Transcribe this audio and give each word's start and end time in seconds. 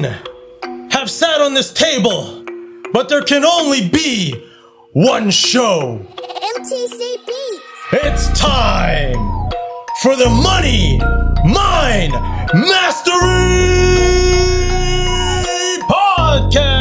men 0.00 0.88
have 0.90 1.10
sat 1.10 1.40
on 1.40 1.54
this 1.54 1.72
table, 1.72 2.44
but 2.92 3.08
there 3.08 3.22
can 3.22 3.44
only 3.44 3.88
be 3.88 4.34
one 4.92 5.30
show. 5.30 6.04
MTC 6.56 7.26
Beats. 7.26 7.60
It's 7.92 8.40
time 8.40 9.14
for 10.02 10.16
the 10.16 10.28
Money 10.28 10.98
Mind 11.44 12.12
Mastery 12.54 13.18
Podcast. 15.88 16.80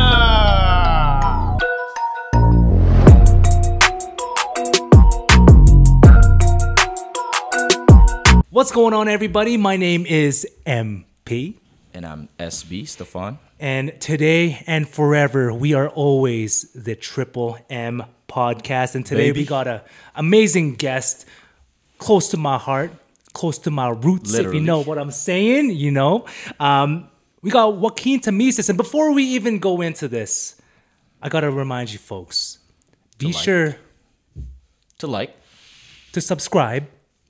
What's 8.49 8.71
going 8.71 8.93
on, 8.93 9.07
everybody? 9.07 9.57
My 9.57 9.77
name 9.77 10.05
is 10.05 10.47
MP, 10.65 11.58
And 11.93 12.05
I'm 12.05 12.29
SB, 12.39 12.87
Stefan. 12.87 13.39
and 13.59 13.99
today 13.99 14.63
and 14.67 14.87
forever, 14.87 15.51
we 15.51 15.73
are 15.73 15.89
always 15.89 16.71
the 16.73 16.95
Triple 16.95 17.57
M 17.69 18.03
podcast. 18.27 18.95
And 18.95 19.05
today 19.05 19.29
Baby. 19.29 19.41
we 19.41 19.45
got 19.45 19.67
an 19.67 19.81
amazing 20.15 20.75
guest, 20.75 21.25
close 21.97 22.29
to 22.29 22.37
my 22.37 22.57
heart, 22.57 22.91
close 23.33 23.57
to 23.59 23.71
my 23.71 23.89
roots. 23.89 24.33
If 24.35 24.53
you 24.53 24.59
know 24.59 24.83
what 24.83 24.97
I'm 24.99 25.11
saying, 25.11 25.71
you 25.71 25.91
know. 25.91 26.25
Um, 26.59 27.09
we 27.41 27.49
got 27.49 27.75
Joaquin 27.75 28.19
Tamesis, 28.19 28.69
and 28.69 28.77
before 28.77 29.11
we 29.13 29.23
even 29.23 29.59
go 29.59 29.81
into 29.81 30.07
this, 30.07 30.61
I 31.21 31.29
gotta 31.29 31.49
remind 31.49 31.91
you, 31.91 31.99
folks, 31.99 32.59
be 33.17 33.27
like. 33.27 33.35
sure 33.35 33.77
To 34.99 35.07
like 35.07 35.35
to 36.11 36.21
subscribe. 36.21 36.87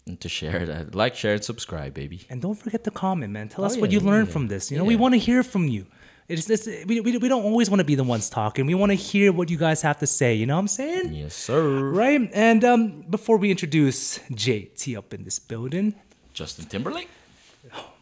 And 0.10 0.20
to 0.22 0.30
share 0.30 0.66
that. 0.66 0.96
Like, 0.96 1.16
share, 1.16 1.34
and 1.36 1.44
subscribe, 1.44 1.94
baby. 1.94 2.20
And 2.30 2.42
don't 2.42 2.56
forget 2.56 2.84
to 2.86 2.92
comment, 2.92 3.32
man. 3.34 3.48
Tell 3.50 3.64
us 3.66 3.78
Oh, 3.78 3.82
what 3.82 3.92
yeah, 3.92 4.00
you 4.00 4.06
learned 4.06 4.28
yeah. 4.28 4.34
from 4.34 4.48
this. 4.48 4.72
You 4.72 4.78
know, 4.78 4.84
we 4.94 4.96
want 4.96 5.14
to 5.14 5.20
hear 5.20 5.42
from 5.44 5.68
you. 5.68 5.86
It's, 6.28 6.48
it's, 6.50 6.68
we, 6.86 7.00
we, 7.02 7.18
we 7.18 7.28
don't 7.28 7.44
always 7.44 7.70
want 7.72 7.80
to 7.80 7.84
be 7.94 7.96
the 7.96 8.04
ones 8.04 8.30
talking. 8.30 8.66
We 8.68 8.76
want 8.76 8.92
to 8.92 8.96
hear 8.96 9.32
what 9.32 9.50
you 9.50 9.58
guys 9.58 9.82
have 9.82 9.98
to 10.00 10.08
say. 10.08 10.36
You 10.36 10.46
know 10.46 10.56
what 10.56 10.60
I'm 10.62 10.68
saying? 10.68 11.14
Yes, 11.14 11.34
sir. 11.34 11.90
Right? 11.90 12.30
And 12.34 12.64
um, 12.64 13.02
before 13.10 13.38
we 13.38 13.50
introduce 13.50 14.20
JT 14.30 14.96
up 14.98 15.14
in 15.14 15.24
this 15.24 15.40
building, 15.40 15.96
Justin 16.34 16.66
Timberlake. 16.66 17.10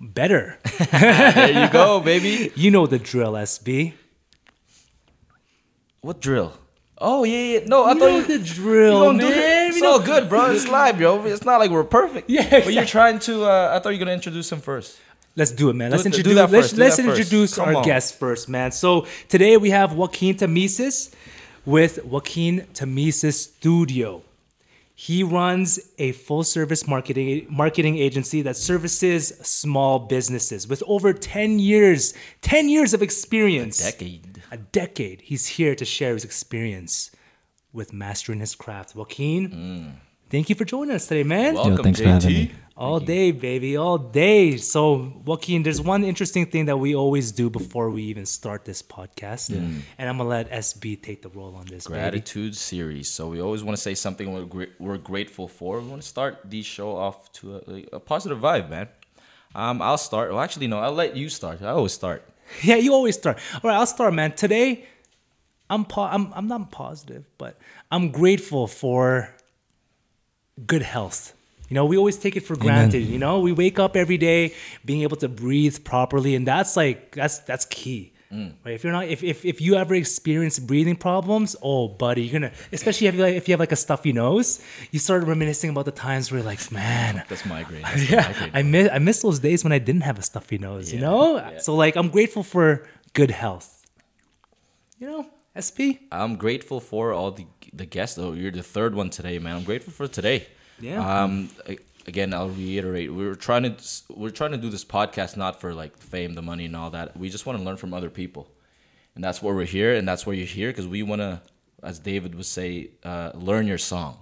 better. 0.01 0.57
There 0.91 1.63
you 1.63 1.69
go, 1.69 1.99
baby. 2.01 2.51
you 2.55 2.69
know 2.71 2.85
the 2.87 2.99
drill, 2.99 3.33
SB. 3.33 3.93
What 6.01 6.19
drill? 6.21 6.53
Oh 6.99 7.23
yeah, 7.23 7.59
yeah. 7.59 7.59
No, 7.65 7.83
I 7.85 7.93
You 7.93 7.99
thought 7.99 8.05
know 8.09 8.17
you, 8.17 8.25
the 8.25 8.39
drill, 8.39 8.97
you 9.13 9.19
gonna 9.19 9.19
do 9.19 9.29
man. 9.29 9.66
It. 9.77 9.83
It's 9.83 9.87
all 9.87 9.99
good, 9.99 10.29
bro. 10.29 10.51
It's 10.51 10.67
live, 10.79 10.99
yo. 10.99 11.23
It's 11.25 11.45
not 11.45 11.57
like 11.59 11.71
we're 11.71 11.83
perfect. 11.83 12.29
Yeah, 12.29 12.49
But 12.63 12.73
you're 12.73 12.85
trying 12.85 13.19
to. 13.19 13.43
Uh, 13.45 13.73
I 13.75 13.79
thought 13.79 13.89
you 13.89 13.95
were 13.99 14.05
gonna 14.05 14.13
introduce 14.13 14.51
him 14.51 14.59
first. 14.61 14.97
Let's 15.35 15.51
do 15.51 15.69
it, 15.69 15.73
man. 15.73 15.91
Let's 15.91 16.03
Do 16.03 16.09
it- 16.09 16.11
do 16.13 16.17
introduce. 16.17 16.35
that 16.35 16.51
let's 16.51 16.65
first, 16.67 16.75
do 16.75 16.81
let's 16.81 16.97
that 16.97 17.05
introduce 17.05 17.55
Come 17.55 17.67
our 17.69 17.75
on. 17.75 17.83
guest 17.83 18.17
first, 18.19 18.49
man. 18.49 18.71
So 18.71 19.05
today 19.29 19.55
we 19.57 19.69
have 19.69 19.93
Joaquin 19.93 20.35
Tamesis 20.35 21.13
with 21.65 22.03
Joaquin 22.05 22.61
Tamesis 22.73 23.33
Studio. 23.35 24.23
He 24.99 25.21
runs 25.21 25.79
a 25.99 26.11
full-service 26.13 26.87
marketing 26.87 27.45
marketing 27.51 27.99
agency 27.99 28.41
that 28.41 28.57
services 28.57 29.27
small 29.43 29.99
businesses 29.99 30.67
with 30.67 30.81
over 30.87 31.13
10 31.13 31.59
years, 31.59 32.15
10 32.41 32.67
years 32.67 32.95
of 32.95 33.03
experience. 33.03 33.79
A 33.79 33.91
decade. 33.91 34.41
A 34.51 34.57
decade. 34.57 35.21
He's 35.21 35.45
here 35.45 35.75
to 35.75 35.85
share 35.85 36.13
his 36.15 36.25
experience 36.25 37.11
with 37.77 37.93
mastering 37.93 38.39
his 38.41 38.55
craft. 38.55 38.95
Joaquin, 38.95 39.93
thank 40.29 40.49
you 40.49 40.55
for 40.55 40.65
joining 40.65 40.95
us 40.95 41.07
today, 41.07 41.23
man. 41.23 41.53
Welcome, 41.53 41.77
thanks 41.83 42.01
for 42.01 42.07
having 42.09 42.29
JT. 42.29 42.33
me. 42.49 42.51
All 42.75 42.99
day, 42.99 43.31
baby, 43.31 43.75
all 43.75 43.97
day. 43.97 44.57
So, 44.57 45.11
Joaquin, 45.25 45.63
there's 45.63 45.81
one 45.81 46.03
interesting 46.03 46.45
thing 46.45 46.65
that 46.65 46.77
we 46.77 46.93
always 46.95 47.31
do 47.31 47.49
before 47.49 47.89
we 47.89 48.03
even 48.03 48.25
start 48.25 48.65
this 48.65 48.81
podcast, 48.83 49.49
and 49.49 49.83
I'm 50.09 50.17
gonna 50.17 50.29
let 50.29 50.51
SB 50.51 51.01
take 51.01 51.21
the 51.23 51.29
role 51.29 51.55
on 51.55 51.65
this. 51.65 51.87
Baby. 51.87 51.99
Gratitude 51.99 52.55
series. 52.55 53.07
So 53.09 53.29
we 53.29 53.39
always 53.41 53.63
want 53.63 53.75
to 53.77 53.81
say 53.81 53.95
something 53.95 54.31
we're, 54.33 54.45
gra- 54.45 54.73
we're 54.79 54.97
grateful 54.99 55.47
for. 55.47 55.79
We 55.79 55.87
want 55.87 56.01
to 56.03 56.07
start 56.07 56.33
the 56.45 56.61
show 56.61 56.95
off 56.95 57.31
to 57.37 57.55
a, 57.55 57.95
a 57.97 57.99
positive 57.99 58.39
vibe, 58.39 58.69
man. 58.69 58.87
Um, 59.55 59.81
I'll 59.81 59.97
start. 59.97 60.29
Well, 60.31 60.41
actually, 60.41 60.67
no. 60.67 60.77
I'll 60.79 60.91
let 61.03 61.15
you 61.17 61.29
start. 61.29 61.61
I 61.63 61.69
always 61.69 61.93
start. 61.93 62.21
Yeah, 62.61 62.75
you 62.75 62.93
always 62.93 63.15
start. 63.17 63.39
All 63.55 63.69
right, 63.69 63.77
I'll 63.77 63.85
start, 63.97 64.13
man. 64.13 64.31
Today, 64.33 64.85
I'm 65.69 65.85
po- 65.85 66.03
I'm 66.03 66.31
I'm 66.33 66.47
not 66.47 66.71
positive, 66.71 67.29
but 67.37 67.59
I'm 67.91 68.11
grateful 68.11 68.67
for 68.67 69.33
good 70.65 70.81
health. 70.81 71.33
You 71.69 71.75
know, 71.75 71.85
we 71.85 71.97
always 71.97 72.17
take 72.17 72.37
it 72.37 72.45
for 72.45 72.55
granted. 72.55 73.03
You 73.03 73.19
know, 73.19 73.41
we 73.41 73.51
wake 73.51 73.77
up 73.77 73.97
every 73.97 74.17
day 74.17 74.53
being 74.85 75.01
able 75.01 75.17
to 75.17 75.27
breathe 75.27 75.83
properly, 75.83 76.33
and 76.35 76.47
that's 76.47 76.77
like 76.77 77.13
that's 77.13 77.39
that's 77.39 77.65
key. 77.65 78.13
Mm. 78.31 78.53
Right? 78.65 78.73
If 78.73 78.83
you're 78.83 78.91
not, 78.91 79.07
if, 79.07 79.23
if 79.23 79.45
if 79.45 79.61
you 79.61 79.75
ever 79.75 79.95
experience 79.95 80.59
breathing 80.59 80.95
problems, 80.95 81.55
oh, 81.61 81.87
buddy, 81.87 82.23
you're 82.23 82.39
gonna, 82.39 82.53
especially 82.71 83.07
if 83.07 83.15
you 83.15 83.21
like, 83.21 83.35
if 83.35 83.47
you 83.47 83.53
have 83.53 83.59
like 83.59 83.71
a 83.71 83.77
stuffy 83.77 84.11
nose, 84.11 84.61
you 84.91 84.99
start 84.99 85.23
reminiscing 85.23 85.69
about 85.69 85.85
the 85.85 85.91
times 85.91 86.31
where 86.31 86.39
you're 86.39 86.45
like, 86.45 86.71
man, 86.71 87.23
That's 87.29 87.45
migraine. 87.45 87.81
That's 87.83 88.09
yeah, 88.09 88.27
migraine. 88.27 88.51
I 88.53 88.63
miss 88.63 88.89
I 88.93 88.99
miss 88.99 89.21
those 89.21 89.39
days 89.39 89.63
when 89.63 89.71
I 89.71 89.79
didn't 89.79 90.01
have 90.01 90.19
a 90.19 90.21
stuffy 90.21 90.57
nose. 90.57 90.93
You 90.93 90.99
know, 90.99 91.37
yeah. 91.37 91.59
so 91.59 91.75
like 91.75 91.95
I'm 91.95 92.09
grateful 92.09 92.43
for 92.43 92.85
good 93.13 93.31
health. 93.31 93.85
You 94.99 95.07
know, 95.07 95.29
SP. 95.57 96.05
I'm 96.11 96.35
grateful 96.35 96.79
for 96.79 97.13
all 97.13 97.31
the 97.31 97.45
the 97.73 97.85
guests. 97.85 98.17
Oh, 98.17 98.33
you're 98.33 98.51
the 98.51 98.63
third 98.63 98.95
one 98.95 99.09
today, 99.09 99.39
man. 99.39 99.55
I'm 99.57 99.63
grateful 99.63 99.93
for 99.93 100.07
today. 100.07 100.47
Yeah. 100.79 101.23
Um. 101.23 101.49
Again, 102.05 102.33
I'll 102.33 102.49
reiterate. 102.49 103.13
We 103.13 103.25
are 103.25 103.35
trying 103.35 103.63
to 103.63 103.83
we're 104.15 104.29
trying 104.29 104.51
to 104.51 104.57
do 104.57 104.69
this 104.69 104.85
podcast 104.85 105.35
not 105.35 105.59
for 105.59 105.73
like 105.73 105.97
fame, 105.97 106.33
the 106.35 106.41
money, 106.41 106.65
and 106.65 106.75
all 106.75 106.89
that. 106.91 107.17
We 107.17 107.29
just 107.29 107.45
want 107.45 107.59
to 107.59 107.65
learn 107.65 107.77
from 107.77 107.93
other 107.93 108.09
people, 108.09 108.47
and 109.15 109.23
that's 109.23 109.41
why 109.41 109.51
we're 109.51 109.65
here, 109.65 109.93
and 109.95 110.07
that's 110.07 110.25
why 110.25 110.33
you're 110.33 110.45
here 110.45 110.69
because 110.69 110.87
we 110.87 111.03
want 111.03 111.21
to, 111.21 111.41
as 111.83 111.99
David 111.99 112.35
would 112.35 112.45
say, 112.45 112.91
uh, 113.03 113.31
learn 113.35 113.67
your 113.67 113.77
song. 113.77 114.19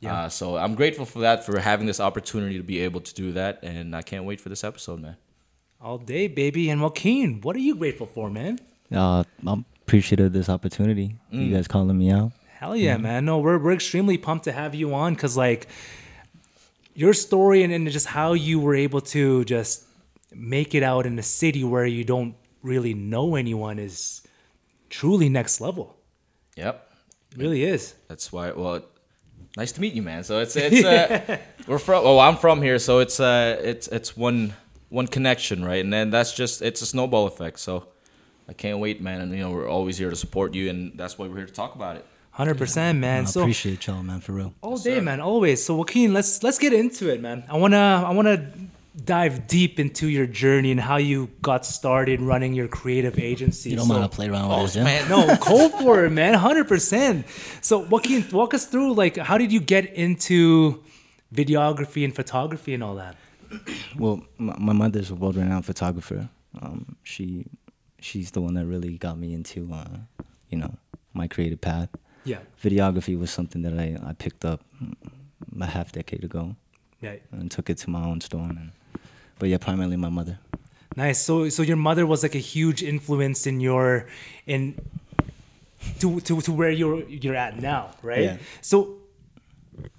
Yeah. 0.00 0.14
Uh, 0.14 0.28
so 0.30 0.56
I'm 0.56 0.74
grateful 0.74 1.04
for 1.04 1.18
that, 1.20 1.44
for 1.44 1.58
having 1.58 1.86
this 1.86 2.00
opportunity 2.00 2.56
to 2.56 2.64
be 2.64 2.80
able 2.80 3.02
to 3.02 3.14
do 3.14 3.32
that, 3.32 3.60
and 3.62 3.94
I 3.94 4.00
can't 4.00 4.24
wait 4.24 4.40
for 4.40 4.48
this 4.48 4.64
episode, 4.64 5.00
man. 5.00 5.16
All 5.78 5.98
day, 5.98 6.26
baby. 6.26 6.70
And 6.70 6.80
Joaquin, 6.80 7.40
what 7.42 7.54
are 7.56 7.60
you 7.60 7.74
grateful 7.74 8.06
for, 8.06 8.30
man? 8.30 8.58
Uh, 8.90 9.24
I'm 9.46 9.64
appreciative 9.90 10.26
of 10.26 10.32
this 10.32 10.48
opportunity. 10.48 11.16
You 11.30 11.52
guys 11.52 11.66
calling 11.66 11.98
me 11.98 12.12
out. 12.12 12.30
Hell 12.46 12.76
yeah, 12.76 12.96
man. 12.96 13.24
No, 13.24 13.38
we're 13.38 13.58
we're 13.58 13.72
extremely 13.72 14.16
pumped 14.16 14.44
to 14.44 14.52
have 14.52 14.72
you 14.72 14.94
on 14.94 15.14
because 15.14 15.36
like 15.36 15.66
your 16.94 17.12
story 17.12 17.64
and, 17.64 17.72
and 17.72 17.90
just 17.90 18.06
how 18.06 18.34
you 18.34 18.60
were 18.60 18.76
able 18.76 19.00
to 19.00 19.44
just 19.46 19.84
make 20.32 20.76
it 20.76 20.84
out 20.84 21.06
in 21.06 21.18
a 21.18 21.24
city 21.24 21.64
where 21.64 21.86
you 21.86 22.04
don't 22.04 22.36
really 22.62 22.94
know 22.94 23.34
anyone 23.34 23.80
is 23.80 24.22
truly 24.90 25.28
next 25.28 25.60
level. 25.60 25.96
Yep. 26.54 26.88
It 27.32 27.38
really 27.38 27.64
is. 27.64 27.94
That's 28.06 28.30
why. 28.30 28.52
Well, 28.52 28.84
nice 29.56 29.72
to 29.72 29.80
meet 29.80 29.94
you, 29.94 30.02
man. 30.02 30.22
So 30.22 30.38
it's 30.38 30.54
it's 30.66 30.84
uh, 30.84 31.38
we're 31.66 31.78
from. 31.80 32.04
Oh, 32.06 32.20
I'm 32.20 32.36
from 32.36 32.62
here, 32.62 32.78
so 32.78 33.00
it's 33.00 33.18
uh 33.18 33.60
it's 33.60 33.88
it's 33.88 34.16
one 34.16 34.54
one 34.88 35.08
connection, 35.08 35.64
right? 35.64 35.82
And 35.82 35.92
then 35.92 36.10
that's 36.10 36.32
just 36.32 36.62
it's 36.62 36.80
a 36.80 36.86
snowball 36.86 37.26
effect. 37.26 37.58
So 37.58 37.88
I 38.50 38.52
can't 38.52 38.80
wait, 38.80 39.00
man. 39.00 39.20
And 39.20 39.30
you 39.32 39.38
know 39.38 39.50
we're 39.52 39.68
always 39.68 39.96
here 39.96 40.10
to 40.10 40.16
support 40.16 40.54
you, 40.54 40.68
and 40.70 40.92
that's 40.96 41.16
why 41.16 41.28
we're 41.28 41.36
here 41.36 41.46
to 41.46 41.52
talk 41.52 41.76
about 41.76 41.96
it. 41.96 42.04
Hundred 42.32 42.58
percent, 42.58 42.98
man. 42.98 43.22
I 43.22 43.26
so 43.26 43.40
appreciate 43.42 43.86
y'all, 43.86 44.02
man, 44.02 44.20
for 44.20 44.32
real. 44.32 44.52
All 44.60 44.76
day, 44.76 45.00
man. 45.00 45.20
Always. 45.20 45.64
So 45.64 45.76
Joaquin, 45.76 46.12
let's 46.12 46.42
let's 46.42 46.58
get 46.58 46.72
into 46.72 47.08
it, 47.12 47.20
man. 47.20 47.44
I 47.48 47.56
wanna 47.56 48.04
I 48.06 48.10
wanna 48.10 48.50
dive 49.04 49.46
deep 49.46 49.78
into 49.78 50.08
your 50.08 50.26
journey 50.26 50.72
and 50.72 50.80
how 50.80 50.96
you 50.96 51.30
got 51.42 51.64
started 51.64 52.20
running 52.20 52.52
your 52.54 52.66
creative 52.66 53.18
agency. 53.20 53.70
You 53.70 53.76
don't 53.76 53.86
So- 53.86 53.94
mind 53.94 54.10
to 54.10 54.14
play 54.14 54.28
around 54.28 54.48
with 54.48 54.72
this, 54.72 54.76
yeah? 54.76 54.84
Man, 54.84 55.08
no, 55.08 55.36
go 55.40 55.68
for 55.68 56.04
it, 56.04 56.10
man. 56.10 56.34
Hundred 56.34 56.66
percent. 56.66 57.26
So 57.62 57.78
Joaquin, 57.78 58.24
walk 58.32 58.52
us 58.52 58.66
through 58.66 58.94
like 58.94 59.16
how 59.16 59.38
did 59.38 59.52
you 59.52 59.60
get 59.60 59.94
into 59.94 60.82
videography 61.32 62.04
and 62.04 62.14
photography 62.14 62.74
and 62.74 62.82
all 62.82 62.96
that? 62.96 63.16
Well, 63.96 64.22
my, 64.38 64.56
my 64.58 64.72
mother's 64.72 65.10
a 65.10 65.14
world-renowned 65.14 65.66
photographer. 65.66 66.28
Um, 66.60 66.96
she, 67.02 67.46
she's 68.00 68.30
the 68.32 68.40
one 68.40 68.54
that 68.54 68.66
really 68.66 68.96
got 68.98 69.18
me 69.18 69.32
into, 69.34 69.72
uh, 69.72 69.98
you 70.48 70.58
know, 70.58 70.74
my 71.12 71.26
creative 71.28 71.60
path. 71.60 71.88
Yeah. 72.24 72.38
Videography 72.62 73.18
was 73.18 73.30
something 73.30 73.62
that 73.62 73.74
I, 73.78 73.96
I 74.10 74.12
picked 74.12 74.44
up 74.44 74.60
mm, 74.82 74.94
a 75.60 75.66
half 75.66 75.92
decade 75.92 76.24
ago 76.24 76.54
Yeah. 77.00 77.16
and 77.32 77.50
took 77.50 77.70
it 77.70 77.78
to 77.78 77.90
my 77.90 78.04
own 78.04 78.20
store. 78.20 78.46
And, 78.48 78.72
but 79.38 79.48
yeah, 79.48 79.58
primarily 79.58 79.96
my 79.96 80.10
mother. 80.10 80.38
Nice. 80.96 81.20
So 81.22 81.48
so 81.48 81.62
your 81.62 81.76
mother 81.76 82.04
was 82.04 82.22
like 82.22 82.34
a 82.34 82.38
huge 82.54 82.82
influence 82.82 83.46
in 83.46 83.60
your 83.60 84.06
in 84.46 84.74
to 86.00 86.20
to, 86.20 86.40
to 86.40 86.52
where 86.52 86.70
you're 86.70 87.02
you're 87.08 87.36
at 87.36 87.60
now, 87.60 87.90
right? 88.02 88.22
Yeah. 88.24 88.36
So 88.60 88.96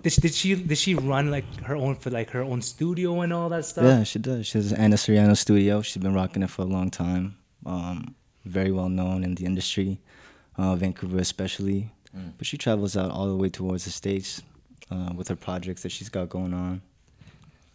did 0.04 0.12
she, 0.14 0.22
did 0.22 0.34
she 0.34 0.56
did 0.56 0.78
she 0.78 0.94
run 0.96 1.32
like 1.32 1.46
her 1.64 1.76
own 1.76 1.96
for 1.96 2.10
like 2.10 2.32
her 2.32 2.42
own 2.44 2.62
studio 2.62 3.22
and 3.22 3.32
all 3.34 3.50
that 3.50 3.66
stuff? 3.66 3.86
Yeah, 3.86 4.04
she 4.04 4.20
does. 4.20 4.46
She 4.48 4.58
has 4.58 4.74
Anna 4.74 4.96
Soriano 4.98 5.36
Studio. 5.36 5.82
She's 5.82 6.02
been 6.04 6.14
rocking 6.14 6.44
it 6.44 6.50
for 6.50 6.64
a 6.64 6.66
long 6.66 6.92
time. 6.92 7.38
Um, 7.66 8.16
very 8.46 8.72
well 8.72 8.90
known 8.90 9.24
in 9.24 9.36
the 9.36 9.46
industry, 9.46 10.00
uh, 10.58 10.76
Vancouver 10.76 11.20
especially. 11.20 11.92
But 12.38 12.46
she 12.46 12.58
travels 12.58 12.98
out 12.98 13.10
all 13.12 13.28
the 13.28 13.36
way 13.38 13.48
towards 13.50 13.86
the 13.86 13.92
states 13.92 14.42
uh, 14.90 15.12
with 15.16 15.30
her 15.30 15.36
projects 15.38 15.84
that 15.84 15.92
she's 15.94 16.10
got 16.10 16.28
going 16.28 16.54
on. 16.54 16.82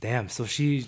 Damn. 0.01 0.29
So 0.29 0.45
she, 0.45 0.87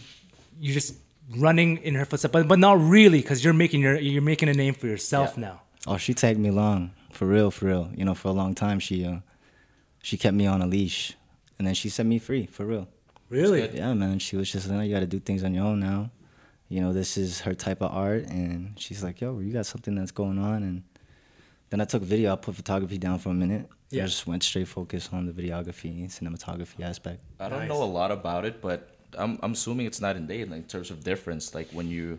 you 0.60 0.74
just 0.74 0.96
running 1.36 1.78
in 1.78 1.94
her 1.94 2.04
footsteps, 2.04 2.32
but 2.32 2.46
but 2.48 2.58
not 2.58 2.78
really 2.80 3.20
because 3.22 3.42
you're 3.42 3.54
making 3.54 3.80
your 3.80 3.96
you're 3.98 4.20
making 4.20 4.48
a 4.50 4.54
name 4.54 4.74
for 4.74 4.86
yourself 4.86 5.34
Yeah. 5.36 5.40
now. 5.40 5.62
Oh, 5.86 5.96
she 5.96 6.12
tagged 6.12 6.38
me 6.38 6.50
along 6.50 6.90
for 7.10 7.26
real, 7.26 7.50
for 7.50 7.66
real. 7.66 7.90
You 7.96 8.04
know, 8.04 8.14
for 8.14 8.28
a 8.28 8.32
long 8.32 8.54
time, 8.54 8.80
she 8.80 9.04
uh, 9.06 9.20
she 10.02 10.16
kept 10.18 10.34
me 10.36 10.46
on 10.46 10.60
a 10.60 10.66
leash, 10.66 11.14
and 11.58 11.66
then 11.66 11.74
she 11.74 11.88
set 11.88 12.04
me 12.04 12.18
free 12.18 12.46
for 12.46 12.66
real. 12.66 12.86
Really? 13.30 13.68
Yeah, 13.74 13.94
man. 13.94 14.18
She 14.18 14.36
was 14.36 14.50
just 14.52 14.68
like, 14.68 14.86
you 14.88 14.94
got 14.94 15.00
to 15.00 15.06
do 15.06 15.20
things 15.20 15.42
on 15.44 15.54
your 15.54 15.64
own 15.64 15.80
now. 15.80 16.10
You 16.68 16.80
know, 16.82 16.92
this 16.92 17.16
is 17.16 17.40
her 17.40 17.54
type 17.54 17.80
of 17.82 17.90
art, 17.92 18.24
and 18.26 18.78
she's 18.78 19.02
like, 19.02 19.20
yo, 19.20 19.38
you 19.38 19.52
got 19.52 19.66
something 19.66 19.94
that's 19.94 20.10
going 20.10 20.38
on, 20.38 20.62
and 20.62 20.82
then 21.70 21.80
I 21.80 21.84
took 21.84 22.02
video. 22.02 22.32
I 22.32 22.36
put 22.36 22.54
photography 22.56 22.98
down 22.98 23.18
for 23.18 23.30
a 23.30 23.34
minute. 23.34 23.68
Yeah. 23.90 24.02
I 24.02 24.06
just 24.06 24.26
went 24.26 24.42
straight 24.42 24.68
focus 24.68 25.08
on 25.12 25.24
the 25.26 25.32
videography 25.32 26.00
and 26.02 26.10
cinematography 26.10 26.82
aspect. 26.82 27.20
I 27.40 27.48
don't 27.48 27.60
Nice. 27.60 27.68
know 27.70 27.82
a 27.82 27.92
lot 28.00 28.10
about 28.10 28.44
it, 28.44 28.60
but 28.60 28.90
I'm 29.16 29.38
I'm 29.42 29.52
assuming 29.52 29.86
it's 29.86 30.00
night 30.00 30.16
and 30.16 30.28
day 30.28 30.44
like, 30.44 30.56
in 30.58 30.62
terms 30.64 30.90
of 30.90 31.02
difference. 31.02 31.54
Like 31.54 31.68
when 31.72 31.88
you, 31.88 32.18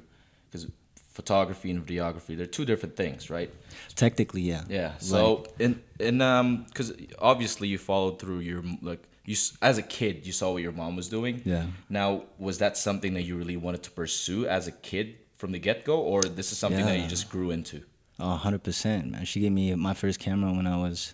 because 0.49 0.65
photography 1.13 1.69
and 1.69 1.85
videography, 1.85 2.35
they're 2.35 2.47
two 2.47 2.65
different 2.65 2.95
things, 2.95 3.29
right? 3.29 3.53
Technically, 3.95 4.41
yeah. 4.41 4.63
Yeah. 4.67 4.97
So 4.97 5.45
in 5.59 5.79
in 5.99 6.21
um, 6.21 6.65
because 6.69 6.91
obviously 7.19 7.67
you 7.67 7.77
followed 7.77 8.17
through 8.19 8.39
your 8.39 8.63
like 8.81 9.03
you 9.29 9.35
as 9.61 9.77
a 9.77 9.85
kid 9.97 10.13
you 10.27 10.33
saw 10.39 10.47
what 10.53 10.61
your 10.67 10.71
mom 10.81 10.95
was 10.95 11.07
doing. 11.17 11.35
Yeah. 11.45 11.65
Now 11.89 12.07
was 12.37 12.55
that 12.63 12.73
something 12.87 13.13
that 13.15 13.23
you 13.27 13.33
really 13.41 13.57
wanted 13.65 13.83
to 13.87 13.91
pursue 13.91 14.41
as 14.57 14.63
a 14.67 14.71
kid 14.89 15.07
from 15.35 15.51
the 15.51 15.59
get 15.59 15.85
go, 15.85 15.97
or 16.11 16.19
this 16.39 16.51
is 16.51 16.57
something 16.57 16.85
that 16.85 16.97
you 16.99 17.07
just 17.07 17.29
grew 17.29 17.51
into? 17.51 17.77
A 18.19 18.35
hundred 18.45 18.63
percent, 18.63 19.11
man. 19.11 19.23
She 19.25 19.39
gave 19.39 19.51
me 19.51 19.73
my 19.75 19.93
first 19.93 20.19
camera 20.19 20.51
when 20.51 20.67
I 20.67 20.77
was, 20.85 21.13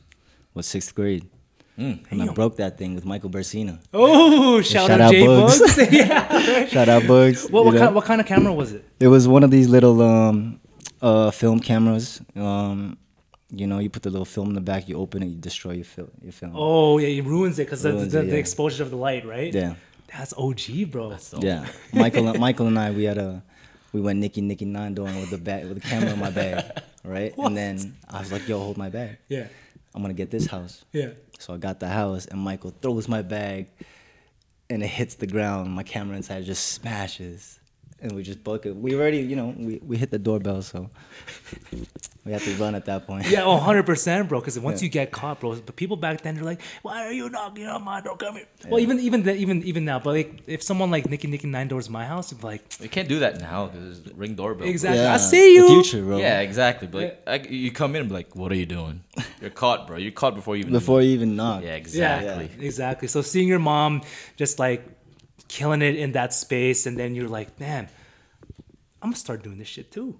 was 0.55 0.65
sixth 0.65 0.95
grade, 0.95 1.25
Mm. 1.77 2.09
and 2.09 2.23
I 2.23 2.27
broke 2.33 2.55
that 2.63 2.77
thing 2.77 2.95
with 2.95 3.03
Michael 3.05 3.29
Bersina. 3.29 3.79
Oh, 3.93 4.61
shout, 4.61 4.87
shout 4.87 5.01
out, 5.01 5.01
out 5.01 5.11
J 5.11 5.27
Bugs. 5.27 5.59
Bugs. 5.59 5.77
yeah. 5.91 6.65
Shout 6.67 6.87
out 6.87 7.05
Bugs. 7.05 7.49
What, 7.49 7.65
what, 7.65 7.75
kind, 7.77 7.93
what 7.93 8.05
kind 8.05 8.21
of 8.21 8.27
camera 8.27 8.53
was 8.53 8.71
it? 8.71 8.85
It 8.99 9.09
was 9.09 9.27
one 9.27 9.43
of 9.43 9.51
these 9.51 9.67
little 9.67 10.01
um, 10.01 10.61
uh, 11.01 11.31
film 11.31 11.59
cameras. 11.59 12.21
Um, 12.35 12.97
you 13.59 13.67
know, 13.67 13.79
you 13.79 13.89
put 13.89 14.03
the 14.03 14.09
little 14.09 14.25
film 14.25 14.49
in 14.49 14.55
the 14.55 14.61
back, 14.61 14.87
you 14.89 14.97
open 14.97 15.23
it, 15.23 15.27
you 15.27 15.35
destroy 15.35 15.73
your 15.73 15.85
film. 15.85 16.11
Your 16.21 16.31
film. 16.31 16.53
Oh, 16.55 16.97
yeah, 16.97 17.07
it 17.07 17.23
ruins 17.25 17.57
it 17.59 17.65
because 17.65 17.83
the, 17.83 17.91
the, 17.91 18.19
it, 18.19 18.29
the 18.29 18.37
exposure 18.37 18.83
of 18.83 18.89
the 18.91 18.97
light, 18.97 19.25
right? 19.25 19.53
Yeah, 19.53 19.75
That's 20.11 20.33
OG, 20.37 20.91
bro. 20.91 21.15
yeah. 21.39 21.65
Michael, 21.93 22.33
Michael 22.35 22.67
and 22.67 22.77
I, 22.77 22.91
we 22.91 23.03
had 23.05 23.17
a, 23.17 23.43
we 23.93 24.01
went 24.01 24.19
Nicky 24.19 24.41
Nicky 24.41 24.65
Nine 24.65 24.93
doing 24.93 25.15
with 25.19 25.29
the 25.29 25.37
bag, 25.37 25.65
with 25.65 25.81
the 25.81 25.87
camera 25.87 26.11
in 26.11 26.19
my 26.19 26.29
bag, 26.29 26.65
right? 27.03 27.33
And 27.37 27.55
then 27.55 27.95
I 28.09 28.19
was 28.19 28.31
like, 28.31 28.45
"Yo, 28.47 28.59
hold 28.59 28.77
my 28.77 28.89
bag. 28.89 29.17
Yeah. 29.29 29.47
I'm 29.93 30.01
gonna 30.01 30.13
get 30.13 30.31
this 30.31 30.47
house." 30.47 30.83
Yeah. 30.91 31.11
So 31.39 31.53
I 31.53 31.57
got 31.57 31.79
the 31.79 31.87
house, 31.87 32.25
and 32.25 32.39
Michael 32.41 32.73
throws 32.81 33.07
my 33.07 33.21
bag, 33.21 33.67
and 34.69 34.83
it 34.83 34.87
hits 34.87 35.15
the 35.15 35.27
ground. 35.27 35.71
My 35.71 35.83
camera 35.83 36.17
inside 36.17 36.43
just 36.43 36.67
smashes, 36.73 37.59
and 38.01 38.11
we 38.11 38.23
just 38.23 38.43
book 38.43 38.65
it. 38.65 38.75
We 38.75 38.95
already, 38.95 39.19
you 39.19 39.35
know, 39.35 39.53
we, 39.57 39.79
we 39.85 39.97
hit 39.97 40.11
the 40.11 40.19
doorbell, 40.19 40.61
so 40.61 40.89
we 42.25 42.31
have 42.31 42.43
to 42.43 42.53
run 42.55 42.75
at 42.75 42.85
that 42.85 43.05
point. 43.07 43.27
Yeah, 43.29 43.43
oh, 43.45 43.57
100%, 43.59 44.27
bro. 44.27 44.39
Because 44.39 44.59
once 44.59 44.81
you 44.81 44.89
get 44.89 45.11
caught, 45.11 45.39
bro, 45.39 45.55
but 45.55 45.75
people 45.75 45.95
back 45.95 46.21
then, 46.21 46.35
they're 46.35 46.43
like, 46.43 46.61
why 46.81 47.05
are 47.05 47.11
you 47.11 47.29
knocking 47.29 47.67
on 47.67 47.83
my 47.83 48.01
door? 48.01 48.17
Come 48.17 48.35
here. 48.35 48.45
Well, 48.67 48.79
even 48.79 48.99
even 48.99 49.23
the, 49.23 49.35
even 49.35 49.63
even 49.63 49.85
now, 49.85 49.99
but 49.99 50.11
like, 50.13 50.41
if 50.47 50.61
someone 50.63 50.91
like 50.91 51.09
Nicky 51.09 51.27
Nicky 51.27 51.47
Nine 51.47 51.67
Doors 51.67 51.89
my 51.89 52.05
house, 52.05 52.31
I'm 52.31 52.39
like, 52.41 52.61
You 52.81 52.89
can't 52.89 53.07
do 53.07 53.19
that 53.19 53.39
now 53.39 53.67
because 53.67 54.01
ring 54.13 54.35
doorbell. 54.35 54.67
exactly. 54.67 55.01
Yeah, 55.01 55.13
I 55.13 55.17
see 55.17 55.55
you. 55.55 55.61
In 55.67 55.77
the 55.77 55.83
future, 55.83 56.03
bro. 56.03 56.17
Yeah, 56.17 56.41
exactly. 56.41 56.87
But 56.87 57.21
like, 57.25 57.45
I, 57.45 57.47
you 57.47 57.71
come 57.71 57.95
in 57.95 58.01
and 58.01 58.09
be 58.09 58.15
like, 58.15 58.35
"What 58.35 58.51
are 58.51 58.55
you 58.55 58.65
doing?" 58.65 59.03
You're 59.39 59.51
caught, 59.51 59.87
bro. 59.87 59.97
You're 59.97 60.11
caught 60.11 60.35
before 60.35 60.55
you 60.55 60.61
even. 60.61 60.73
Before 60.73 61.01
you 61.01 61.11
even 61.11 61.35
knock. 61.35 61.61
Yeah, 61.63 61.69
Yeah, 61.69 61.75
exactly. 61.75 62.49
exactly. 62.65 63.07
So 63.07 63.21
seeing 63.21 63.47
your 63.47 63.59
mom 63.59 64.01
just 64.35 64.59
like 64.59 64.83
killing 65.47 65.81
it 65.81 65.95
in 65.95 66.11
that 66.13 66.33
space, 66.33 66.85
and 66.85 66.97
then 66.97 67.15
you're 67.15 67.27
like, 67.29 67.59
man, 67.59 67.87
I'm 69.01 69.09
gonna 69.09 69.15
start 69.15 69.43
doing 69.43 69.57
this 69.57 69.67
shit 69.67 69.91
too. 69.91 70.17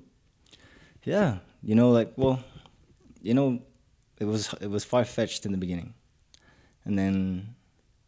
Yeah, 1.04 1.38
you 1.63 1.75
know, 1.75 1.92
like 1.92 2.13
well, 2.18 2.44
you 3.22 3.33
know, 3.33 3.60
it 4.19 4.25
was 4.25 4.54
it 4.62 4.69
was 4.69 4.83
far 4.83 5.06
fetched 5.06 5.45
in 5.45 5.51
the 5.51 5.57
beginning, 5.57 5.94
and 6.86 6.98
then, 6.98 7.56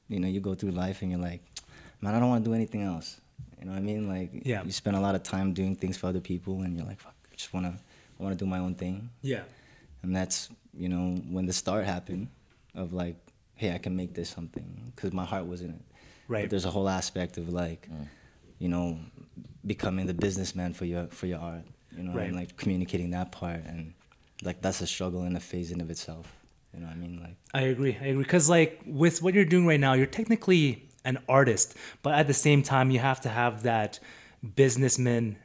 you 0.08 0.20
know, 0.20 0.28
you 0.28 0.40
go 0.40 0.56
through 0.56 0.72
life 0.72 1.02
and 1.02 1.12
you're 1.12 1.20
like, 1.22 1.42
man, 2.02 2.16
I 2.16 2.20
don't 2.20 2.30
want 2.30 2.44
to 2.44 2.50
do 2.50 2.54
anything 2.56 2.82
else. 2.84 3.20
You 3.60 3.66
know 3.66 3.72
what 3.72 3.80
I 3.80 3.82
mean? 3.82 4.08
Like, 4.08 4.30
Yeah. 4.46 4.64
you 4.64 4.72
spend 4.72 4.96
a 4.96 5.00
lot 5.00 5.16
of 5.16 5.24
time 5.24 5.54
doing 5.54 5.76
things 5.76 5.98
for 5.98 6.08
other 6.08 6.20
people, 6.22 6.62
and 6.62 6.76
you're 6.78 6.86
like, 6.86 7.00
fuck, 7.00 7.16
I 7.32 7.36
just 7.36 7.54
wanna, 7.54 7.74
I 8.20 8.24
wanna 8.24 8.36
do 8.36 8.46
my 8.46 8.60
own 8.60 8.76
thing, 8.76 9.10
Yeah. 9.22 9.44
and 10.04 10.16
that's 10.16 10.50
you 10.74 10.90
know 10.90 11.16
when 11.30 11.46
the 11.48 11.54
start 11.54 11.86
happened, 11.86 12.28
of 12.76 12.94
like, 12.94 13.16
hey, 13.56 13.74
I 13.74 13.80
can 13.80 13.96
make 13.96 14.14
this 14.14 14.30
something, 14.30 14.92
because 14.96 15.12
my 15.14 15.26
heart 15.26 15.48
was 15.48 15.62
in 15.62 15.72
it. 15.72 15.82
Right. 16.28 16.44
But 16.44 16.50
there's 16.52 16.66
a 16.66 16.72
whole 16.72 16.90
aspect 16.90 17.38
of 17.38 17.50
like, 17.50 17.88
Mm. 17.90 18.08
you 18.60 18.70
know, 18.70 19.00
becoming 19.66 20.06
the 20.08 20.14
businessman 20.14 20.74
for 20.74 20.86
your 20.86 21.08
for 21.08 21.28
your 21.28 21.40
art. 21.40 21.66
You 21.96 22.04
know, 22.04 22.14
Right. 22.14 22.28
and 22.28 22.36
like 22.36 22.58
communicating 22.58 23.10
that 23.12 23.32
part, 23.32 23.62
and 23.66 23.94
like 24.44 24.62
that's 24.62 24.82
a 24.82 24.88
struggle 24.88 25.24
and 25.24 25.36
a 25.36 25.40
phase 25.40 25.72
in 25.72 25.82
of 25.82 25.90
itself. 25.90 26.34
You 26.74 26.82
know 26.82 26.88
what 26.88 26.96
I 26.96 27.00
mean? 27.00 27.20
Like, 27.22 27.38
I 27.54 27.62
agree. 27.62 27.98
I 28.00 28.08
agree. 28.08 28.24
Because 28.24 28.50
like 28.50 28.82
with 28.86 29.22
what 29.24 29.34
you're 29.34 29.46
doing 29.46 29.66
right 29.66 29.80
now, 29.80 29.94
you're 29.94 30.06
technically 30.06 30.88
an 31.06 31.18
artist, 31.30 31.76
but 32.04 32.14
at 32.14 32.28
the 32.28 32.34
same 32.34 32.62
time, 32.62 32.92
you 32.92 33.00
have 33.00 33.20
to 33.22 33.30
have 33.30 33.64
that 33.64 34.00
businessman 34.56 35.38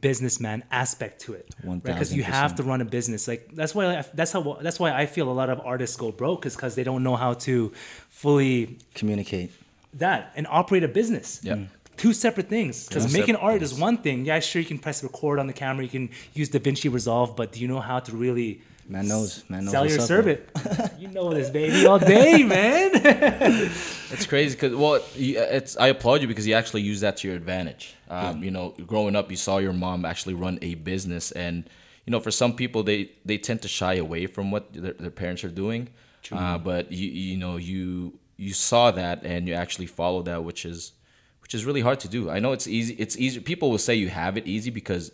businessman 0.00 0.64
aspect 0.70 1.20
to 1.20 1.34
it 1.34 1.46
because 1.82 2.12
you 2.12 2.22
have 2.22 2.54
to 2.54 2.62
run 2.62 2.80
a 2.80 2.84
business 2.86 3.28
like 3.28 3.50
that's 3.54 3.74
why 3.74 3.98
I, 3.98 4.04
that's 4.14 4.32
how 4.32 4.58
that's 4.62 4.80
why 4.80 4.90
i 4.92 5.04
feel 5.04 5.30
a 5.30 5.32
lot 5.32 5.50
of 5.50 5.60
artists 5.60 5.94
go 5.96 6.10
broke 6.10 6.46
is 6.46 6.56
because 6.56 6.74
they 6.74 6.84
don't 6.84 7.02
know 7.02 7.16
how 7.16 7.34
to 7.34 7.70
fully 8.08 8.78
communicate. 8.94 9.52
That 9.98 10.32
and 10.36 10.46
operate 10.50 10.82
a 10.84 10.88
business 10.88 11.40
Yeah. 11.42 11.54
Mm. 11.54 11.66
two 11.96 12.12
separate 12.12 12.48
things 12.48 12.86
because 12.88 13.04
Yeah. 13.06 13.18
making 13.20 13.34
Separate 13.36 13.52
art 13.52 13.62
is 13.62 13.72
one 13.88 13.96
thing 13.98 14.24
yeah 14.24 14.40
sure 14.40 14.60
you 14.60 14.68
can 14.74 14.78
press 14.78 15.02
record 15.02 15.38
on 15.38 15.46
the 15.46 15.52
camera 15.52 15.82
you 15.84 15.90
can 15.98 16.08
use 16.40 16.48
davinci 16.50 16.88
resolve 16.92 17.28
but 17.36 17.52
do 17.52 17.60
you 17.62 17.68
know 17.68 17.80
how 17.80 17.98
to 18.00 18.12
really 18.26 18.60
Man 18.86 19.08
knows. 19.08 19.44
Man 19.48 19.64
knows. 19.64 19.72
sell 19.72 19.86
your 19.88 19.98
up, 20.00 20.06
serve 20.06 20.24
bro. 20.24 20.32
it 20.34 20.92
you 21.02 21.08
know 21.08 21.32
this 21.32 21.48
baby 21.48 21.86
all 21.86 21.98
day 21.98 22.42
man 22.56 22.90
It's 24.14 24.26
crazy 24.26 24.54
because 24.56 24.74
well, 24.76 25.00
it's 25.16 25.76
I 25.76 25.88
applaud 25.88 26.20
you 26.22 26.28
because 26.28 26.46
you 26.46 26.54
actually 26.54 26.82
use 26.82 27.00
that 27.00 27.16
to 27.18 27.28
your 27.28 27.36
advantage. 27.36 27.94
Um, 28.10 28.42
You 28.44 28.50
know, 28.50 28.74
growing 28.86 29.16
up, 29.16 29.30
you 29.30 29.36
saw 29.36 29.56
your 29.58 29.72
mom 29.72 30.04
actually 30.04 30.34
run 30.34 30.58
a 30.62 30.74
business, 30.74 31.32
and 31.32 31.56
you 32.06 32.10
know, 32.12 32.20
for 32.20 32.30
some 32.30 32.52
people, 32.54 32.82
they 32.82 33.10
they 33.24 33.38
tend 33.38 33.62
to 33.62 33.68
shy 33.68 33.94
away 33.94 34.26
from 34.26 34.50
what 34.50 34.62
their, 34.72 34.92
their 34.92 35.10
parents 35.22 35.42
are 35.44 35.54
doing. 35.64 35.88
Uh, 36.30 36.58
but 36.58 36.92
you 36.92 37.08
you 37.08 37.36
know 37.38 37.56
you 37.56 38.18
you 38.46 38.52
saw 38.70 38.84
that 39.02 39.16
and 39.32 39.40
you 39.48 39.54
actually 39.64 39.86
followed 40.00 40.24
that, 40.30 40.40
which 40.48 40.62
is 40.72 40.92
which 41.42 41.54
is 41.54 41.62
really 41.68 41.82
hard 41.88 42.00
to 42.00 42.08
do. 42.16 42.20
I 42.36 42.38
know 42.42 42.52
it's 42.52 42.66
easy. 42.78 42.94
It's 43.04 43.16
easy. 43.24 43.38
People 43.52 43.68
will 43.70 43.84
say 43.88 43.94
you 43.94 44.08
have 44.08 44.34
it 44.40 44.46
easy 44.46 44.70
because 44.80 45.04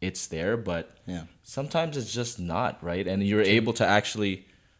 it's 0.00 0.26
there, 0.34 0.56
but 0.56 0.84
Yeah. 1.06 1.24
sometimes 1.42 1.96
it's 1.96 2.12
just 2.20 2.38
not 2.38 2.72
right. 2.90 3.06
And 3.10 3.18
you're 3.30 3.48
able 3.58 3.72
to 3.80 3.86
actually 3.98 4.34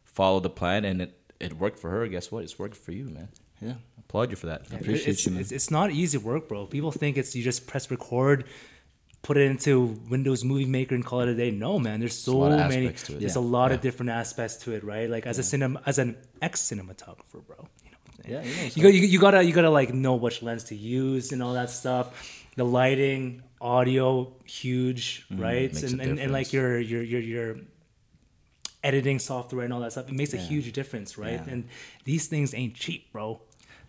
follow 0.04 0.40
the 0.48 0.50
plan, 0.60 0.84
and 0.90 0.96
it 1.04 1.12
it 1.46 1.52
worked 1.62 1.78
for 1.82 1.90
her. 1.90 2.06
Guess 2.14 2.30
what? 2.32 2.44
It's 2.44 2.58
worked 2.64 2.76
for 2.84 2.92
you, 2.92 3.06
man. 3.18 3.28
Yeah. 3.60 3.74
Applaud 3.98 4.30
you 4.32 4.36
for 4.42 4.46
that. 4.52 4.60
Appreciate 4.72 5.08
it's, 5.12 5.26
you, 5.26 5.32
man. 5.32 5.40
it's, 5.42 5.52
it's 5.58 5.70
not 5.78 5.90
easy 6.02 6.18
work, 6.18 6.48
bro. 6.48 6.66
People 6.66 6.92
think 6.92 7.16
it's 7.16 7.34
you 7.36 7.42
just 7.52 7.66
press 7.66 7.84
record, 7.90 8.44
put 9.22 9.36
it 9.36 9.46
into 9.50 9.72
Windows 10.14 10.40
Movie 10.44 10.66
Maker 10.78 10.94
and 10.94 11.04
call 11.04 11.20
it 11.24 11.28
a 11.28 11.34
day. 11.34 11.50
No, 11.50 11.78
man. 11.86 11.98
There's 12.00 12.18
so 12.28 12.36
lot 12.38 12.52
of 12.52 12.58
many. 12.68 12.86
aspects 12.86 13.02
to 13.06 13.12
it. 13.14 13.20
There's 13.22 13.36
Yeah. 13.36 13.42
a 13.42 13.56
lot 13.58 13.72
of 13.74 13.80
different 13.80 14.10
aspects 14.22 14.56
to 14.62 14.72
it, 14.76 14.82
right? 14.94 15.08
Like 15.14 15.26
as 15.32 15.38
a 15.38 15.42
cinema, 15.52 15.82
as 15.86 15.98
an 15.98 16.10
ex 16.40 16.62
cinematographer, 16.62 17.40
bro. 17.46 17.60
You 18.24 18.32
know 18.32 18.36
what 18.38 18.46
I'm 18.46 18.52
saying? 18.52 18.70
Yeah, 18.74 18.76
you 18.76 18.82
know 18.82 18.88
you, 18.88 19.00
you, 19.00 19.06
you 19.08 19.18
gotta 19.20 19.42
you 19.42 19.52
gotta 19.52 19.70
like 19.70 19.92
know 19.92 20.14
which 20.16 20.42
lens 20.42 20.64
to 20.64 20.74
use 20.76 21.32
and 21.32 21.42
all 21.42 21.54
that 21.54 21.70
stuff. 21.70 22.38
The 22.56 22.64
lighting, 22.64 23.42
audio, 23.60 24.32
huge, 24.44 25.26
right? 25.30 25.72
Mm, 25.72 25.82
a 25.82 25.86
and, 25.86 26.00
and, 26.00 26.18
and 26.18 26.32
like 26.32 26.52
your 26.52 26.78
your 26.78 27.02
your 27.02 27.20
your 27.20 27.56
editing 28.84 29.18
software 29.18 29.64
and 29.64 29.72
all 29.72 29.80
that 29.80 29.92
stuff. 29.92 30.08
It 30.08 30.14
makes 30.14 30.34
a 30.34 30.38
huge 30.38 30.72
difference, 30.72 31.16
right? 31.16 31.40
Yeah. 31.46 31.52
And 31.52 31.68
these 32.04 32.26
things 32.26 32.52
ain't 32.54 32.74
cheap, 32.74 33.12
bro. 33.12 33.40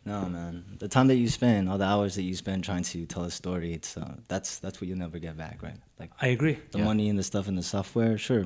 No, 0.06 0.28
man. 0.28 0.66
The 0.80 0.88
time 0.90 1.08
that 1.08 1.16
you 1.16 1.30
spend, 1.30 1.70
all 1.70 1.78
the 1.78 1.86
hours 1.86 2.16
that 2.16 2.24
you 2.24 2.36
spend 2.36 2.64
trying 2.66 2.84
to 2.84 3.06
tell 3.06 3.24
a 3.24 3.32
story, 3.32 3.74
it's 3.74 3.96
uh, 3.98 4.16
that's 4.28 4.60
that's 4.60 4.82
what 4.82 4.88
you'll 4.88 4.98
never 4.98 5.18
get 5.18 5.38
back, 5.38 5.64
right? 5.64 5.78
Like 6.00 6.12
I 6.22 6.28
agree. 6.28 6.58
the 6.72 6.80
Yeah. 6.80 6.86
money 6.86 7.10
and 7.10 7.18
the 7.18 7.24
stuff 7.24 7.48
and 7.48 7.58
the 7.58 7.64
software, 7.64 8.18
sure, 8.18 8.46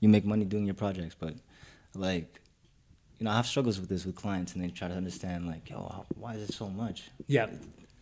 you 0.00 0.08
make 0.08 0.24
money 0.24 0.44
doing 0.44 0.66
your 0.66 0.74
projects, 0.74 1.14
but 1.18 1.34
like, 1.94 2.40
you 3.18 3.24
know, 3.24 3.30
I 3.30 3.36
have 3.36 3.46
struggles 3.46 3.80
with 3.80 3.88
this 3.88 4.04
with 4.06 4.14
clients, 4.16 4.54
and 4.54 4.62
they 4.62 4.68
try 4.68 4.88
to 4.88 4.94
understand, 4.94 5.46
like, 5.46 5.68
yo, 5.70 6.04
why 6.16 6.34
is 6.34 6.48
it 6.48 6.54
so 6.54 6.68
much? 6.68 7.10
Yeah. 7.26 7.48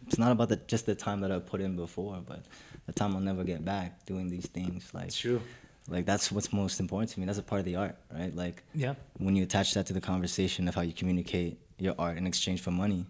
It's 0.06 0.18
not 0.18 0.30
about 0.30 0.48
the, 0.50 0.56
just 0.56 0.86
the 0.86 0.94
time 0.94 1.20
that 1.22 1.32
I 1.32 1.38
put 1.38 1.60
in 1.60 1.74
before, 1.74 2.22
but 2.26 2.44
the 2.86 2.92
time 2.92 3.14
I'll 3.16 3.22
never 3.22 3.42
get 3.44 3.64
back 3.64 4.04
doing 4.06 4.28
these 4.28 4.46
things. 4.46 4.90
Like, 4.94 5.06
It's 5.06 5.18
true. 5.18 5.40
like 5.88 6.04
that's 6.06 6.30
what's 6.30 6.52
most 6.52 6.78
important 6.80 7.10
to 7.12 7.20
me. 7.20 7.26
That's 7.26 7.38
a 7.38 7.42
part 7.42 7.60
of 7.60 7.64
the 7.64 7.76
art, 7.76 7.96
right? 8.12 8.34
Like, 8.34 8.62
Yeah. 8.74 8.94
when 9.18 9.34
you 9.36 9.42
attach 9.42 9.74
that 9.74 9.86
to 9.86 9.92
the 9.94 10.00
conversation 10.00 10.68
of 10.68 10.74
how 10.74 10.82
you 10.82 10.92
communicate 10.92 11.58
your 11.78 11.94
art 11.98 12.18
in 12.18 12.26
exchange 12.26 12.60
for 12.60 12.70
money, 12.70 13.06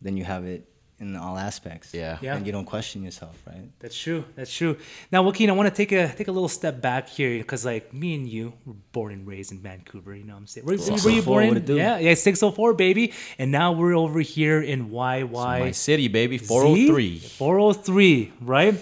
then 0.00 0.16
you 0.16 0.24
have 0.24 0.44
it 0.44 0.66
in 1.00 1.14
all 1.16 1.38
aspects. 1.38 1.94
Yeah. 1.94 2.18
Yeah. 2.20 2.36
And 2.36 2.46
you 2.46 2.52
don't 2.52 2.64
question 2.64 3.02
yourself, 3.04 3.40
right? 3.46 3.68
That's 3.78 3.96
true. 3.98 4.24
That's 4.34 4.52
true. 4.52 4.76
Now, 5.12 5.22
Joaquin, 5.22 5.48
I 5.50 5.52
want 5.52 5.68
to 5.68 5.74
take 5.74 5.92
a 5.92 6.12
take 6.12 6.28
a 6.28 6.32
little 6.32 6.48
step 6.48 6.80
back 6.80 7.08
here 7.08 7.38
because, 7.38 7.64
like, 7.64 7.92
me 7.94 8.14
and 8.14 8.28
you 8.28 8.52
were 8.66 8.74
born 8.92 9.12
and 9.12 9.26
raised 9.26 9.52
in 9.52 9.58
Vancouver. 9.60 10.14
You 10.14 10.24
know 10.24 10.34
what 10.34 10.40
I'm 10.40 10.46
saying? 10.46 10.66
Were, 10.66 10.76
were 10.76 11.10
you 11.10 11.22
born 11.22 11.44
in? 11.56 11.70
Oh 11.70 11.74
yeah, 11.74 11.98
yeah, 11.98 12.14
604, 12.14 12.74
baby. 12.74 13.12
And 13.38 13.52
now 13.52 13.72
we're 13.72 13.94
over 13.96 14.20
here 14.20 14.60
in 14.60 14.90
YY. 14.90 15.30
My 15.30 15.70
city, 15.70 16.08
baby, 16.08 16.36
oh 16.50 16.74
Z? 16.74 16.88
403. 16.88 17.18
403, 17.18 18.32
right? 18.40 18.74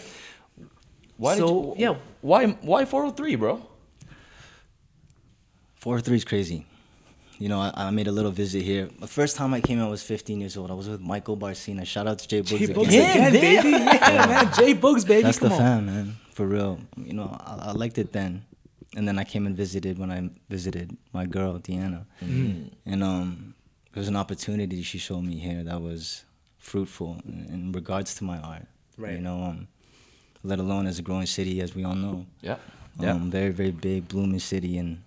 Why 1.18 1.36
So, 1.36 1.74
you, 1.76 1.82
yeah. 1.82 1.94
Why 2.20 2.46
why 2.46 2.84
403, 2.84 3.36
bro? 3.36 3.62
403 5.76 6.16
is 6.16 6.24
crazy. 6.24 6.66
You 7.38 7.48
know, 7.50 7.60
I, 7.60 7.72
I 7.74 7.90
made 7.90 8.06
a 8.06 8.12
little 8.12 8.30
visit 8.30 8.62
here. 8.62 8.88
The 8.98 9.06
first 9.06 9.36
time 9.36 9.52
I 9.52 9.60
came 9.60 9.78
out, 9.80 9.88
I 9.88 9.90
was 9.90 10.02
15 10.02 10.40
years 10.40 10.56
old. 10.56 10.70
I 10.70 10.74
was 10.74 10.88
with 10.88 11.00
Michael 11.00 11.36
Barcina. 11.36 11.86
Shout 11.86 12.06
out 12.06 12.18
to 12.20 12.28
Jay 12.28 12.40
Boogs 12.40 12.58
Jay 12.58 12.66
Boogs 12.68 12.88
again. 12.88 13.28
again, 13.28 13.32
baby. 13.32 13.68
Yeah, 13.70 14.26
man. 14.26 14.52
Jay 14.54 14.74
Boogs, 14.74 15.06
baby. 15.06 15.22
That's 15.22 15.38
Come 15.38 15.50
the 15.50 15.54
on. 15.54 15.60
fam, 15.60 15.86
man. 15.86 16.16
For 16.30 16.46
real. 16.46 16.78
You 16.96 17.12
know, 17.12 17.36
I, 17.44 17.68
I 17.68 17.72
liked 17.72 17.98
it 17.98 18.12
then. 18.12 18.44
And 18.96 19.06
then 19.06 19.18
I 19.18 19.24
came 19.24 19.46
and 19.46 19.54
visited 19.54 19.98
when 19.98 20.10
I 20.10 20.30
visited 20.48 20.96
my 21.12 21.26
girl, 21.26 21.58
Deanna. 21.58 22.06
Mm-hmm. 22.24 22.68
And 22.86 23.04
um, 23.04 23.54
it 23.94 23.98
was 23.98 24.08
an 24.08 24.16
opportunity 24.16 24.82
she 24.82 24.96
showed 24.96 25.22
me 25.22 25.36
here 25.36 25.62
that 25.64 25.82
was 25.82 26.24
fruitful 26.58 27.20
in, 27.26 27.46
in 27.52 27.72
regards 27.72 28.14
to 28.16 28.24
my 28.24 28.38
art. 28.38 28.66
Right. 28.96 29.12
You 29.12 29.20
know, 29.20 29.42
um, 29.42 29.68
let 30.42 30.58
alone 30.58 30.86
as 30.86 30.98
a 30.98 31.02
growing 31.02 31.26
city, 31.26 31.60
as 31.60 31.74
we 31.74 31.84
all 31.84 31.94
know. 31.94 32.24
Yeah. 32.40 32.56
Yeah. 32.98 33.12
Um, 33.12 33.30
very, 33.30 33.50
very 33.50 33.72
big, 33.72 34.08
blooming 34.08 34.38
city. 34.38 34.78
And, 34.78 35.02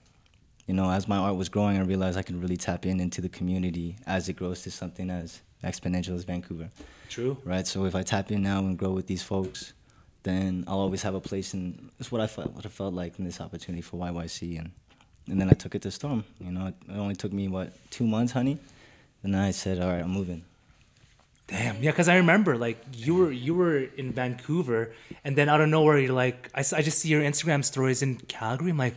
you 0.69 0.75
know, 0.75 0.91
as 0.91 1.07
my 1.07 1.17
art 1.17 1.35
was 1.35 1.49
growing, 1.49 1.77
I 1.77 1.81
realized 1.81 2.15
I 2.15 2.21
could 2.21 2.39
really 2.39 2.55
tap 2.55 2.85
in 2.85 2.99
into 2.99 3.21
the 3.21 3.27
community 3.27 3.95
as 4.05 4.29
it 4.29 4.33
grows 4.33 4.61
to 4.61 4.69
something 4.69 5.09
as 5.09 5.41
exponential 5.63 6.13
as 6.13 6.25
Vancouver 6.25 6.69
True. 7.09 7.37
right? 7.43 7.65
So 7.65 7.85
if 7.85 7.95
I 7.95 8.03
tap 8.03 8.31
in 8.31 8.43
now 8.43 8.59
and 8.59 8.77
grow 8.77 8.91
with 8.91 9.07
these 9.07 9.23
folks, 9.23 9.73
then 10.21 10.63
I'll 10.67 10.77
always 10.77 11.01
have 11.01 11.15
a 11.15 11.19
place, 11.19 11.55
and 11.55 11.89
it's 11.99 12.11
what 12.11 12.21
I 12.21 12.27
felt. 12.27 12.51
What 12.51 12.67
I 12.67 12.69
felt 12.69 12.93
like 12.93 13.17
in 13.17 13.25
this 13.25 13.41
opportunity 13.41 13.81
for 13.81 13.97
YYC, 13.97 14.59
and 14.59 14.69
and 15.27 15.41
then 15.41 15.49
I 15.49 15.53
took 15.53 15.73
it 15.73 15.81
to 15.81 15.91
Storm. 15.91 16.23
You 16.39 16.51
know, 16.51 16.67
it, 16.67 16.75
it 16.87 16.97
only 16.97 17.15
took 17.15 17.33
me 17.33 17.47
what 17.47 17.73
two 17.89 18.05
months, 18.05 18.33
honey. 18.33 18.59
And 19.23 19.33
then 19.33 19.41
I 19.41 19.49
said, 19.49 19.81
all 19.81 19.89
right, 19.89 20.03
I'm 20.03 20.11
moving. 20.11 20.43
Damn. 21.47 21.81
Yeah, 21.81 21.89
because 21.89 22.07
I 22.09 22.17
remember 22.17 22.57
like 22.57 22.77
you 22.93 23.15
were 23.15 23.31
you 23.31 23.55
were 23.55 23.79
in 23.97 24.11
Vancouver, 24.11 24.93
and 25.23 25.35
then 25.35 25.49
out 25.49 25.61
of 25.61 25.69
nowhere 25.69 25.97
you're 25.97 26.13
like, 26.13 26.47
I, 26.53 26.59
I 26.59 26.81
just 26.83 26.99
see 26.99 27.09
your 27.09 27.23
Instagram 27.23 27.65
stories 27.65 28.03
in 28.03 28.17
Calgary. 28.17 28.69
I'm 28.69 28.77
like, 28.77 28.93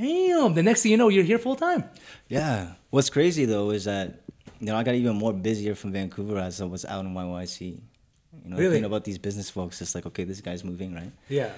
damn. 0.00 0.54
The 0.54 0.62
next 0.62 0.82
thing 0.82 0.92
you 0.92 0.96
know, 0.98 1.08
you're 1.08 1.24
here 1.24 1.38
full 1.38 1.56
time. 1.56 1.84
Yeah. 2.28 2.74
What's 2.90 3.10
crazy 3.10 3.44
though 3.44 3.70
is 3.70 3.84
that 3.84 4.20
you 4.60 4.66
know 4.66 4.76
I 4.76 4.82
got 4.82 4.94
even 4.94 5.16
more 5.16 5.32
busier 5.32 5.74
from 5.74 5.92
Vancouver 5.92 6.38
as 6.38 6.60
I 6.60 6.64
was 6.64 6.84
out 6.84 7.04
in 7.04 7.14
YYC. 7.14 7.60
You 7.62 8.50
know, 8.50 8.56
Really? 8.56 8.70
thinking 8.74 8.84
about 8.84 9.04
these 9.04 9.18
business 9.18 9.48
folks, 9.50 9.80
it's 9.82 9.94
like, 9.94 10.06
okay, 10.06 10.24
this 10.24 10.40
guy's 10.40 10.62
moving, 10.64 10.94
right? 10.94 11.12
Yeah. 11.28 11.50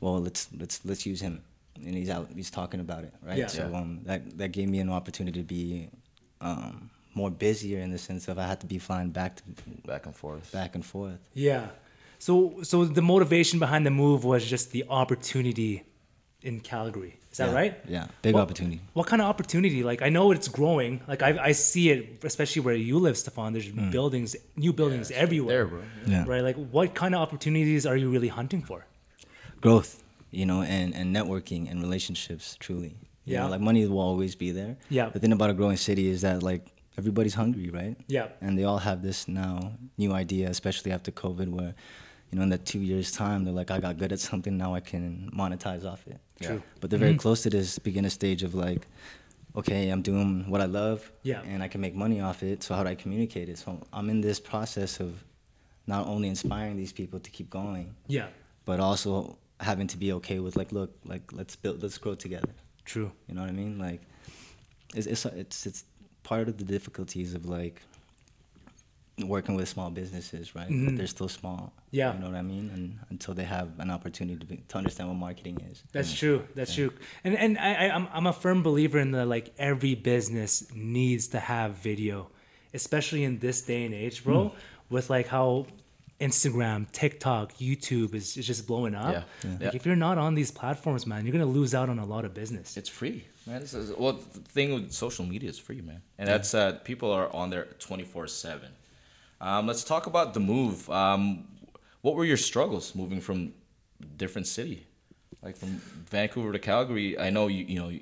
well 0.00 0.20
let's 0.20 0.48
let's 0.60 0.84
let's 0.84 1.06
use 1.06 1.20
him 1.22 1.40
and 1.86 1.94
he's 1.94 2.10
out 2.10 2.28
he's 2.34 2.50
talking 2.50 2.80
about 2.80 3.02
it 3.08 3.12
right 3.28 3.38
Yeah. 3.38 3.46
so 3.48 3.62
Yeah. 3.70 3.78
um 3.80 4.00
that 4.08 4.20
that 4.40 4.50
gave 4.52 4.68
me 4.68 4.78
an 4.80 4.90
opportunity 4.90 5.38
to 5.40 5.46
be 5.56 5.88
um 6.48 6.90
more 7.14 7.30
busier 7.30 7.80
in 7.86 7.90
the 7.96 7.98
sense 8.08 8.28
of 8.28 8.38
i 8.38 8.46
had 8.52 8.60
to 8.64 8.66
be 8.74 8.78
flying 8.78 9.10
back 9.18 9.36
to 9.36 9.42
Back 9.92 10.04
and 10.08 10.14
forth. 10.14 10.52
back 10.52 10.74
and 10.74 10.84
forth 10.84 11.18
Yeah. 11.32 11.64
So 12.18 12.34
so 12.70 12.84
the 12.84 13.00
motivation 13.14 13.58
behind 13.58 13.82
the 13.88 13.90
move 14.04 14.18
was 14.32 14.42
just 14.54 14.70
the 14.76 14.84
opportunity 15.00 15.72
in 16.42 16.60
Calgary. 16.60 17.14
Is 17.32 17.38
that 17.38 17.48
Yeah, 17.48 17.54
right? 17.54 17.74
yeah 17.88 18.06
big 18.22 18.34
What- 18.34 18.42
opportunity 18.42 18.80
What 18.94 19.06
kind 19.06 19.20
of 19.22 19.28
opportunity? 19.28 19.82
Like 19.82 20.00
I 20.02 20.08
know 20.08 20.32
it's 20.32 20.48
growing. 20.48 21.00
Like 21.08 21.22
I, 21.22 21.30
I 21.50 21.52
see 21.52 21.90
it, 21.90 22.24
especially 22.24 22.62
where 22.62 22.74
you 22.74 22.98
live, 22.98 23.16
Stefan. 23.18 23.52
There's 23.52 23.68
mm. 23.68 23.90
buildings, 23.90 24.36
new 24.56 24.72
buildings 24.72 25.10
everywhere. 25.10 25.64
there, 25.64 25.66
bro. 25.66 25.82
Yeah. 26.06 26.24
Right. 26.26 26.42
Like 26.42 26.56
what 26.56 26.94
kind 26.94 27.14
of 27.14 27.20
opportunities 27.20 27.84
are 27.86 27.96
you 27.96 28.08
really 28.10 28.28
hunting 28.28 28.62
for? 28.62 28.86
growth 29.62 30.02
you 30.30 30.44
know 30.44 30.60
and 30.62 30.94
and 30.94 31.16
networking 31.16 31.62
and 31.70 31.80
relationships 31.80 32.56
truly 32.60 32.94
you 33.24 33.32
Yeah. 33.34 33.40
know, 33.44 33.48
like 33.54 33.60
money 33.60 33.86
will 33.86 34.00
always 34.00 34.34
be 34.34 34.50
there 34.50 34.76
Yeah. 34.90 35.08
the 35.08 35.18
thing 35.18 35.32
about 35.32 35.50
a 35.50 35.54
growing 35.54 35.78
city 35.78 36.08
is 36.14 36.20
that 36.20 36.42
like 36.42 36.62
everybody's 36.98 37.34
hungry 37.34 37.70
right 37.70 37.96
Yeah. 38.06 38.28
and 38.42 38.58
they 38.58 38.64
all 38.64 38.78
have 38.88 39.02
this 39.02 39.26
now 39.26 39.72
new 39.96 40.12
idea 40.12 40.48
especially 40.50 40.92
after 40.92 41.10
covid 41.10 41.48
where 41.48 41.74
you 42.30 42.36
know 42.36 42.42
in 42.42 42.48
that 42.48 42.64
two 42.64 42.80
years 42.80 43.12
time 43.12 43.44
they're 43.44 43.54
like 43.54 43.70
i 43.70 43.78
got 43.78 43.96
good 43.98 44.12
at 44.12 44.20
something 44.20 44.56
now 44.56 44.74
i 44.74 44.80
can 44.80 45.30
monetize 45.34 45.84
off 45.84 46.06
it 46.06 46.18
True. 46.40 46.62
but 46.80 46.90
they're 46.90 46.98
very 46.98 47.12
mm-hmm. 47.12 47.18
close 47.20 47.42
to 47.42 47.50
this 47.50 47.78
beginner 47.78 48.10
stage 48.10 48.42
of 48.42 48.54
like 48.54 48.86
okay 49.54 49.88
i'm 49.88 50.02
doing 50.02 50.48
what 50.50 50.60
i 50.60 50.66
love 50.66 51.10
Yeah. 51.22 51.42
and 51.42 51.62
i 51.62 51.68
can 51.68 51.80
make 51.80 51.94
money 51.94 52.20
off 52.20 52.42
it 52.42 52.62
so 52.62 52.74
how 52.74 52.82
do 52.82 52.90
i 52.90 52.94
communicate 52.94 53.48
it 53.48 53.58
so 53.58 53.80
i'm 53.92 54.10
in 54.10 54.20
this 54.20 54.40
process 54.40 55.00
of 55.00 55.24
not 55.86 56.06
only 56.06 56.28
inspiring 56.28 56.76
these 56.76 56.92
people 56.92 57.20
to 57.20 57.30
keep 57.30 57.48
going 57.48 57.94
Yeah. 58.08 58.26
but 58.64 58.80
also 58.80 59.38
having 59.60 59.86
to 59.86 59.96
be 59.96 60.12
okay 60.12 60.38
with 60.38 60.56
like 60.56 60.72
look 60.72 60.94
like 61.04 61.32
let's 61.32 61.56
build 61.56 61.82
let's 61.82 61.98
grow 61.98 62.14
together 62.14 62.52
True. 62.84 63.10
you 63.26 63.34
know 63.34 63.40
what 63.40 63.50
i 63.50 63.54
mean 63.54 63.78
like 63.78 64.02
it's 64.94 65.06
it's 65.06 65.24
it's, 65.26 65.66
it's 65.66 65.84
part 66.22 66.48
of 66.48 66.58
the 66.58 66.64
difficulties 66.64 67.34
of 67.34 67.46
like 67.46 67.80
working 69.24 69.54
with 69.56 69.66
small 69.68 69.88
businesses 69.90 70.54
right 70.54 70.68
Mhm. 70.68 70.96
they're 70.98 71.06
still 71.06 71.28
small 71.28 71.72
Yeah. 71.90 72.12
you 72.12 72.20
know 72.20 72.26
what 72.26 72.36
i 72.36 72.42
mean 72.42 72.70
and 72.74 72.98
until 73.08 73.32
they 73.34 73.44
have 73.44 73.68
an 73.78 73.90
opportunity 73.90 74.38
to, 74.38 74.46
be, 74.46 74.56
to 74.68 74.76
understand 74.78 75.08
what 75.08 75.16
marketing 75.16 75.58
is 75.70 75.82
That's 75.92 76.12
true. 76.12 76.38
That's 76.54 76.74
true. 76.74 76.92
And 77.24 77.34
and 77.44 77.58
I, 77.58 77.70
I 77.84 77.94
I'm 77.96 78.06
I'm 78.12 78.26
a 78.26 78.32
firm 78.32 78.62
believer 78.62 78.98
in 78.98 79.10
the 79.12 79.24
like 79.24 79.46
every 79.58 79.94
business 79.94 80.50
needs 80.74 81.28
to 81.28 81.38
have 81.40 81.70
video, 81.90 82.28
especially 82.74 83.22
in 83.24 83.38
this 83.38 83.62
day 83.62 83.84
and 83.86 83.94
age, 83.94 84.22
bro. 84.24 84.38
Hmm. 84.48 84.56
With 84.94 85.08
like 85.16 85.28
how 85.28 85.66
Instagram, 86.20 86.90
TikTok, 86.92 87.54
YouTube 87.54 88.14
is, 88.14 88.36
is 88.36 88.46
just 88.46 88.66
blowing 88.66 88.94
up. 88.94 89.12
Yeah. 89.14 89.22
Yeah. 89.44 89.50
Like 89.52 89.60
Yeah. 89.62 89.70
if 89.74 89.86
you're 89.86 89.96
not 90.08 90.18
on 90.18 90.34
these 90.34 90.50
platforms, 90.50 91.06
man, 91.06 91.24
you're 91.24 91.32
gonna 91.32 91.44
lose 91.60 91.74
out 91.74 91.88
on 91.88 91.98
a 91.98 92.06
lot 92.06 92.24
of 92.24 92.32
business. 92.34 92.76
It's 92.76 92.88
free, 92.88 93.24
man. 93.46 93.60
This 93.60 93.74
is, 93.74 93.92
well, 93.96 94.14
the 94.14 94.40
thing 94.40 94.72
with 94.74 94.92
social 94.92 95.24
media 95.26 95.50
is 95.50 95.58
free, 95.58 95.80
man, 95.80 96.02
and 96.18 96.28
that's 96.28 96.54
uh, 96.54 96.72
people 96.84 97.10
are 97.10 97.28
on 97.34 97.50
there 97.50 97.66
twenty 97.78 98.04
four 98.04 98.26
seven. 98.26 98.70
Um, 99.40 99.66
let's 99.66 99.84
talk 99.84 100.06
about 100.06 100.34
the 100.34 100.40
move. 100.40 100.88
Um, 100.90 101.46
what 102.00 102.14
were 102.14 102.24
your 102.24 102.36
struggles 102.36 102.94
moving 102.94 103.20
from 103.20 103.52
different 104.16 104.46
city, 104.46 104.86
like 105.42 105.56
from 105.56 105.80
Vancouver 106.10 106.52
to 106.52 106.58
Calgary? 106.58 107.18
I 107.18 107.30
know 107.30 107.48
you 107.48 107.64
you 107.64 107.78
know 107.78 107.88
you 107.88 108.00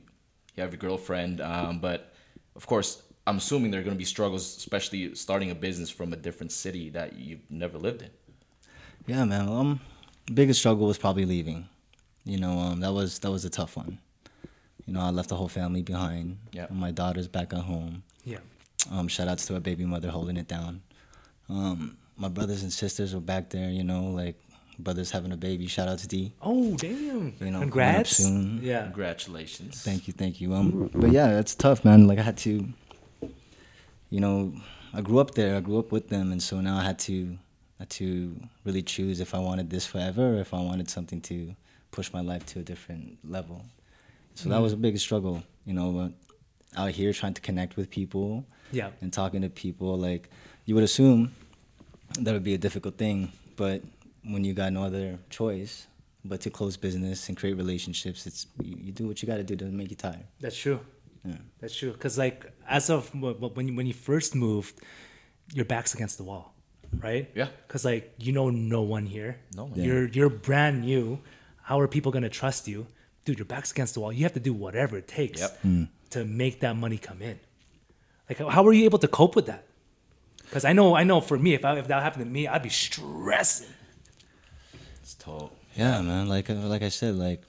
have 0.58 0.72
your 0.72 0.78
girlfriend, 0.78 1.40
um, 1.40 1.80
but 1.80 2.12
of 2.54 2.66
course 2.66 3.02
I'm 3.26 3.38
assuming 3.38 3.70
there 3.70 3.80
are 3.80 3.84
going 3.84 3.96
to 3.96 3.98
be 3.98 4.04
struggles, 4.04 4.56
especially 4.56 5.14
starting 5.14 5.50
a 5.50 5.54
business 5.54 5.90
from 5.90 6.12
a 6.12 6.16
different 6.16 6.52
city 6.52 6.90
that 6.90 7.14
you've 7.14 7.50
never 7.50 7.78
lived 7.78 8.02
in. 8.02 8.10
yeah 9.06 9.24
man 9.24 9.48
um 9.48 9.80
biggest 10.32 10.58
struggle 10.60 10.86
was 10.86 10.96
probably 10.98 11.26
leaving 11.26 11.68
you 12.24 12.38
know 12.38 12.58
um 12.58 12.80
that 12.80 12.92
was 12.92 13.18
that 13.18 13.30
was 13.30 13.44
a 13.44 13.50
tough 13.50 13.76
one 13.76 13.98
you 14.86 14.92
know 14.94 15.00
i 15.00 15.10
left 15.10 15.28
the 15.28 15.36
whole 15.36 15.48
family 15.60 15.82
behind 15.82 16.38
Yeah. 16.52 16.66
my 16.70 16.90
daughter's 16.90 17.28
back 17.28 17.52
at 17.52 17.60
home 17.72 18.02
Yeah. 18.24 18.38
Um, 18.90 19.08
shout 19.08 19.28
outs 19.28 19.44
to 19.46 19.54
our 19.54 19.60
baby 19.60 19.84
mother 19.84 20.10
holding 20.10 20.36
it 20.36 20.48
down. 20.48 20.82
Um, 21.48 21.96
my 22.16 22.28
brothers 22.28 22.62
and 22.62 22.72
sisters 22.72 23.14
were 23.14 23.20
back 23.20 23.50
there, 23.50 23.70
you 23.70 23.84
know, 23.84 24.04
like 24.04 24.36
brothers 24.78 25.10
having 25.10 25.32
a 25.32 25.36
baby. 25.36 25.66
Shout 25.66 25.88
out 25.88 25.98
to 25.98 26.08
D. 26.08 26.32
Oh 26.42 26.74
damn! 26.76 27.34
You 27.40 27.50
know, 27.50 27.60
Congrats. 27.60 28.16
soon. 28.18 28.60
Yeah. 28.62 28.84
Congratulations. 28.84 29.82
Thank 29.82 30.06
you, 30.06 30.12
thank 30.12 30.40
you. 30.40 30.54
Um, 30.54 30.90
but 30.94 31.10
yeah, 31.12 31.28
that's 31.28 31.54
tough, 31.54 31.84
man. 31.84 32.06
Like 32.06 32.18
I 32.18 32.22
had 32.22 32.36
to, 32.38 32.66
you 34.10 34.20
know, 34.20 34.52
I 34.92 35.00
grew 35.00 35.18
up 35.18 35.32
there. 35.32 35.56
I 35.56 35.60
grew 35.60 35.78
up 35.78 35.92
with 35.92 36.08
them, 36.08 36.32
and 36.32 36.42
so 36.42 36.60
now 36.60 36.78
I 36.78 36.84
had 36.84 36.98
to, 37.00 37.36
had 37.78 37.90
to 37.90 38.36
really 38.64 38.82
choose 38.82 39.20
if 39.20 39.34
I 39.34 39.38
wanted 39.38 39.70
this 39.70 39.86
forever, 39.86 40.36
or 40.36 40.40
if 40.40 40.54
I 40.54 40.60
wanted 40.60 40.88
something 40.90 41.20
to 41.22 41.54
push 41.90 42.12
my 42.12 42.20
life 42.20 42.44
to 42.46 42.60
a 42.60 42.62
different 42.62 43.18
level. 43.28 43.64
So 44.34 44.48
that 44.48 44.58
was 44.60 44.72
a 44.72 44.76
big 44.76 44.98
struggle, 44.98 45.42
you 45.64 45.74
know. 45.74 45.92
But 45.92 46.80
out 46.80 46.90
here 46.90 47.12
trying 47.12 47.34
to 47.34 47.40
connect 47.40 47.76
with 47.76 47.90
people, 47.90 48.44
Yeah. 48.72 48.90
and 49.00 49.12
talking 49.12 49.42
to 49.42 49.48
people, 49.48 49.96
like 49.96 50.28
you 50.64 50.74
would 50.74 50.84
assume 50.84 51.34
that 52.20 52.32
would 52.32 52.44
be 52.44 52.54
a 52.54 52.58
difficult 52.58 52.96
thing, 52.96 53.32
but 53.56 53.82
when 54.22 54.44
you 54.44 54.54
got 54.54 54.72
no 54.72 54.84
other 54.84 55.18
choice 55.30 55.86
but 56.24 56.40
to 56.42 56.50
close 56.50 56.76
business 56.76 57.28
and 57.28 57.36
create 57.36 57.54
relationships, 57.56 58.26
it's 58.26 58.46
you, 58.62 58.76
you 58.84 58.92
do 58.92 59.06
what 59.06 59.22
you 59.22 59.26
got 59.26 59.36
to 59.36 59.44
do 59.44 59.56
to 59.56 59.64
make 59.66 59.90
you 59.90 59.96
tired. 59.96 60.24
That's 60.40 60.56
true. 60.56 60.80
Yeah. 61.24 61.36
That's 61.60 61.74
true. 61.76 61.92
Cause 61.94 62.16
like 62.18 62.46
as 62.68 62.88
of 62.90 63.08
wh- 63.10 63.36
wh- 63.40 63.56
when 63.56 63.68
you, 63.68 63.74
when 63.76 63.86
you 63.86 63.92
first 63.94 64.34
moved, 64.34 64.74
your 65.52 65.64
back's 65.66 65.92
against 65.94 66.16
the 66.18 66.24
wall, 66.24 66.54
right? 67.00 67.30
Yeah. 67.34 67.48
Cause 67.68 67.84
like 67.84 68.14
you 68.18 68.32
know 68.32 68.48
no 68.50 68.82
one 68.82 69.06
here. 69.06 69.38
No 69.56 69.64
one. 69.66 69.78
You're 69.80 70.08
you're 70.08 70.30
brand 70.30 70.82
new. 70.82 71.18
How 71.62 71.80
are 71.80 71.88
people 71.88 72.12
gonna 72.12 72.28
trust 72.30 72.68
you, 72.68 72.86
dude? 73.24 73.38
Your 73.38 73.46
back's 73.46 73.72
against 73.72 73.94
the 73.94 74.00
wall. 74.00 74.12
You 74.12 74.22
have 74.22 74.34
to 74.34 74.40
do 74.40 74.52
whatever 74.54 74.96
it 74.98 75.08
takes 75.08 75.40
Yep. 75.40 75.60
Hmm. 75.62 75.82
to 76.10 76.24
make 76.24 76.60
that 76.60 76.76
money 76.76 76.96
come 76.98 77.20
in. 77.22 77.38
Like 78.28 78.38
how- 78.38 78.48
how 78.48 78.62
were 78.62 78.72
you 78.72 78.84
able 78.84 78.98
to 79.00 79.08
cope 79.08 79.34
with 79.36 79.46
that? 79.46 79.64
Cause 80.50 80.64
I 80.64 80.72
know 80.72 80.94
I 80.94 81.02
know 81.04 81.20
for 81.20 81.38
me, 81.38 81.54
if 81.54 81.64
I, 81.64 81.76
if 81.78 81.88
that 81.88 82.02
happened 82.02 82.24
to 82.24 82.30
me, 82.30 82.46
I'd 82.46 82.62
be 82.62 82.68
stressing. 82.68 83.68
It's 85.02 85.14
tough. 85.14 85.50
Yeah, 85.74 86.00
man. 86.02 86.28
Like 86.28 86.48
uh, 86.48 86.54
like 86.54 86.82
I 86.82 86.88
said, 86.90 87.16
like 87.16 87.42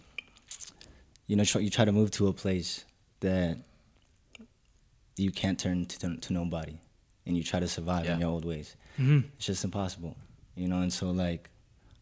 you 1.27 1.35
know, 1.35 1.43
try, 1.43 1.61
you 1.61 1.69
try 1.69 1.85
to 1.85 1.91
move 1.91 2.11
to 2.11 2.27
a 2.27 2.33
place 2.33 2.85
that 3.19 3.57
you 5.17 5.31
can't 5.31 5.59
turn 5.59 5.85
to 5.85 6.17
to 6.17 6.33
nobody, 6.33 6.77
and 7.25 7.37
you 7.37 7.43
try 7.43 7.59
to 7.59 7.67
survive 7.67 8.05
Yeah. 8.05 8.15
in 8.15 8.19
your 8.21 8.29
old 8.29 8.45
ways. 8.45 8.75
It's 8.97 9.45
just 9.45 9.63
impossible, 9.63 10.15
you 10.55 10.67
know. 10.67 10.79
And 10.81 10.91
so 10.91 11.11
like, 11.11 11.49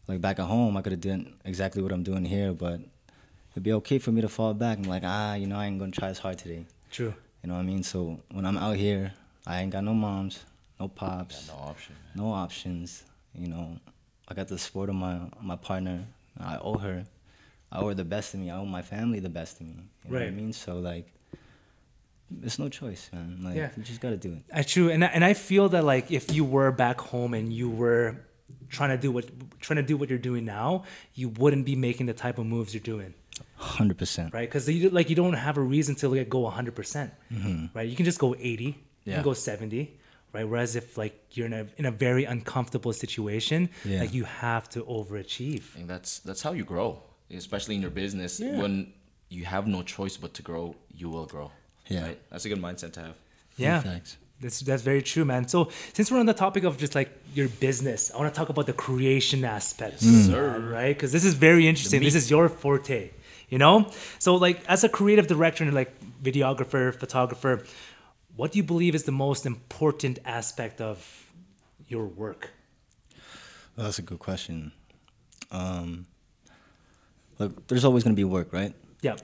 like 0.08 0.20
back 0.20 0.38
at 0.38 0.46
home, 0.46 0.76
I 0.76 0.82
could 0.82 0.92
have 0.92 1.00
done 1.00 1.34
exactly 1.44 1.82
what 1.82 1.92
I'm 1.92 2.02
doing 2.04 2.24
here, 2.24 2.52
but 2.52 2.80
it'd 3.52 3.62
be 3.62 3.72
okay 3.74 3.98
for 3.98 4.12
me 4.12 4.20
to 4.22 4.28
fall 4.28 4.54
back. 4.54 4.78
I'm 4.78 4.84
like, 4.84 5.02
ah, 5.04 5.34
you 5.34 5.46
know, 5.46 5.56
I 5.56 5.66
ain't 5.66 5.78
gonna 5.78 5.90
try 5.90 6.08
as 6.08 6.18
hard 6.20 6.38
today. 6.38 6.64
True. 6.90 7.14
You 7.42 7.48
know 7.48 7.54
what 7.54 7.60
I 7.60 7.64
mean? 7.64 7.82
So 7.82 8.20
when 8.30 8.46
I'm 8.46 8.56
out 8.56 8.76
here, 8.76 9.12
I 9.46 9.60
ain't 9.60 9.72
got 9.72 9.84
no 9.84 9.92
moms, 9.92 10.44
no 10.80 10.88
pops, 10.88 11.48
No 11.48 11.54
option. 11.54 11.94
Man. 12.14 12.24
no 12.26 12.32
options. 12.32 13.04
You 13.34 13.48
know, 13.48 13.78
I 14.28 14.34
got 14.34 14.48
the 14.48 14.58
support 14.58 14.88
of 14.88 14.94
my 14.96 15.20
my 15.40 15.56
partner. 15.56 16.04
I 16.38 16.58
owe 16.58 16.78
her. 16.78 17.04
I 17.72 17.78
owe 17.80 17.88
her 17.88 17.94
the 17.94 18.04
best 18.04 18.34
of 18.34 18.40
me. 18.40 18.50
I 18.50 18.56
owe 18.56 18.64
my 18.66 18.82
family 18.82 19.20
the 19.20 19.28
best 19.28 19.60
of 19.60 19.66
me. 19.66 19.74
You 20.04 20.10
know 20.12 20.18
what 20.20 20.26
I 20.28 20.30
mean? 20.30 20.52
So 20.52 20.78
like, 20.78 21.12
there's 22.30 22.58
no 22.58 22.68
choice, 22.68 23.10
man. 23.12 23.38
Like 23.42 23.56
Yeah. 23.56 23.70
you 23.76 23.82
just 23.82 24.00
gotta 24.00 24.16
do 24.16 24.32
it. 24.34 24.42
Uh, 24.52 24.62
true, 24.66 24.90
and 24.90 25.04
I- 25.04 25.08
and 25.08 25.24
I 25.24 25.34
feel 25.34 25.68
that 25.70 25.84
like 25.84 26.10
if 26.10 26.32
you 26.32 26.44
were 26.44 26.70
back 26.72 27.00
home 27.00 27.34
and 27.34 27.52
you 27.52 27.68
were 27.68 28.16
trying 28.70 28.90
to 28.90 28.96
do 28.96 29.10
what 29.12 29.26
trying 29.60 29.76
to 29.76 29.82
do 29.82 29.96
what 29.96 30.08
you're 30.10 30.18
doing 30.30 30.44
now, 30.44 30.84
you 31.14 31.28
wouldn't 31.28 31.64
be 31.64 31.76
making 31.76 32.06
the 32.06 32.12
type 32.14 32.38
of 32.38 32.46
moves 32.46 32.74
you're 32.74 32.82
doing, 32.94 33.14
Hundred 33.56 33.98
percent. 33.98 34.32
right? 34.34 34.48
Because 34.48 34.68
you 34.68 34.90
like 34.90 35.08
you 35.10 35.16
don't 35.16 35.34
have 35.34 35.56
a 35.56 35.62
reason 35.62 35.94
to 35.96 36.08
like 36.08 36.28
go 36.28 36.40
100, 36.40 36.74
percent 36.74 37.12
right? 37.74 37.88
You 37.88 37.96
can 37.96 38.04
just 38.04 38.18
go 38.18 38.34
80, 38.38 38.64
you 38.64 38.74
Yeah. 39.04 39.14
can 39.16 39.24
go 39.24 39.32
70, 39.34 39.90
right? 40.34 40.46
Whereas 40.48 40.76
if 40.76 40.98
like 40.98 41.14
you're 41.36 41.46
in 41.46 41.52
a 41.62 41.66
in 41.78 41.84
a 41.86 41.90
very 42.06 42.24
uncomfortable 42.34 42.92
situation, 42.92 43.60
Yeah. 43.84 44.00
like 44.00 44.12
you 44.18 44.24
have 44.24 44.68
to 44.74 44.78
overachieve. 44.82 45.64
I 45.74 45.76
think 45.76 45.88
that's 45.88 46.18
that's 46.28 46.42
how 46.42 46.52
you 46.52 46.64
grow, 46.64 46.88
especially 47.30 47.74
in 47.76 47.82
your 47.86 47.94
business. 48.02 48.40
Yeah. 48.40 48.60
When 48.62 48.92
you 49.36 49.44
have 49.54 49.64
no 49.76 49.82
choice 49.82 50.16
but 50.16 50.34
to 50.34 50.42
grow, 50.42 50.74
you 51.00 51.08
will 51.14 51.26
grow. 51.34 51.50
Yeah. 51.88 52.02
Right? 52.06 52.18
That's 52.30 52.44
a 52.44 52.48
good 52.48 52.60
mindset 52.68 52.92
to 52.94 53.00
have. 53.00 53.16
Yeah. 53.56 53.80
thanks. 53.80 54.16
That's 54.40 54.60
that's 54.60 54.82
very 54.82 55.02
true, 55.12 55.24
man. 55.24 55.46
So 55.48 55.58
since 55.96 56.10
we're 56.10 56.18
on 56.18 56.26
the 56.26 56.34
topic 56.46 56.64
of 56.64 56.76
just 56.76 56.94
like 57.00 57.10
your 57.38 57.48
business, 57.66 58.10
I 58.12 58.16
want 58.18 58.34
to 58.34 58.38
talk 58.40 58.48
about 58.54 58.66
the 58.66 58.72
creation 58.86 59.44
aspect, 59.44 60.00
mm. 60.02 60.26
Sir. 60.26 60.58
right? 60.78 60.92
Because 60.96 61.12
this 61.12 61.24
is 61.24 61.34
very 61.34 61.64
interesting. 61.70 62.02
This 62.02 62.16
is 62.22 62.30
your 62.34 62.48
forte, 62.48 63.10
you 63.48 63.58
know. 63.58 63.74
So 64.18 64.34
like 64.46 64.58
as 64.68 64.82
a 64.84 64.88
creative 64.88 65.26
director 65.28 65.62
and 65.64 65.72
like 65.72 65.92
videographer, 66.22 66.92
photographer, 67.04 67.62
what 68.36 68.52
do 68.52 68.58
you 68.58 68.64
believe 68.64 68.94
is 68.94 69.04
the 69.04 69.12
most 69.12 69.46
important 69.46 70.18
aspect 70.24 70.80
of 70.80 71.32
your 71.88 72.06
work? 72.06 72.50
Well, 73.76 73.86
that's 73.86 73.98
a 73.98 74.02
good 74.02 74.18
question. 74.18 74.72
Um, 75.50 76.06
look, 77.38 77.66
there's 77.68 77.84
always 77.84 78.04
gonna 78.04 78.14
be 78.14 78.24
work, 78.24 78.52
right? 78.52 78.74
Yeah, 79.02 79.16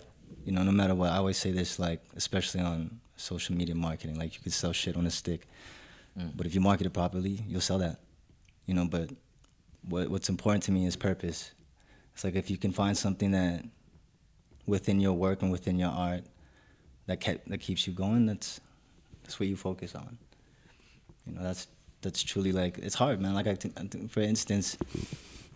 You 0.44 0.52
know, 0.52 0.62
no 0.62 0.72
matter 0.72 0.94
what. 0.94 1.10
I 1.10 1.16
always 1.16 1.38
say 1.38 1.50
this, 1.50 1.78
like 1.78 2.00
especially 2.16 2.60
on 2.60 3.00
social 3.16 3.54
media 3.54 3.74
marketing. 3.74 4.18
Like 4.18 4.34
you 4.34 4.40
could 4.40 4.52
sell 4.52 4.72
shit 4.72 4.96
on 4.96 5.06
a 5.06 5.10
stick, 5.10 5.46
but 6.36 6.46
if 6.46 6.54
you 6.54 6.60
market 6.60 6.86
it 6.86 6.92
properly, 6.92 7.42
you'll 7.48 7.60
sell 7.60 7.78
that. 7.78 7.98
You 8.66 8.74
know, 8.74 8.86
but 8.86 9.10
what 9.88 10.08
what's 10.10 10.28
important 10.28 10.62
to 10.64 10.72
me 10.72 10.86
is 10.86 10.96
purpose. 10.96 11.52
It's 12.14 12.24
like 12.24 12.34
if 12.34 12.50
you 12.50 12.58
can 12.58 12.72
find 12.72 12.96
something 12.96 13.30
that 13.30 13.64
within 14.66 15.00
your 15.00 15.14
work 15.14 15.42
and 15.42 15.50
within 15.50 15.78
your 15.78 15.90
art 15.90 16.24
that 17.06 17.20
kept, 17.20 17.48
that 17.48 17.58
keeps 17.58 17.86
you 17.86 17.92
going, 17.92 18.26
that's 18.26 18.60
that's 19.30 19.38
what 19.38 19.48
you 19.48 19.54
focus 19.56 19.94
on. 19.94 20.18
You 21.24 21.34
know, 21.34 21.42
that's 21.44 21.68
that's 22.02 22.20
truly 22.22 22.50
like 22.50 22.78
it's 22.78 22.96
hard, 22.96 23.20
man. 23.20 23.32
Like 23.34 23.46
I, 23.46 23.54
think- 23.54 23.78
I 23.78 23.84
think 23.84 24.10
for 24.10 24.20
instance, 24.20 24.76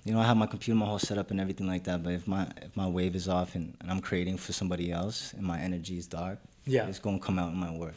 you 0.05 0.13
know, 0.13 0.21
I 0.21 0.25
have 0.27 0.37
my 0.37 0.47
computer, 0.47 0.79
my 0.79 0.87
whole 0.87 1.01
setup, 1.01 1.33
and 1.33 1.41
everything 1.41 1.67
like 1.67 1.85
that. 1.85 2.05
But 2.05 2.13
if 2.13 2.29
my 2.29 2.47
if 2.63 2.77
my 2.77 2.87
wave 2.87 3.17
is 3.17 3.29
off 3.29 3.57
and, 3.57 3.77
and 3.81 3.91
I'm 3.91 4.01
creating 4.01 4.37
for 4.37 4.53
somebody 4.53 4.93
else, 4.93 5.33
and 5.33 5.43
my 5.43 5.59
energy 5.59 5.99
is 5.99 6.07
dark, 6.07 6.39
Yeah. 6.67 6.87
it's 6.87 7.01
gonna 7.01 7.19
come 7.19 7.37
out 7.41 7.51
in 7.53 7.59
my 7.59 7.73
work. 7.73 7.97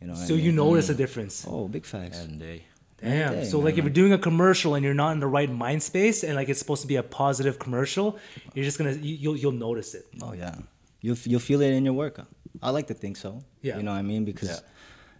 You 0.00 0.06
know. 0.06 0.14
what 0.14 0.22
I 0.22 0.26
so 0.26 0.34
you 0.34 0.46
mean? 0.46 0.56
notice 0.56 0.88
a 0.88 0.94
difference. 0.94 1.44
Oh, 1.46 1.68
big 1.68 1.84
facts. 1.84 2.18
And 2.20 2.40
they 2.40 2.64
Damn. 3.02 3.32
day, 3.34 3.44
so 3.44 3.58
like 3.58 3.76
if 3.76 3.84
you're 3.84 3.92
doing 4.02 4.14
a 4.14 4.18
commercial 4.18 4.74
and 4.74 4.82
you're 4.84 4.94
not 5.04 5.10
in 5.12 5.20
the 5.20 5.26
right 5.26 5.50
mind 5.50 5.82
space 5.82 6.24
and 6.24 6.34
like 6.36 6.48
it's 6.48 6.58
supposed 6.60 6.80
to 6.82 6.88
be 6.88 6.96
a 6.96 7.02
positive 7.02 7.58
commercial, 7.58 8.16
you're 8.54 8.64
just 8.64 8.78
gonna 8.78 8.92
you, 8.92 9.14
you'll 9.22 9.36
you'll 9.36 9.52
notice 9.68 9.92
it. 9.94 10.06
Oh 10.22 10.32
yeah, 10.32 10.54
you'll 11.02 11.18
you'll 11.24 11.40
feel 11.50 11.60
it 11.60 11.72
in 11.74 11.84
your 11.84 11.94
work. 11.94 12.16
I 12.62 12.70
like 12.70 12.86
to 12.86 12.94
think 12.94 13.16
so. 13.18 13.42
Yeah. 13.62 13.76
You 13.76 13.82
know 13.82 13.90
what 13.92 13.98
I 13.98 14.02
mean? 14.02 14.24
Because 14.24 14.48
Yeah. 14.48 14.58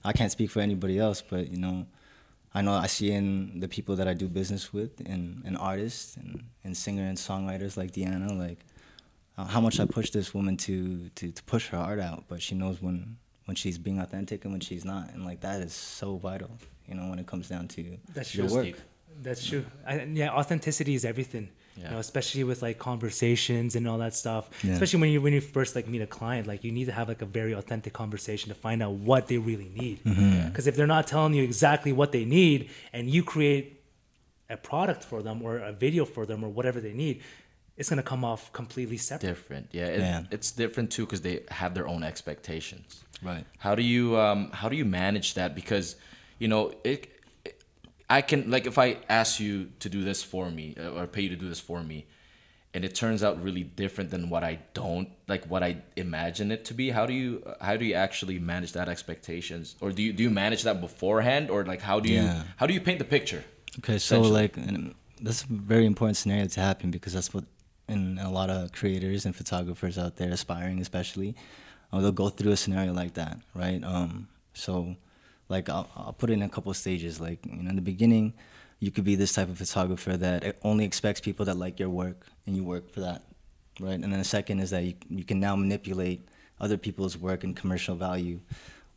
I 0.05 0.13
can't 0.13 0.31
speak 0.31 0.51
for 0.51 0.61
anybody 0.61 0.99
else, 0.99 1.23
but 1.23 1.49
you 1.51 1.57
know, 1.59 1.87
I 2.53 2.63
know 2.63 2.73
I 2.73 2.87
see 2.87 3.11
in 3.11 3.61
the 3.61 3.69
people 3.69 3.97
that 3.97 4.07
I 4.07 4.15
do 4.15 4.29
business 4.29 4.73
with, 4.73 5.01
and, 5.01 5.43
and 5.45 5.57
artists, 5.57 6.17
and, 6.17 6.45
and 6.63 6.77
singer 6.77 7.05
and 7.05 7.19
songwriters 7.19 7.77
like 7.77 7.93
Deanna, 7.93 8.39
like 8.39 8.59
uh, 9.37 9.45
how 9.47 9.61
much 9.61 9.81
I 9.81 9.87
push 9.87 10.11
this 10.11 10.33
woman 10.35 10.57
to, 10.59 11.09
to 11.17 11.33
to 11.33 11.43
push 11.45 11.69
her 11.69 11.79
art 11.79 12.01
out, 12.01 12.25
but 12.29 12.40
she 12.40 12.55
knows 12.55 12.81
when 12.81 13.17
when 13.47 13.57
she's 13.57 13.79
being 13.79 13.99
authentic 13.99 14.45
and 14.45 14.53
when 14.53 14.61
she's 14.61 14.85
not, 14.85 15.12
and 15.12 15.25
like 15.25 15.40
that 15.40 15.61
is 15.62 15.73
so 15.75 16.17
vital. 16.17 16.51
You 16.87 16.95
know, 16.95 17.09
when 17.09 17.19
it 17.19 17.27
comes 17.27 17.49
down 17.49 17.69
to 17.69 17.97
That's 18.12 18.35
your 18.35 18.47
true. 18.47 18.57
work. 18.57 18.64
Steve. 18.64 18.83
That's 19.23 19.47
true. 19.47 19.64
I, 19.87 20.03
yeah, 20.03 20.31
authenticity 20.31 20.95
is 20.95 21.05
everything. 21.05 21.49
You 21.77 21.91
know, 21.91 21.99
especially 21.99 22.45
with 22.45 22.63
like 22.63 22.79
conversations 22.79 23.75
and 23.75 23.89
all 23.89 23.99
that 23.99 24.15
stuff. 24.15 24.49
Yeah. 24.63 24.73
Especially 24.75 25.01
when 25.01 25.11
you 25.11 25.21
when 25.21 25.33
you 25.33 25.41
first 25.41 25.75
like 25.75 25.89
meet 25.89 26.03
a 26.03 26.07
client, 26.07 26.47
like 26.47 26.63
you 26.65 26.71
need 26.73 26.85
to 26.87 26.93
have 26.93 27.09
like 27.09 27.21
a 27.23 27.27
very 27.27 27.53
authentic 27.53 27.93
conversation 27.93 28.49
to 28.49 28.55
find 28.55 28.83
out 28.83 28.93
what 28.93 29.27
they 29.27 29.39
really 29.39 29.71
need. 29.75 30.03
Mm-hmm. 30.05 30.49
Because 30.49 30.67
if 30.67 30.77
they're 30.77 30.87
not 30.87 31.07
telling 31.07 31.35
you 31.35 31.43
exactly 31.43 31.93
what 31.93 32.13
they 32.13 32.25
need, 32.25 32.71
and 32.93 33.11
you 33.11 33.25
create 33.25 33.83
a 34.49 34.57
product 34.57 35.03
for 35.03 35.23
them 35.23 35.43
or 35.43 35.59
a 35.59 35.73
video 35.73 36.05
for 36.05 36.27
them 36.27 36.45
or 36.45 36.49
whatever 36.49 36.81
they 36.81 36.93
need, 36.93 37.23
it's 37.77 37.89
gonna 37.89 38.03
come 38.03 38.25
off 38.25 38.53
completely 38.53 38.97
separate. 38.97 39.29
different. 39.29 39.69
Yeah, 39.73 39.87
it, 39.87 39.99
Yeah. 40.01 40.23
it's 40.31 40.53
different 40.53 40.93
too 40.93 41.05
because 41.07 41.23
they 41.23 41.41
have 41.51 41.75
their 41.75 41.89
own 41.89 42.03
expectations. 42.05 43.03
Right. 43.23 43.45
How 43.59 43.75
do 43.75 43.83
you 43.83 44.17
um, 44.19 44.51
how 44.53 44.69
do 44.69 44.77
you 44.77 44.85
manage 44.85 45.35
that? 45.35 45.55
Because 45.55 45.97
you 46.39 46.47
know 46.49 46.69
it, 46.69 46.81
it- 46.85 47.11
I 48.09 48.21
can 48.23 48.51
like 48.51 48.67
if 48.67 48.79
I 48.79 48.99
ask 49.09 49.40
you 49.40 49.71
to 49.81 49.88
do 49.88 50.05
this 50.05 50.23
for 50.23 50.51
me 50.51 50.75
uh, 50.79 50.90
or 50.90 51.07
pay 51.07 51.23
you 51.23 51.31
to 51.31 51.37
do 51.37 51.49
this 51.49 51.61
for 51.61 51.83
me, 51.83 52.07
and 52.75 52.85
it 52.85 52.95
turns 52.95 53.23
out 53.23 53.43
really 53.43 53.62
different 53.62 54.11
than 54.11 54.29
what 54.29 54.45
I 54.45 54.59
don't 54.75 55.09
like 55.27 55.47
what 55.47 55.62
I 55.62 55.79
imagine 55.97 56.51
it 56.51 56.64
to 56.67 56.75
be. 56.75 56.90
How 56.90 57.07
do 57.07 57.14
you 57.14 57.43
how 57.61 57.77
do 57.77 57.85
you 57.85 57.95
actually 57.95 58.38
manage 58.38 58.73
that 58.73 58.88
expectations, 58.88 59.77
or 59.81 59.90
do 59.90 60.03
you 60.03 60.12
do 60.12 60.23
you 60.23 60.31
manage 60.31 60.62
that 60.64 60.81
beforehand, 60.81 61.51
or 61.51 61.64
like 61.64 61.81
how 61.81 61.99
do 62.01 62.09
you 62.09 62.23
Yeah. 62.23 62.43
how 62.57 62.67
do 62.67 62.75
you 62.75 62.81
paint 62.81 62.99
the 62.99 63.05
picture? 63.07 63.45
Okay, 63.79 63.99
so 63.99 64.21
like, 64.21 64.57
that's 65.21 65.43
a 65.43 65.47
very 65.49 65.87
important 65.87 66.17
scenario 66.17 66.47
to 66.47 66.61
happen 66.61 66.90
because 66.93 67.12
that's 67.12 67.35
what, 67.35 67.45
and 67.88 68.21
a 68.21 68.29
lot 68.29 68.49
of 68.51 68.71
creators 68.73 69.27
and 69.27 69.35
photographers 69.35 69.99
out 69.99 70.17
there, 70.17 70.31
aspiring 70.31 70.81
especially, 70.81 71.35
uh, 71.93 72.01
they'll 72.01 72.12
go 72.12 72.29
through 72.29 72.53
a 72.53 72.57
scenario 72.57 72.93
like 72.93 73.14
that, 73.14 73.40
right? 73.55 73.83
Um, 73.83 74.29
so, 74.53 74.95
like, 75.48 75.68
I'll, 75.68 75.88
I'll 75.96 76.12
put 76.12 76.30
it 76.30 76.35
in 76.35 76.42
a 76.42 76.48
couple 76.48 76.70
of 76.70 76.76
stages. 76.76 77.20
Like, 77.20 77.44
you 77.46 77.62
know, 77.62 77.70
in 77.70 77.76
the 77.76 77.83
beginning, 77.83 78.33
you 78.80 78.90
could 78.90 79.04
be 79.04 79.14
this 79.14 79.33
type 79.33 79.48
of 79.48 79.59
photographer 79.59 80.16
that 80.16 80.57
only 80.62 80.85
expects 80.85 81.20
people 81.20 81.44
that 81.46 81.57
like 81.57 81.78
your 81.78 81.88
work, 81.90 82.26
and 82.46 82.57
you 82.57 82.64
work 82.64 82.90
for 82.90 83.00
that, 83.00 83.22
right? 83.80 83.94
And 83.94 84.04
then 84.04 84.18
the 84.18 84.24
second 84.24 84.61
is 84.61 84.70
that 84.70 84.83
you 84.85 84.94
you 85.09 85.24
can 85.24 85.40
now 85.40 85.57
manipulate 85.57 86.28
other 86.61 86.76
people's 86.76 87.16
work 87.16 87.44
and 87.44 87.57
commercial 87.57 87.94
value, 87.96 88.40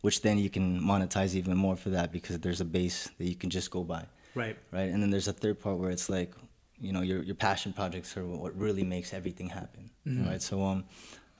which 0.01 0.21
then 0.21 0.38
you 0.38 0.49
can 0.49 0.79
monetize 0.81 1.36
even 1.36 1.55
more 1.57 1.75
for 1.75 1.89
that 1.91 2.12
because 2.12 2.39
there's 2.39 2.62
a 2.62 2.65
base 2.65 3.10
that 3.17 3.25
you 3.25 3.36
can 3.36 3.49
just 3.49 3.71
go 3.71 3.83
by 3.83 4.05
Right. 4.36 4.55
right? 4.71 4.89
And 4.91 5.01
then 5.01 5.10
there's 5.10 5.27
a 5.27 5.33
third 5.33 5.60
part 5.60 5.77
where 5.79 5.89
it's 5.89 6.10
like, 6.10 6.31
you 6.79 6.91
know, 6.93 7.01
your 7.01 7.23
your 7.23 7.36
passion 7.36 7.73
projects 7.73 8.15
are 8.17 8.25
what 8.25 8.55
really 8.57 8.83
makes 8.83 9.13
everything 9.13 9.49
happen, 9.49 9.89
right? 10.05 10.41
So 10.41 10.62
um, 10.63 10.83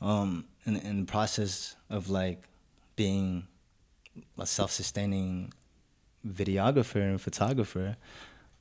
um, 0.01 0.45
in 0.65 0.75
in 0.77 0.99
the 1.01 1.05
process 1.11 1.75
of 1.89 2.09
like 2.09 2.41
being 2.95 3.47
a 4.38 4.45
self-sustaining 4.45 5.53
videographer 6.27 7.01
and 7.01 7.21
photographer, 7.21 7.95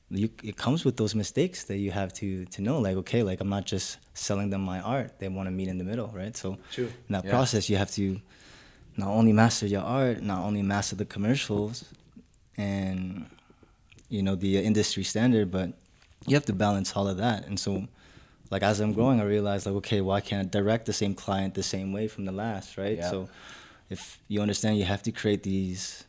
you, 0.09 0.29
it 0.43 0.55
comes 0.55 0.85
with 0.85 0.97
those 0.97 1.13
mistakes 1.15 1.65
that 1.65 1.77
you 1.77 1.91
have 1.91 2.13
to 2.13 2.45
to 2.45 2.61
know. 2.61 2.79
Like, 2.79 2.95
okay, 2.97 3.23
like 3.23 3.41
I'm 3.41 3.49
not 3.49 3.65
just 3.65 3.97
selling 4.13 4.49
them 4.49 4.61
my 4.61 4.79
art; 4.79 5.19
they 5.19 5.27
want 5.27 5.47
to 5.47 5.51
meet 5.51 5.67
in 5.67 5.77
the 5.77 5.83
middle, 5.83 6.07
right? 6.13 6.35
So 6.35 6.57
True. 6.71 6.85
in 7.07 7.13
that 7.13 7.25
Yeah. 7.25 7.31
process, 7.31 7.69
you 7.69 7.77
have 7.77 7.91
to 7.91 8.21
not 8.95 9.09
only 9.09 9.33
master 9.33 9.67
your 9.67 9.83
art, 9.83 10.21
not 10.21 10.43
only 10.45 10.61
master 10.61 10.95
the 10.95 11.05
commercials, 11.05 11.85
and 12.57 13.29
you 14.09 14.23
know 14.23 14.35
the 14.35 14.57
industry 14.57 15.03
standard, 15.03 15.51
but 15.51 15.73
you 16.25 16.35
have 16.35 16.45
to 16.45 16.53
balance 16.53 16.95
all 16.95 17.07
of 17.07 17.17
that. 17.17 17.45
And 17.45 17.59
so, 17.59 17.87
like 18.49 18.63
as 18.63 18.79
I'm 18.79 18.93
growing, 18.93 19.19
I 19.19 19.25
realized 19.25 19.65
like, 19.65 19.75
okay, 19.75 19.99
well, 20.01 20.15
I 20.15 20.21
can't 20.21 20.47
I 20.47 20.59
direct 20.59 20.85
the 20.85 20.93
same 20.93 21.13
client 21.15 21.53
the 21.53 21.63
same 21.63 21.91
way 21.91 22.07
from 22.07 22.25
the 22.25 22.31
last, 22.31 22.77
right? 22.77 22.97
Yeah. 22.97 23.09
So, 23.09 23.29
if 23.89 24.19
you 24.27 24.41
understand, 24.41 24.77
you 24.77 24.85
have 24.85 25.03
to 25.03 25.11
create 25.11 25.43
these 25.43 26.05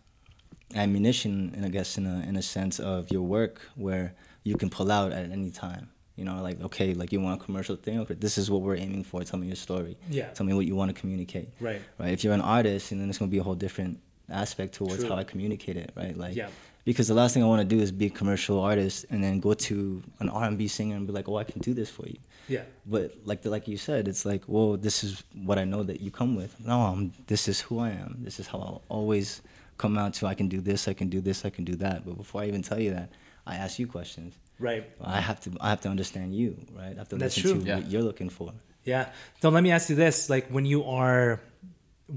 ammunition, 0.74 1.52
and 1.56 1.64
I 1.64 1.68
guess 1.68 1.96
in 1.98 2.06
a 2.06 2.20
in 2.28 2.36
a 2.36 2.42
sense 2.42 2.78
of 2.78 3.10
your 3.10 3.22
work 3.22 3.60
where 3.76 4.14
you 4.44 4.56
can 4.56 4.70
pull 4.70 4.90
out 4.90 5.12
at 5.12 5.30
any 5.30 5.50
time. 5.50 5.90
You 6.16 6.24
know, 6.24 6.42
like 6.42 6.60
okay, 6.62 6.94
like 6.94 7.12
you 7.12 7.20
want 7.20 7.40
a 7.40 7.44
commercial 7.44 7.76
thing, 7.76 8.00
okay, 8.00 8.14
this 8.14 8.38
is 8.38 8.50
what 8.50 8.62
we're 8.62 8.76
aiming 8.76 9.04
for. 9.04 9.22
Tell 9.22 9.38
me 9.38 9.46
your 9.46 9.56
story. 9.56 9.96
Yeah. 10.10 10.28
Tell 10.30 10.44
me 10.44 10.52
what 10.52 10.66
you 10.66 10.74
want 10.74 10.94
to 10.94 11.00
communicate. 11.00 11.50
Right. 11.60 11.80
Right. 11.98 12.12
If 12.12 12.24
you're 12.24 12.34
an 12.34 12.40
artist, 12.40 12.90
and 12.90 13.00
then 13.00 13.08
it's 13.08 13.18
gonna 13.18 13.30
be 13.30 13.38
a 13.38 13.42
whole 13.42 13.54
different 13.54 14.00
aspect 14.28 14.74
towards 14.74 14.98
True. 14.98 15.08
how 15.10 15.16
I 15.16 15.24
communicate 15.24 15.76
it. 15.76 15.92
Right. 15.94 16.16
Like. 16.16 16.34
Yeah. 16.34 16.48
Because 16.84 17.06
the 17.06 17.14
last 17.14 17.34
thing 17.34 17.42
I 17.42 17.46
want 17.46 17.60
to 17.60 17.76
do 17.76 17.82
is 17.82 17.92
be 17.92 18.06
a 18.06 18.10
commercial 18.10 18.58
artist 18.60 19.04
and 19.10 19.22
then 19.22 19.40
go 19.40 19.52
to 19.52 20.02
an 20.20 20.30
R&B 20.30 20.68
singer 20.68 20.96
and 20.96 21.06
be 21.06 21.12
like, 21.12 21.28
"Oh, 21.28 21.36
I 21.36 21.44
can 21.44 21.60
do 21.60 21.74
this 21.74 21.90
for 21.90 22.06
you." 22.06 22.16
Yeah. 22.48 22.62
But 22.86 23.14
like 23.24 23.42
the, 23.42 23.50
like 23.50 23.68
you 23.68 23.76
said, 23.76 24.08
it's 24.08 24.24
like, 24.24 24.42
well, 24.46 24.76
this 24.76 25.04
is 25.04 25.22
what 25.34 25.58
I 25.58 25.64
know 25.64 25.82
that 25.82 26.00
you 26.00 26.10
come 26.10 26.34
with. 26.36 26.58
No, 26.64 26.80
I'm, 26.80 27.12
this 27.26 27.48
is 27.48 27.60
who 27.60 27.78
I 27.78 27.90
am. 27.90 28.16
This 28.20 28.40
is 28.40 28.46
how 28.46 28.58
I'll 28.58 28.82
always 28.88 29.42
come 29.76 29.96
out 29.98 30.14
to 30.14 30.26
I 30.26 30.34
can 30.34 30.48
do 30.48 30.60
this, 30.60 30.88
I 30.88 30.92
can 30.94 31.08
do 31.08 31.20
this, 31.20 31.44
I 31.44 31.50
can 31.50 31.64
do 31.64 31.76
that. 31.76 32.04
But 32.04 32.16
before 32.16 32.42
I 32.42 32.46
even 32.46 32.62
tell 32.62 32.80
you 32.80 32.90
that, 32.94 33.10
I 33.46 33.56
ask 33.56 33.78
you 33.78 33.86
questions. 33.86 34.34
Right. 34.58 34.84
I 35.00 35.20
have 35.20 35.40
to 35.44 35.50
I 35.60 35.68
have 35.70 35.80
to 35.82 35.88
understand 35.88 36.34
you, 36.34 36.56
right? 36.76 36.94
I 36.96 36.98
have 36.98 37.08
to 37.10 37.16
That's 37.16 37.36
listen 37.36 37.50
true. 37.52 37.60
to 37.62 37.66
Yeah. 37.68 37.76
what 37.76 37.86
you're 37.90 38.02
looking 38.02 38.28
for. 38.28 38.52
Yeah. 38.84 39.10
So 39.40 39.50
let 39.50 39.62
me 39.62 39.70
ask 39.70 39.88
you 39.90 39.94
this: 39.94 40.28
like 40.28 40.48
when 40.48 40.64
you 40.66 40.82
are 40.84 41.40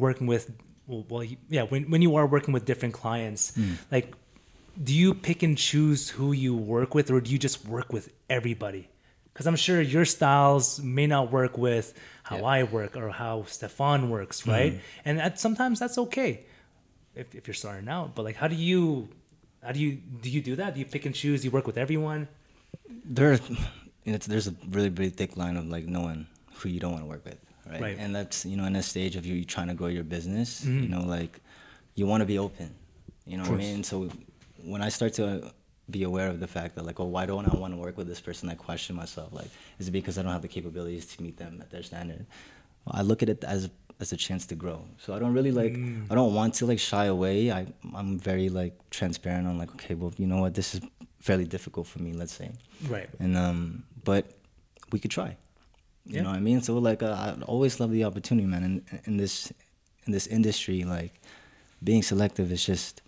working 0.05 0.25
with, 0.25 0.51
well, 0.87 1.05
well 1.09 1.23
yeah, 1.49 1.63
when 1.63 1.83
when 1.91 2.01
you 2.01 2.15
are 2.15 2.25
working 2.25 2.51
with 2.53 2.65
different 2.65 2.95
clients, 2.95 3.53
Hmm. 3.53 3.73
like, 3.91 4.15
do 4.83 4.93
you 4.93 5.13
pick 5.13 5.43
and 5.43 5.55
choose 5.57 6.09
who 6.09 6.31
you 6.31 6.55
work 6.55 6.95
with, 6.95 7.11
or 7.11 7.21
do 7.21 7.29
you 7.31 7.37
just 7.37 7.65
work 7.67 7.93
with 7.93 8.09
everybody? 8.29 8.89
Because 9.33 9.47
I'm 9.47 9.55
sure 9.55 9.79
your 9.81 10.05
styles 10.05 10.79
may 10.81 11.07
not 11.07 11.31
work 11.31 11.57
with 11.57 11.93
how 12.23 12.37
Yeah. 12.37 12.43
I 12.43 12.63
work 12.63 12.97
or 12.97 13.09
how 13.09 13.43
Stefan 13.45 14.09
works, 14.09 14.41
Hmm. 14.41 14.51
right? 14.51 14.79
And 15.05 15.19
that, 15.19 15.39
sometimes 15.39 15.79
that's 15.79 15.97
okay 15.97 16.41
if, 17.15 17.33
if 17.35 17.47
you're 17.47 17.53
starting 17.53 17.87
out. 17.89 18.13
But 18.15 18.23
like, 18.25 18.35
how 18.35 18.47
do 18.47 18.55
you, 18.55 19.09
how 19.63 19.71
do 19.71 19.79
you 19.79 19.91
do 20.23 20.29
you 20.29 20.41
do 20.41 20.55
that? 20.57 20.73
Do 20.73 20.79
you 20.79 20.85
pick 20.85 21.05
and 21.05 21.15
choose? 21.15 21.45
You 21.45 21.51
work 21.51 21.65
with 21.67 21.77
everyone? 21.77 22.27
There, 23.05 23.37
it's, 24.05 24.25
there's 24.27 24.47
a 24.47 24.55
really 24.69 24.89
really 24.89 25.09
thick 25.11 25.37
line 25.37 25.55
of 25.57 25.65
like 25.67 25.85
knowing 25.85 26.27
who 26.55 26.69
you 26.69 26.79
don't 26.79 26.91
want 26.93 27.03
to 27.03 27.09
work 27.09 27.23
with, 27.25 27.37
right? 27.69 27.81
Right. 27.81 27.97
And 27.99 28.15
that's 28.15 28.45
you 28.45 28.57
know 28.57 28.65
in 28.65 28.75
a 28.75 28.83
stage 28.83 29.15
of 29.15 29.25
you 29.25 29.35
you 29.35 29.45
trying 29.45 29.67
to 29.67 29.73
grow 29.75 29.87
your 29.87 30.03
business, 30.03 30.61
Mm-hmm. 30.65 30.83
you 30.83 30.89
know 30.89 31.01
like 31.01 31.39
you 31.95 32.05
want 32.07 32.21
to 32.21 32.25
be 32.25 32.39
open, 32.39 32.73
you 33.25 33.37
know 33.37 33.43
what 33.43 33.53
I 33.53 33.57
mean. 33.57 33.83
So 33.83 34.09
when 34.63 34.81
I 34.81 34.89
start 34.89 35.13
to 35.15 35.51
be 35.91 36.03
aware 36.03 36.29
of 36.29 36.39
the 36.39 36.47
fact 36.47 36.75
that 36.75 36.85
like, 36.85 36.99
oh, 36.99 37.05
why 37.05 37.25
don't 37.25 37.47
I 37.53 37.55
want 37.57 37.73
to 37.73 37.79
work 37.79 37.97
with 37.97 38.07
this 38.07 38.21
person? 38.21 38.49
I 38.49 38.55
question 38.55 38.95
myself 38.95 39.29
like, 39.33 39.49
is 39.79 39.87
it 39.87 39.91
because 39.91 40.17
I 40.17 40.21
don't 40.23 40.31
have 40.31 40.41
the 40.41 40.47
capabilities 40.47 41.05
to 41.07 41.23
meet 41.23 41.37
them 41.37 41.59
at 41.61 41.69
their 41.71 41.83
standard? 41.83 42.25
I 42.87 43.01
look 43.01 43.21
at 43.23 43.29
it 43.29 43.43
as 43.43 43.69
as 43.99 44.11
a 44.11 44.17
chance 44.17 44.47
to 44.47 44.55
grow. 44.55 44.79
So 45.03 45.13
I 45.15 45.19
don't 45.19 45.33
really 45.33 45.51
like 45.51 45.73
Mm. 45.73 46.07
I 46.11 46.15
don't 46.15 46.33
want 46.33 46.51
to 46.59 46.65
like 46.65 46.79
shy 46.79 47.05
away. 47.05 47.51
I 47.51 47.67
I'm 47.99 48.17
very 48.17 48.49
like 48.49 48.73
transparent 48.89 49.45
on 49.47 49.57
like 49.61 49.71
okay, 49.75 49.93
well, 49.95 50.13
you 50.17 50.27
know 50.31 50.41
what, 50.43 50.53
this 50.55 50.73
is 50.75 50.81
fairly 51.19 51.45
difficult 51.45 51.85
for 51.87 51.99
me, 52.01 52.11
let's 52.13 52.33
say. 52.33 52.49
Right. 52.89 53.09
And 53.19 53.37
um 53.37 53.83
but 54.03 54.23
we 54.91 54.97
could 54.99 55.11
try. 55.11 55.29
You 56.05 56.15
Yeah. 56.15 56.21
know 56.23 56.29
what 56.31 56.37
I 56.37 56.41
mean? 56.49 56.61
So 56.61 56.71
like 56.89 57.03
uh, 57.03 57.13
I 57.25 57.41
always 57.53 57.79
love 57.79 57.91
the 57.91 58.03
opportunity, 58.09 58.47
man. 58.47 58.63
In 58.69 58.75
in 59.09 59.17
this 59.17 59.51
in 60.05 60.11
this 60.13 60.25
industry 60.27 60.83
like 60.83 61.13
being 61.83 62.01
selective 62.03 62.47
is 62.51 62.65
just 62.65 63.01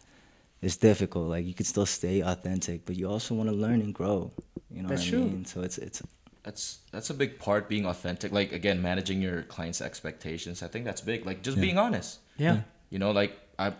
it's 0.63 0.77
difficult. 0.77 1.29
Like 1.29 1.45
you 1.45 1.53
could 1.53 1.65
still 1.65 1.85
stay 1.85 2.21
authentic, 2.21 2.85
but 2.85 2.95
you 2.95 3.09
also 3.09 3.35
want 3.35 3.49
to 3.49 3.55
learn 3.55 3.81
and 3.81 3.93
grow. 3.93 4.31
You 4.71 4.83
know 4.83 4.89
That's 4.89 5.03
what 5.03 5.09
true. 5.09 5.21
I 5.21 5.25
mean? 5.25 5.45
So 5.45 5.61
it's 5.61 5.77
it's 5.77 6.01
That's 6.43 6.79
that's 6.91 7.09
a 7.09 7.13
big 7.13 7.39
part 7.39 7.69
being 7.69 7.85
authentic. 7.85 8.31
Like 8.31 8.51
again, 8.51 8.81
managing 8.81 9.21
your 9.21 9.43
clients' 9.43 9.81
expectations. 9.81 10.63
I 10.63 10.67
think 10.67 10.85
that's 10.85 11.01
big. 11.01 11.25
Like 11.25 11.43
just 11.43 11.59
being 11.59 11.77
honest. 11.77 12.19
Yeah. 12.37 12.61
You 12.89 12.99
know, 12.99 13.11
like 13.11 13.39
I, 13.57 13.73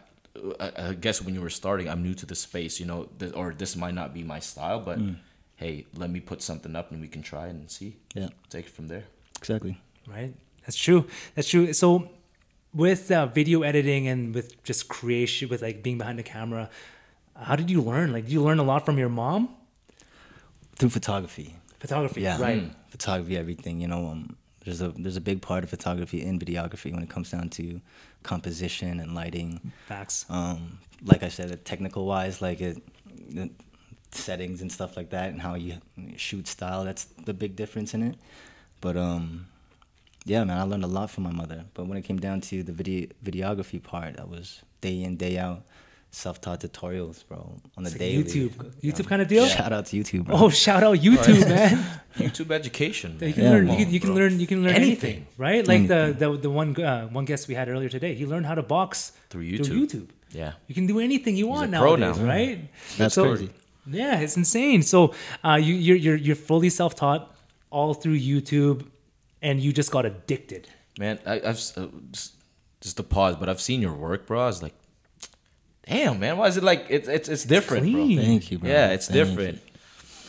I, 0.60 0.72
I 0.78 0.94
guess 0.94 1.22
when 1.22 1.36
you 1.36 1.42
were 1.42 1.50
starting, 1.50 1.90
I'm 1.90 2.02
new 2.02 2.14
to 2.16 2.26
the 2.26 2.36
space. 2.36 2.80
You 2.80 2.86
know, 2.86 3.10
th- 3.20 3.34
or 3.36 3.54
this 3.54 3.76
might 3.76 3.94
not 3.94 4.14
be 4.14 4.24
my 4.24 4.40
style, 4.40 4.80
but 4.80 5.00
mm. 5.00 5.18
hey, 5.56 5.86
let 5.96 6.10
me 6.10 6.20
put 6.20 6.42
something 6.42 6.76
up 6.76 6.92
and 6.92 7.02
we 7.02 7.08
can 7.08 7.22
try 7.22 7.48
and 7.48 7.70
see. 7.70 7.98
Yeah. 8.16 8.30
Take 8.50 8.66
it 8.68 8.72
from 8.72 8.88
there. 8.88 9.06
exactly. 9.38 9.80
Right. 10.08 10.34
That's 10.66 10.78
true. 10.78 11.08
That's 11.36 11.50
true. 11.50 11.74
So, 11.74 12.10
with 12.74 13.12
uh, 13.12 13.28
video 13.28 13.62
editing 13.62 14.08
and 14.08 14.34
with 14.34 14.62
just 14.64 14.90
creation, 14.90 15.50
with 15.50 15.62
like 15.62 15.84
being 15.84 15.98
behind 15.98 16.20
the 16.20 16.24
camera, 16.24 16.70
how 17.36 17.56
did 17.56 17.70
you 17.70 17.82
learn? 17.82 18.12
Like, 18.12 18.26
did 18.26 18.34
you 18.34 18.44
learn 18.44 18.60
a 18.60 18.64
lot 18.64 18.86
from 18.86 18.98
your 18.98 19.10
mom? 19.10 19.50
Through 20.76 20.90
photography. 20.90 21.56
Photography. 21.80 22.22
Yeah. 22.22 22.42
Right. 22.42 22.72
Photography, 22.90 23.38
everything. 23.38 23.82
You 23.82 23.88
know, 23.88 24.08
um, 24.08 24.38
there's 24.64 24.82
a 24.82 24.90
there's 24.90 25.18
a 25.18 25.22
big 25.22 25.42
part 25.42 25.64
of 25.64 25.70
photography 25.70 26.24
and 26.24 26.40
videography 26.40 26.94
when 26.94 27.04
it 27.04 27.10
comes 27.10 27.32
down 27.32 27.50
to 27.50 27.82
composition 28.24 29.00
and 29.00 29.14
lighting. 29.14 29.72
Facts. 29.88 30.26
Um, 30.30 30.80
like 31.04 31.24
I 31.24 31.28
said, 31.30 31.66
technical 31.66 32.06
wise, 32.06 32.42
like 32.42 32.62
it, 32.62 32.82
the 33.30 33.50
settings 34.12 34.62
and 34.62 34.72
stuff 34.72 34.96
like 34.96 35.10
that, 35.10 35.30
and 35.30 35.42
how 35.42 35.56
you 35.56 35.78
shoot 36.16 36.48
style. 36.48 36.86
That's 36.86 37.06
the 37.06 37.34
big 37.34 37.56
difference 37.56 37.94
in 37.94 38.04
it. 38.04 38.16
But 38.80 38.98
um, 38.98 39.48
yeah, 40.26 40.44
man, 40.44 40.58
I 40.58 40.64
learned 40.64 40.84
a 40.84 40.88
lot 40.88 41.10
from 41.10 41.24
my 41.26 41.32
mother. 41.32 41.66
But 41.74 41.88
when 41.88 41.98
it 41.98 42.04
came 42.04 42.18
down 42.20 42.42
to 42.42 42.64
the 42.64 42.72
video 42.72 43.08
videography 43.24 43.82
part, 43.82 44.20
I 44.20 44.26
was 44.26 44.62
day 44.82 45.02
in 45.04 45.18
day 45.18 45.38
out, 45.38 45.64
self-taught 46.12 46.60
tutorials, 46.62 47.26
bro, 47.28 47.40
on 47.78 47.84
the 47.84 47.90
It's 47.90 47.94
like 47.94 48.00
daily. 48.00 48.24
YouTube, 48.24 48.52
YouTube 48.82 49.08
kind 49.08 49.22
of 49.22 49.28
deal. 49.28 49.46
Shout 49.48 49.74
out 49.74 49.86
to 49.88 49.98
YouTube, 49.98 50.26
bro. 50.26 50.36
Oh, 50.36 50.50
shout 50.50 50.84
out 50.84 50.98
YouTube, 50.98 51.48
man! 51.50 51.84
YouTube 52.18 52.52
education. 52.52 53.18
You 53.20 53.34
can 53.34 53.44
Yeah, 53.44 53.50
learn. 53.52 53.66
man. 53.68 53.80
You 53.80 53.86
can, 53.86 53.94
you 53.96 54.00
can 54.00 54.16
learn. 54.16 54.40
You 54.40 54.48
can 54.48 54.64
learn 54.64 54.74
anything, 54.76 55.10
Anything. 55.16 55.28
right? 55.38 55.68
Like 55.68 55.88
the, 55.88 56.16
the 56.18 56.38
the 56.38 56.50
one 56.50 56.70
uh, 56.82 57.08
one 57.08 57.26
guest 57.26 57.48
we 57.48 57.56
had 57.56 57.68
earlier 57.70 57.90
today. 57.90 58.14
He 58.14 58.26
learned 58.26 58.46
how 58.46 58.56
to 58.56 58.64
box 58.64 59.12
Through 59.30 59.58
Through 59.58 59.66
YouTube. 59.66 60.06
YouTube. 60.06 60.08
Yeah. 60.32 60.54
You 60.68 60.74
can 60.76 60.88
do 60.88 61.00
anything 61.00 61.36
you 61.36 61.48
want 61.48 61.70
nowadays, 61.72 62.18
now. 62.18 62.26
right? 62.26 62.60
That's 62.98 63.16
So- 63.16 63.26
crazy. 63.36 63.50
Yeah, 63.86 64.20
it's 64.22 64.38
insane. 64.38 64.82
So 64.82 65.14
uh, 65.44 65.60
you 65.62 65.74
you're, 65.76 65.98
you're 66.06 66.16
you're 66.16 66.36
fully 66.38 66.70
self 66.70 66.96
taught 66.96 67.36
all 67.70 67.94
through 67.94 68.18
YouTube, 68.18 68.86
and 69.44 69.60
you 69.62 69.72
just 69.72 69.92
got 69.92 70.06
addicted. 70.06 70.68
Man, 70.98 71.20
I, 71.26 71.36
I've 71.36 71.60
uh, 71.78 71.88
just, 72.12 72.34
just 72.82 72.98
to 72.98 73.04
pause, 73.04 73.36
but 73.36 73.48
I've 73.50 73.62
seen 73.62 73.82
your 73.82 73.94
work, 73.94 74.26
bro. 74.26 74.42
I 74.42 74.46
was 74.48 74.64
like, 74.64 74.74
damn, 75.88 76.20
man, 76.20 76.38
why 76.38 76.48
is 76.48 76.58
it 76.58 76.64
like 76.64 76.88
it's 76.90 77.08
it's 77.08 77.30
it's 77.30 77.46
different, 77.46 77.84
clean. 77.84 78.18
bro? 78.18 78.26
Thank 78.26 78.52
you, 78.52 78.58
bro. 78.60 78.70
Yeah, 78.70 78.90
it's 78.96 79.08
Thank 79.08 79.18
you. 79.18 79.26
different. 79.36 79.62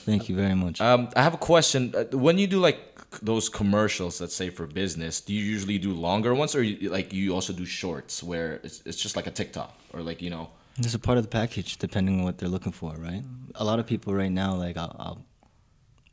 Thank 0.04 0.28
you 0.28 0.36
very 0.36 0.54
much. 0.54 0.80
Um, 0.82 1.08
I 1.16 1.22
have 1.22 1.34
a 1.34 1.38
question. 1.38 1.94
Uh, 1.96 2.04
When 2.26 2.36
you 2.36 2.46
do 2.46 2.58
like 2.60 2.78
those 3.22 3.48
commercials, 3.48 4.20
let's 4.20 4.34
say 4.34 4.50
for 4.50 4.66
business, 4.66 5.20
do 5.20 5.32
you 5.32 5.42
usually 5.42 5.78
do 5.78 5.92
longer 5.92 6.34
ones, 6.34 6.54
or 6.54 6.62
you, 6.62 6.90
like 6.90 7.12
you 7.14 7.32
also 7.34 7.52
do 7.52 7.64
shorts 7.64 8.22
where 8.22 8.60
it's, 8.64 8.82
it's 8.84 9.00
just 9.00 9.16
like 9.16 9.26
a 9.26 9.30
TikTok 9.30 9.72
or 9.94 10.00
like 10.02 10.20
you 10.20 10.30
know? 10.30 10.50
It's 10.76 10.94
a 10.94 10.98
part 10.98 11.18
of 11.18 11.24
the 11.24 11.30
package, 11.30 11.78
depending 11.78 12.18
on 12.18 12.24
what 12.24 12.38
they're 12.38 12.48
looking 12.48 12.72
for, 12.72 12.92
right? 12.98 13.22
A 13.54 13.64
lot 13.64 13.78
of 13.78 13.86
people 13.86 14.12
right 14.12 14.32
now, 14.32 14.54
like 14.56 14.76
I'll, 14.76 14.96
I'll 14.98 15.24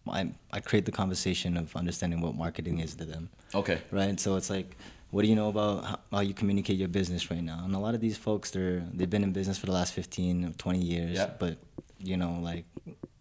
I, 0.09 0.31
I 0.51 0.59
create 0.59 0.85
the 0.85 0.91
conversation 0.91 1.57
of 1.57 1.75
understanding 1.75 2.21
what 2.21 2.35
marketing 2.35 2.79
is 2.79 2.95
to 2.95 3.05
them, 3.05 3.29
Okay. 3.53 3.79
right? 3.91 4.19
So 4.19 4.35
it's 4.35 4.49
like, 4.49 4.75
what 5.11 5.21
do 5.23 5.27
you 5.27 5.35
know 5.35 5.49
about 5.49 5.85
how, 5.85 5.99
how 6.11 6.19
you 6.21 6.33
communicate 6.33 6.77
your 6.77 6.87
business 6.87 7.29
right 7.29 7.43
now? 7.43 7.61
And 7.63 7.75
a 7.75 7.79
lot 7.79 7.93
of 7.95 8.01
these 8.01 8.17
folks, 8.17 8.51
they're 8.51 8.83
they've 8.93 9.09
been 9.09 9.23
in 9.23 9.31
business 9.33 9.57
for 9.57 9.65
the 9.67 9.73
last 9.73 9.93
fifteen 9.93 10.45
or 10.45 10.51
twenty 10.51 10.79
years, 10.79 11.17
Yeah. 11.17 11.29
but 11.37 11.57
you 11.99 12.17
know, 12.17 12.39
like 12.41 12.65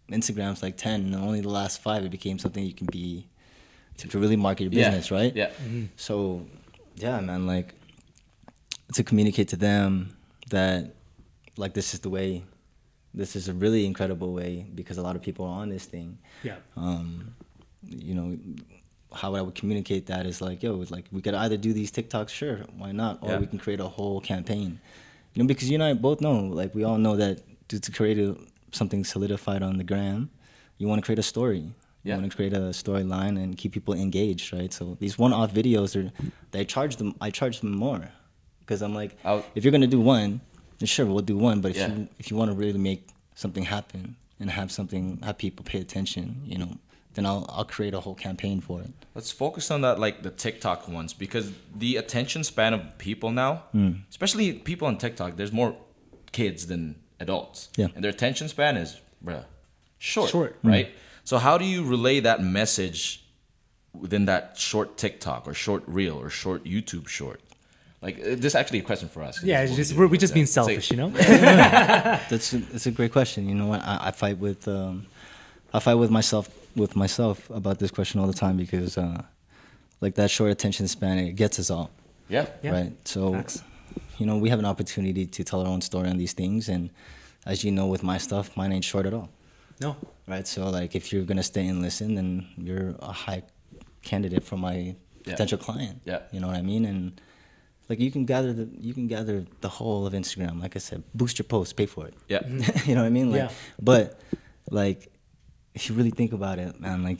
Instagram's 0.09 0.63
like 0.63 0.75
ten, 0.77 1.01
and 1.01 1.15
only 1.15 1.41
the 1.41 1.49
last 1.49 1.81
five 1.81 2.03
it 2.03 2.09
became 2.11 2.39
something 2.39 2.63
you 2.65 2.73
can 2.73 2.87
be 2.91 3.27
to, 3.97 4.07
to 4.07 4.19
really 4.19 4.35
market 4.37 4.63
your 4.63 4.73
Yeah. 4.73 4.89
business, 4.89 5.11
right? 5.11 5.35
Yeah. 5.35 5.49
Mm-hmm. 5.49 5.85
So, 5.97 6.45
yeah, 6.95 7.19
man, 7.19 7.45
like 7.45 7.75
to 8.93 9.03
communicate 9.03 9.49
to 9.49 9.55
them 9.55 10.15
that 10.49 10.95
like 11.57 11.73
this 11.73 11.93
is 11.93 11.99
the 11.99 12.09
way, 12.09 12.43
this 13.13 13.35
is 13.35 13.47
a 13.49 13.53
really 13.53 13.85
incredible 13.85 14.31
way 14.33 14.65
because 14.75 14.97
a 14.97 15.01
lot 15.01 15.15
of 15.15 15.21
people 15.21 15.45
are 15.45 15.61
on 15.61 15.69
this 15.69 15.85
thing. 15.85 16.17
Yeah. 16.43 16.55
Um, 16.77 17.35
you 17.87 18.13
know, 18.15 18.37
how 19.13 19.35
I 19.35 19.41
would 19.41 19.55
communicate 19.55 20.05
that 20.07 20.25
is 20.25 20.39
like, 20.41 20.63
yo, 20.63 20.75
like 20.89 21.05
we 21.11 21.21
could 21.21 21.33
either 21.33 21.57
do 21.57 21.73
these 21.73 21.91
TikToks, 21.91 22.29
sure, 22.29 22.59
why 22.77 22.91
not, 22.91 23.19
or 23.21 23.31
Yeah. 23.31 23.39
we 23.39 23.47
can 23.47 23.59
create 23.59 23.79
a 23.81 23.87
whole 23.87 24.21
campaign. 24.21 24.79
You 25.33 25.43
know, 25.43 25.47
because 25.47 25.69
you 25.69 25.75
and 25.75 25.83
I 25.83 25.93
both 25.93 26.21
know, 26.21 26.39
like 26.39 26.73
we 26.73 26.83
all 26.83 26.97
know 26.97 27.15
that 27.17 27.41
to, 27.69 27.79
to 27.79 27.91
create 27.91 28.17
a, 28.19 28.37
something 28.71 29.03
solidified 29.03 29.61
on 29.63 29.77
the 29.77 29.83
gram, 29.83 30.29
you 30.77 30.87
want 30.87 31.01
to 31.01 31.05
create 31.05 31.19
a 31.19 31.23
story. 31.23 31.73
Yeah. 32.03 32.15
You 32.15 32.21
want 32.21 32.31
to 32.31 32.35
create 32.35 32.53
a 32.53 32.71
storyline 32.71 33.41
and 33.41 33.57
keep 33.57 33.73
people 33.73 33.93
engaged, 33.93 34.53
right? 34.53 34.71
So 34.73 34.97
these 34.99 35.19
one-off 35.19 35.53
videos 35.53 35.95
are, 36.01 36.11
they 36.51 36.65
charge 36.65 36.95
them. 36.95 37.13
I 37.21 37.29
charge 37.29 37.59
them 37.59 37.71
more, 37.75 38.09
because 38.61 38.81
I'm 38.81 38.95
like, 38.95 39.17
I'll- 39.23 39.45
if 39.55 39.63
you're 39.63 39.71
gonna 39.71 39.85
do 39.87 39.99
one, 39.99 40.41
sure, 40.87 41.05
we'll 41.05 41.21
do 41.21 41.37
one. 41.37 41.61
But 41.61 41.71
if 41.71 41.77
Yeah. 41.77 41.93
you 41.93 42.07
if 42.19 42.31
you 42.31 42.37
want 42.37 42.51
to 42.51 42.57
really 42.57 42.79
make 42.79 43.07
something 43.35 43.63
happen 43.63 44.15
and 44.39 44.49
have 44.49 44.71
something 44.71 45.19
have 45.23 45.37
people 45.37 45.63
pay 45.63 45.79
attention, 45.79 46.41
you 46.45 46.57
know, 46.57 46.77
then 47.13 47.25
I'll 47.25 47.45
I'll 47.49 47.65
create 47.65 47.93
a 47.93 47.99
whole 47.99 48.15
campaign 48.15 48.61
for 48.61 48.81
it. 48.81 48.91
Let's 49.15 49.31
focus 49.31 49.71
on 49.71 49.81
that, 49.81 49.99
like 49.99 50.23
the 50.23 50.31
TikTok 50.31 50.87
ones, 50.87 51.13
because 51.13 51.51
the 51.75 51.97
attention 51.97 52.43
span 52.43 52.73
of 52.73 52.97
people 52.97 53.31
now, 53.31 53.63
hmm. 53.71 53.91
especially 54.09 54.53
people 54.53 54.87
on 54.87 54.97
TikTok, 54.97 55.35
there's 55.35 55.51
more 55.51 55.75
kids 56.31 56.67
than 56.67 56.95
adults. 57.19 57.69
Yeah. 57.75 57.87
And 57.93 58.03
their 58.03 58.11
attention 58.11 58.47
span 58.47 58.77
is, 58.77 58.99
bruh, 59.23 59.45
short. 59.97 60.29
Short. 60.29 60.55
Right? 60.63 60.87
Hmm. 60.87 60.93
So, 61.23 61.37
how 61.37 61.57
do 61.57 61.65
you 61.65 61.83
relay 61.83 62.19
that 62.21 62.41
message 62.41 63.23
within 63.93 64.25
that 64.25 64.57
short 64.57 64.97
TikTok 64.97 65.47
or 65.47 65.53
short 65.53 65.83
reel 65.85 66.17
or 66.17 66.29
short 66.29 66.63
YouTube 66.63 67.07
short? 67.07 67.41
Like, 68.01 68.19
uh, 68.19 68.23
this 68.35 68.45
is 68.45 68.55
actually 68.55 68.79
a 68.79 68.83
question 68.83 69.09
for 69.09 69.21
us. 69.21 69.43
Yeah, 69.43 69.61
it's 69.61 69.75
just 69.75 69.91
we 69.91 69.95
do. 69.95 69.99
we're, 70.01 70.07
we're 70.07 70.17
just 70.17 70.31
Yeah. 70.31 70.35
being 70.35 70.43
It's 70.45 70.57
like- 70.57 70.65
selfish, 70.65 70.91
you 70.91 70.97
know. 70.97 71.09
That's 72.29 72.53
a, 72.53 72.57
that's 72.57 72.85
a 72.87 72.91
great 72.91 73.11
question. 73.11 73.47
You 73.47 73.55
know 73.55 73.67
what? 73.67 73.81
I, 73.83 74.07
I 74.07 74.11
fight 74.11 74.37
with 74.39 74.67
um, 74.67 75.05
I 75.73 75.79
fight 75.79 75.95
with 75.95 76.09
myself 76.09 76.49
with 76.75 76.95
myself 76.95 77.49
about 77.49 77.77
this 77.79 77.91
question 77.91 78.19
all 78.19 78.27
the 78.27 78.33
time 78.45 78.57
because 78.57 78.97
uh, 78.97 79.21
like 79.99 80.15
that 80.15 80.31
short 80.31 80.49
attention 80.51 80.87
span 80.87 81.17
it 81.19 81.33
gets 81.33 81.59
us 81.59 81.69
all. 81.69 81.89
Yeah. 82.29 82.47
Yeah. 82.63 82.71
Right. 82.71 82.93
So, 83.07 83.33
Facts. 83.33 83.61
you 84.17 84.25
know, 84.25 84.37
we 84.37 84.49
have 84.49 84.59
an 84.59 84.65
opportunity 84.65 85.25
to 85.25 85.43
tell 85.43 85.61
our 85.61 85.67
own 85.67 85.81
story 85.81 86.09
on 86.09 86.17
these 86.17 86.33
things, 86.33 86.69
and 86.69 86.89
as 87.45 87.63
you 87.63 87.71
know, 87.71 87.87
with 87.87 88.03
my 88.03 88.17
stuff, 88.17 88.55
mine 88.57 88.71
ain't 88.71 88.85
short 88.85 89.05
at 89.05 89.13
all. 89.13 89.29
No. 89.79 89.95
Right. 90.27 90.47
So, 90.47 90.69
like, 90.69 90.95
if 90.95 91.11
you're 91.11 91.23
gonna 91.25 91.43
stay 91.43 91.67
and 91.67 91.81
listen, 91.81 92.15
then 92.15 92.47
you're 92.57 92.95
a 92.99 93.11
high 93.11 93.43
candidate 94.01 94.43
for 94.43 94.57
my 94.57 94.95
Yeah. 95.25 95.33
potential 95.33 95.57
client. 95.59 96.01
Yeah. 96.05 96.21
You 96.31 96.39
know 96.39 96.47
what 96.47 96.55
I 96.55 96.61
mean? 96.63 96.85
And 96.85 97.21
like 97.91 97.99
you 97.99 98.09
can 98.09 98.23
gather 98.23 98.53
the 98.53 98.69
you 98.79 98.93
can 98.93 99.07
gather 99.07 99.45
the 99.59 99.67
whole 99.67 100.07
of 100.07 100.13
Instagram. 100.13 100.61
Like 100.61 100.77
I 100.77 100.79
said, 100.79 101.03
boost 101.13 101.37
your 101.37 101.43
post, 101.43 101.75
pay 101.75 101.87
for 101.87 102.07
it. 102.07 102.13
Yeah. 102.29 102.39
you 102.85 102.95
know 102.95 103.01
what 103.01 103.07
I 103.07 103.09
mean? 103.09 103.31
Like, 103.31 103.41
Yeah. 103.41 103.51
But 103.81 104.17
like, 104.69 105.11
if 105.73 105.89
you 105.89 105.95
really 105.95 106.11
think 106.11 106.31
about 106.31 106.57
it, 106.57 106.79
man, 106.79 107.03
like, 107.03 107.19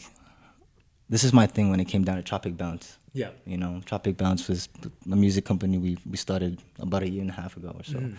this 1.10 1.25
is 1.25 1.34
my 1.34 1.45
thing 1.45 1.71
when 1.71 1.81
it 1.81 1.89
came 1.89 2.05
down 2.05 2.15
to 2.15 2.23
Tropic 2.23 2.55
Bounce. 2.55 2.97
Yeah. 3.12 3.31
You 3.45 3.57
know, 3.57 3.81
Tropic 3.86 4.15
Bounce 4.15 4.47
was 4.47 4.69
a 5.12 5.15
music 5.17 5.43
company 5.43 5.77
we 5.77 5.97
we 6.10 6.15
started 6.15 6.62
about 6.79 7.03
a 7.03 7.10
year 7.10 7.21
and 7.21 7.31
a 7.31 7.34
half 7.34 7.57
ago 7.57 7.75
or 7.77 7.84
so. 7.84 7.99
Mm-hmm. 7.99 8.15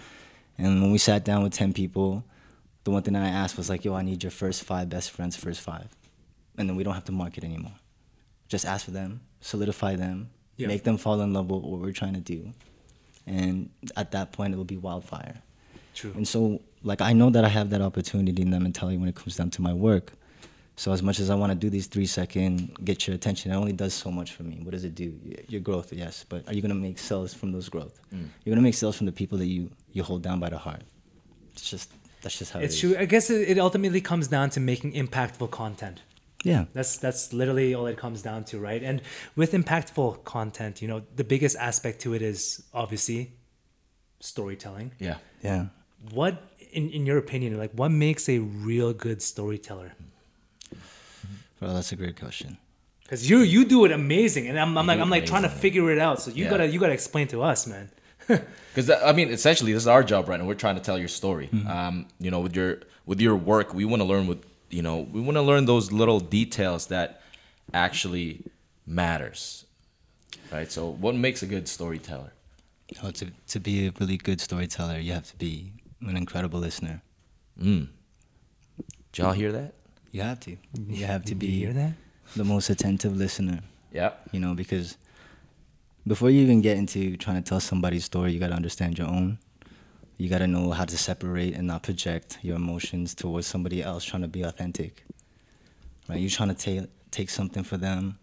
And 0.62 0.82
when 0.82 0.92
we 0.92 0.98
sat 0.98 1.24
down 1.24 1.42
with 1.42 1.54
ten 1.54 1.72
people, 1.72 2.22
the 2.84 2.90
one 2.90 3.02
thing 3.02 3.14
that 3.14 3.22
I 3.22 3.34
asked 3.42 3.56
was 3.56 3.70
like, 3.70 3.82
"Yo, 3.86 3.94
I 3.94 4.02
need 4.02 4.22
your 4.22 4.30
first 4.42 4.62
five 4.64 4.90
best 4.90 5.10
friends, 5.10 5.36
first 5.36 5.62
five, 5.62 5.88
and 6.58 6.68
then 6.68 6.76
we 6.76 6.84
don't 6.84 6.92
have 7.00 7.06
to 7.06 7.12
market 7.12 7.44
anymore. 7.44 7.76
Just 8.46 8.66
ask 8.66 8.84
for 8.84 8.90
them, 8.90 9.22
solidify 9.40 9.96
them, 9.96 10.28
Yeah. 10.56 10.66
make 10.68 10.84
them 10.84 10.96
fall 10.98 11.20
in 11.20 11.32
love 11.32 11.50
with 11.50 11.62
what 11.62 11.80
we're 11.80 11.92
trying 11.92 12.14
to 12.14 12.20
do, 12.20 12.52
and 13.26 13.70
at 13.96 14.10
that 14.12 14.32
point, 14.32 14.54
it 14.54 14.56
will 14.56 14.64
be 14.64 14.76
wildfire." 14.76 15.42
True. 15.94 16.12
And 16.16 16.26
so, 16.26 16.60
like, 16.82 17.00
I 17.00 17.12
know 17.12 17.30
that 17.30 17.44
I 17.44 17.48
have 17.48 17.70
that 17.70 17.82
opportunity 17.82 18.42
and 18.42 18.52
that 18.52 18.60
mentality 18.60 18.96
when 18.96 19.08
it 19.08 19.14
comes 19.14 19.36
down 19.36 19.50
to 19.50 19.62
my 19.62 19.72
work. 19.74 20.12
So, 20.76 20.90
as 20.92 21.02
much 21.02 21.20
as 21.20 21.28
I 21.28 21.34
want 21.34 21.52
to 21.52 21.54
do 21.54 21.68
these 21.68 21.86
three 21.86 22.06
second 22.06 22.76
get 22.82 23.06
your 23.06 23.14
attention, 23.14 23.52
it 23.52 23.54
only 23.56 23.72
does 23.72 23.92
so 23.92 24.10
much 24.10 24.32
for 24.32 24.42
me. 24.42 24.58
What 24.62 24.70
does 24.72 24.84
it 24.84 24.94
do? 24.94 25.14
Your 25.48 25.60
growth, 25.60 25.92
yes, 25.92 26.24
but 26.28 26.48
are 26.48 26.54
you 26.54 26.62
gonna 26.62 26.74
make 26.74 26.98
sales 26.98 27.34
from 27.34 27.52
those 27.52 27.68
growth? 27.68 28.00
Mm. 28.14 28.28
You're 28.44 28.54
gonna 28.54 28.62
make 28.64 28.74
sales 28.74 28.96
from 28.96 29.06
the 29.06 29.12
people 29.12 29.36
that 29.38 29.46
you 29.46 29.70
you 29.92 30.02
hold 30.02 30.22
down 30.22 30.40
by 30.40 30.48
the 30.48 30.58
heart. 30.58 30.82
It's 31.52 31.68
just 31.68 31.90
that's 32.22 32.38
just 32.38 32.52
how 32.52 32.60
It's 32.60 32.72
it 32.74 32.76
is. 32.76 32.80
true. 32.80 32.96
I 32.98 33.04
guess 33.04 33.28
it, 33.30 33.48
it 33.50 33.58
ultimately 33.58 34.00
comes 34.00 34.28
down 34.28 34.48
to 34.50 34.60
making 34.60 34.92
impactful 34.94 35.50
content. 35.50 36.00
Yeah, 36.44 36.64
That's 36.72 36.96
that's 36.96 37.32
literally 37.32 37.72
all 37.74 37.86
it 37.86 37.96
comes 37.96 38.20
down 38.22 38.44
to, 38.44 38.58
right? 38.58 38.82
And 38.82 39.00
with 39.36 39.52
impactful 39.52 40.24
content, 40.24 40.82
you 40.82 40.88
know, 40.88 41.02
the 41.14 41.22
biggest 41.24 41.56
aspect 41.56 42.00
to 42.02 42.14
it 42.14 42.22
is 42.22 42.64
obviously 42.74 43.32
storytelling. 44.20 44.92
Yeah. 44.98 45.16
yeah. 45.42 45.66
What, 46.12 46.42
in, 46.72 46.90
in 46.90 47.06
your 47.06 47.18
opinion, 47.18 47.56
like 47.58 47.72
what 47.72 47.90
makes 47.90 48.28
a 48.28 48.38
real 48.40 48.92
good 48.92 49.22
storyteller? 49.22 49.92
Well, 51.60 51.74
that's 51.74 51.92
a 51.92 51.96
great 51.96 52.18
question. 52.18 52.58
Because 53.04 53.28
you 53.28 53.38
you 53.40 53.64
do 53.64 53.84
it 53.84 53.92
amazing, 53.92 54.48
and 54.48 54.58
I'm, 54.58 54.76
I'm 54.78 54.86
like 54.86 54.98
I'm 54.98 55.10
like 55.10 55.26
trying 55.26 55.42
to 55.42 55.48
figure 55.50 55.90
it 55.90 55.98
out. 55.98 56.20
So 56.22 56.30
you 56.30 56.44
Yeah. 56.44 56.50
gotta 56.50 56.66
you 56.66 56.80
gotta 56.80 56.92
explain 56.94 57.28
to 57.28 57.42
us, 57.42 57.66
man. 57.66 57.90
Because 58.74 58.88
I 58.88 59.12
mean, 59.12 59.28
essentially, 59.28 59.74
this 59.74 59.82
is 59.82 59.86
our 59.86 60.02
job 60.02 60.30
right 60.30 60.40
now. 60.40 60.46
We're 60.46 60.54
trying 60.54 60.76
to 60.76 60.80
tell 60.80 60.96
your 60.98 61.08
story. 61.08 61.50
Um, 61.68 62.06
you 62.18 62.30
know, 62.30 62.40
with 62.40 62.56
your 62.56 62.80
with 63.04 63.20
your 63.20 63.36
work, 63.36 63.74
we 63.74 63.84
want 63.84 64.00
to 64.00 64.08
learn 64.08 64.26
with 64.26 64.42
you 64.72 64.82
know 64.82 65.00
we 65.12 65.20
want 65.20 65.36
to 65.36 65.42
learn 65.42 65.66
those 65.66 65.92
little 65.92 66.20
details 66.20 66.86
that 66.86 67.22
actually 67.74 68.42
matters, 68.86 69.64
right? 70.52 70.70
So, 70.70 70.88
what 70.90 71.14
makes 71.14 71.42
a 71.42 71.46
good 71.46 71.68
storyteller? 71.68 72.32
Oh, 73.02 73.10
to 73.10 73.26
to 73.48 73.60
be 73.60 73.86
a 73.86 73.92
really 73.98 74.16
good 74.16 74.40
storyteller, 74.40 74.98
you 74.98 75.12
have 75.12 75.28
to 75.30 75.36
be 75.36 75.72
an 76.00 76.16
incredible 76.16 76.60
listener. 76.60 77.02
Mm. 77.60 77.88
Did 79.12 79.22
y'all 79.22 79.32
hear 79.32 79.52
that? 79.52 79.74
You 80.10 80.22
have 80.22 80.40
to. 80.40 80.56
You 80.88 81.06
have 81.06 81.24
to 81.26 81.34
be 81.34 81.46
you 81.46 81.66
hear 81.66 81.74
that? 81.74 81.92
the 82.36 82.44
most 82.44 82.70
attentive 82.70 83.16
listener. 83.16 83.60
Yeah. 83.92 84.12
you 84.30 84.40
know, 84.40 84.54
because 84.54 84.96
before 86.06 86.30
you 86.30 86.40
even 86.40 86.62
get 86.62 86.78
into 86.78 87.16
trying 87.16 87.42
to 87.42 87.46
tell 87.46 87.60
somebody's 87.60 88.04
story, 88.04 88.32
you 88.32 88.40
got 88.40 88.48
to 88.48 88.54
understand 88.54 88.98
your 88.98 89.08
own. 89.08 89.38
You 90.22 90.28
got 90.28 90.38
to 90.38 90.46
know 90.46 90.70
how 90.70 90.84
to 90.84 90.96
separate 90.96 91.54
and 91.56 91.66
not 91.66 91.82
project 91.82 92.38
your 92.42 92.54
emotions 92.54 93.12
towards 93.12 93.44
somebody 93.48 93.82
else 93.82 94.04
trying 94.04 94.22
to 94.22 94.28
be 94.28 94.42
authentic. 94.42 95.04
Right? 96.08 96.20
You're 96.20 96.30
trying 96.30 96.50
to 96.50 96.54
take 96.54 96.88
take 97.10 97.28
something 97.28 97.64
for 97.64 97.76
them 97.76 98.18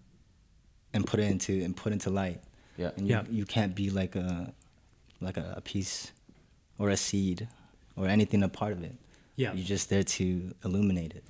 and 0.94 1.06
put 1.06 1.20
it 1.20 1.24
into 1.30 1.62
and 1.62 1.76
put 1.76 1.92
into 1.92 2.10
light. 2.10 2.40
Yeah. 2.78 2.92
And 2.96 3.06
you, 3.06 3.16
Yeah. 3.16 3.24
you 3.30 3.46
can't 3.46 3.76
be 3.76 3.90
like 3.90 4.16
a 4.16 4.54
like 5.20 5.36
a, 5.36 5.56
a 5.58 5.62
piece 5.62 6.14
or 6.78 6.90
a 6.90 6.96
seed 6.96 7.50
or 7.98 8.08
anything 8.08 8.44
a 8.44 8.48
part 8.48 8.72
of 8.72 8.82
it. 8.82 8.96
Yeah. 9.36 9.52
You're 9.52 9.66
just 9.76 9.90
there 9.90 10.04
to 10.04 10.56
illuminate 10.64 11.14
it. 11.20 11.26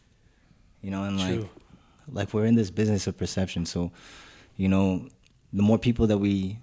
You 0.83 0.91
know, 0.91 1.03
and 1.03 1.17
like 1.17 1.49
like 2.17 2.31
we're 2.31 2.45
in 2.45 2.53
this 2.53 2.69
business 2.69 3.07
of 3.07 3.17
perception, 3.17 3.65
so 3.65 3.91
you 4.55 4.69
know, 4.69 5.09
the 5.51 5.63
more 5.63 5.79
people 5.79 6.05
that 6.05 6.19
we 6.19 6.59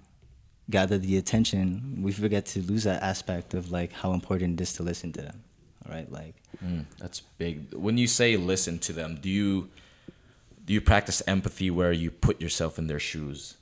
gather 0.69 0.97
the 0.97 1.17
attention, 1.17 1.99
we 2.01 2.11
forget 2.11 2.45
to 2.47 2.61
lose 2.61 2.83
that 2.83 3.01
aspect 3.01 3.53
of 3.53 3.71
like 3.71 3.93
how 3.93 4.13
important 4.13 4.59
it 4.59 4.63
is 4.63 4.73
to 4.73 4.83
listen 4.83 5.11
to 5.13 5.21
them. 5.21 5.43
All 5.85 5.93
right, 5.93 6.11
like 6.11 6.35
Mm, 6.63 6.85
that's 6.97 7.21
big. 7.37 7.73
When 7.73 7.97
you 7.97 8.07
say 8.07 8.35
listen 8.35 8.79
to 8.79 8.93
them, 8.93 9.19
do 9.21 9.29
you 9.29 9.69
do 10.65 10.73
you 10.73 10.81
practice 10.81 11.21
empathy 11.27 11.69
where 11.69 11.91
you 11.91 12.11
put 12.11 12.41
yourself 12.41 12.77
in 12.77 12.87
their 12.87 12.99
shoes 12.99 13.55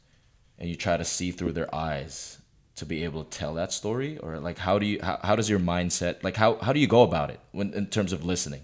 and 0.58 0.70
you 0.70 0.76
try 0.76 0.98
to 0.98 1.06
see 1.06 1.32
through 1.32 1.52
their 1.52 1.74
eyes 1.76 2.40
to 2.76 2.86
be 2.86 3.04
able 3.04 3.24
to 3.24 3.38
tell 3.38 3.54
that 3.54 3.72
story 3.72 4.18
or 4.18 4.40
like 4.40 4.58
how 4.58 4.80
do 4.80 4.86
you 4.86 5.00
how, 5.02 5.20
how 5.24 5.36
does 5.36 5.50
your 5.50 5.60
mindset 5.60 6.24
like 6.24 6.36
how 6.36 6.56
how 6.58 6.74
do 6.74 6.80
you 6.80 6.88
go 6.88 7.04
about 7.04 7.30
it 7.30 7.40
when 7.52 7.74
in 7.74 7.88
terms 7.88 8.14
of 8.14 8.26
listening? 8.26 8.62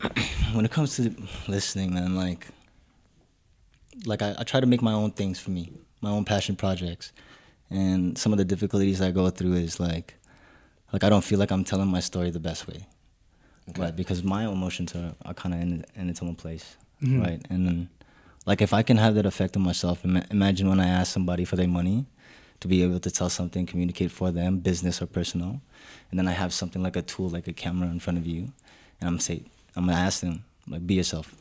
when 0.52 0.64
it 0.64 0.70
comes 0.70 0.96
to 0.96 1.14
listening, 1.48 1.94
man, 1.94 2.16
like 2.16 2.48
like 4.06 4.22
I, 4.22 4.34
I 4.38 4.44
try 4.44 4.60
to 4.60 4.66
make 4.66 4.82
my 4.82 4.92
own 4.92 5.10
things 5.10 5.38
for 5.38 5.50
me, 5.50 5.72
my 6.00 6.10
own 6.10 6.24
passion 6.24 6.56
projects. 6.56 7.12
And 7.70 8.18
some 8.18 8.32
of 8.32 8.38
the 8.38 8.44
difficulties 8.44 9.00
I 9.00 9.10
go 9.10 9.30
through 9.30 9.54
is 9.54 9.78
like 9.78 10.14
like 10.92 11.04
I 11.04 11.08
don't 11.08 11.24
feel 11.24 11.38
like 11.38 11.50
I'm 11.50 11.64
telling 11.64 11.88
my 11.88 12.00
story 12.00 12.30
the 12.30 12.40
best 12.40 12.66
way. 12.66 12.86
Right, 13.78 13.94
because 13.94 14.24
my 14.24 14.48
emotions 14.48 14.96
are, 14.96 15.14
are 15.24 15.34
kind 15.34 15.54
of 15.54 15.60
in, 15.60 15.84
in 15.94 16.10
its 16.10 16.20
own 16.22 16.34
place, 16.34 16.76
mm-hmm. 17.00 17.22
right? 17.22 17.46
And 17.48 17.66
then, 17.66 17.88
like 18.44 18.60
if 18.60 18.72
I 18.72 18.82
can 18.82 18.96
have 18.96 19.14
that 19.14 19.26
effect 19.26 19.56
on 19.56 19.62
myself, 19.62 20.04
ima- 20.04 20.26
imagine 20.28 20.68
when 20.68 20.80
I 20.80 20.88
ask 20.88 21.12
somebody 21.12 21.44
for 21.44 21.54
their 21.54 21.68
money, 21.68 22.06
to 22.58 22.66
be 22.66 22.82
able 22.82 22.98
to 22.98 23.10
tell 23.10 23.30
something, 23.30 23.66
communicate 23.66 24.10
for 24.10 24.32
them, 24.32 24.58
business 24.58 25.00
or 25.00 25.06
personal, 25.06 25.60
and 26.10 26.18
then 26.18 26.26
I 26.26 26.32
have 26.32 26.52
something 26.52 26.82
like 26.82 26.96
a 26.96 27.02
tool, 27.02 27.28
like 27.28 27.46
a 27.46 27.52
camera 27.52 27.88
in 27.88 28.00
front 28.00 28.18
of 28.18 28.26
you, 28.26 28.52
and 29.00 29.08
I'm 29.08 29.20
say, 29.20 29.44
I'm 29.76 29.86
gonna 29.86 29.98
ask 29.98 30.20
them, 30.20 30.44
like, 30.66 30.84
be 30.84 30.94
yourself. 30.94 31.32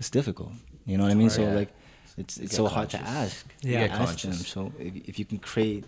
It's 0.00 0.10
difficult, 0.10 0.52
you 0.86 0.98
know 0.98 1.04
what 1.04 1.12
I 1.12 1.14
mean? 1.14 1.30
so 1.30 1.42
yeah. 1.42 1.54
like, 1.54 1.68
it's 2.16 2.38
it's 2.38 2.56
so 2.56 2.66
hard 2.66 2.90
to 2.90 2.98
conscious. 2.98 3.16
ask. 3.16 3.46
You 3.62 3.72
get 3.72 3.90
ask 3.90 4.20
them. 4.20 4.32
So 4.32 4.72
if 4.78 4.94
if 5.08 5.18
you 5.18 5.24
can 5.24 5.38
create 5.38 5.84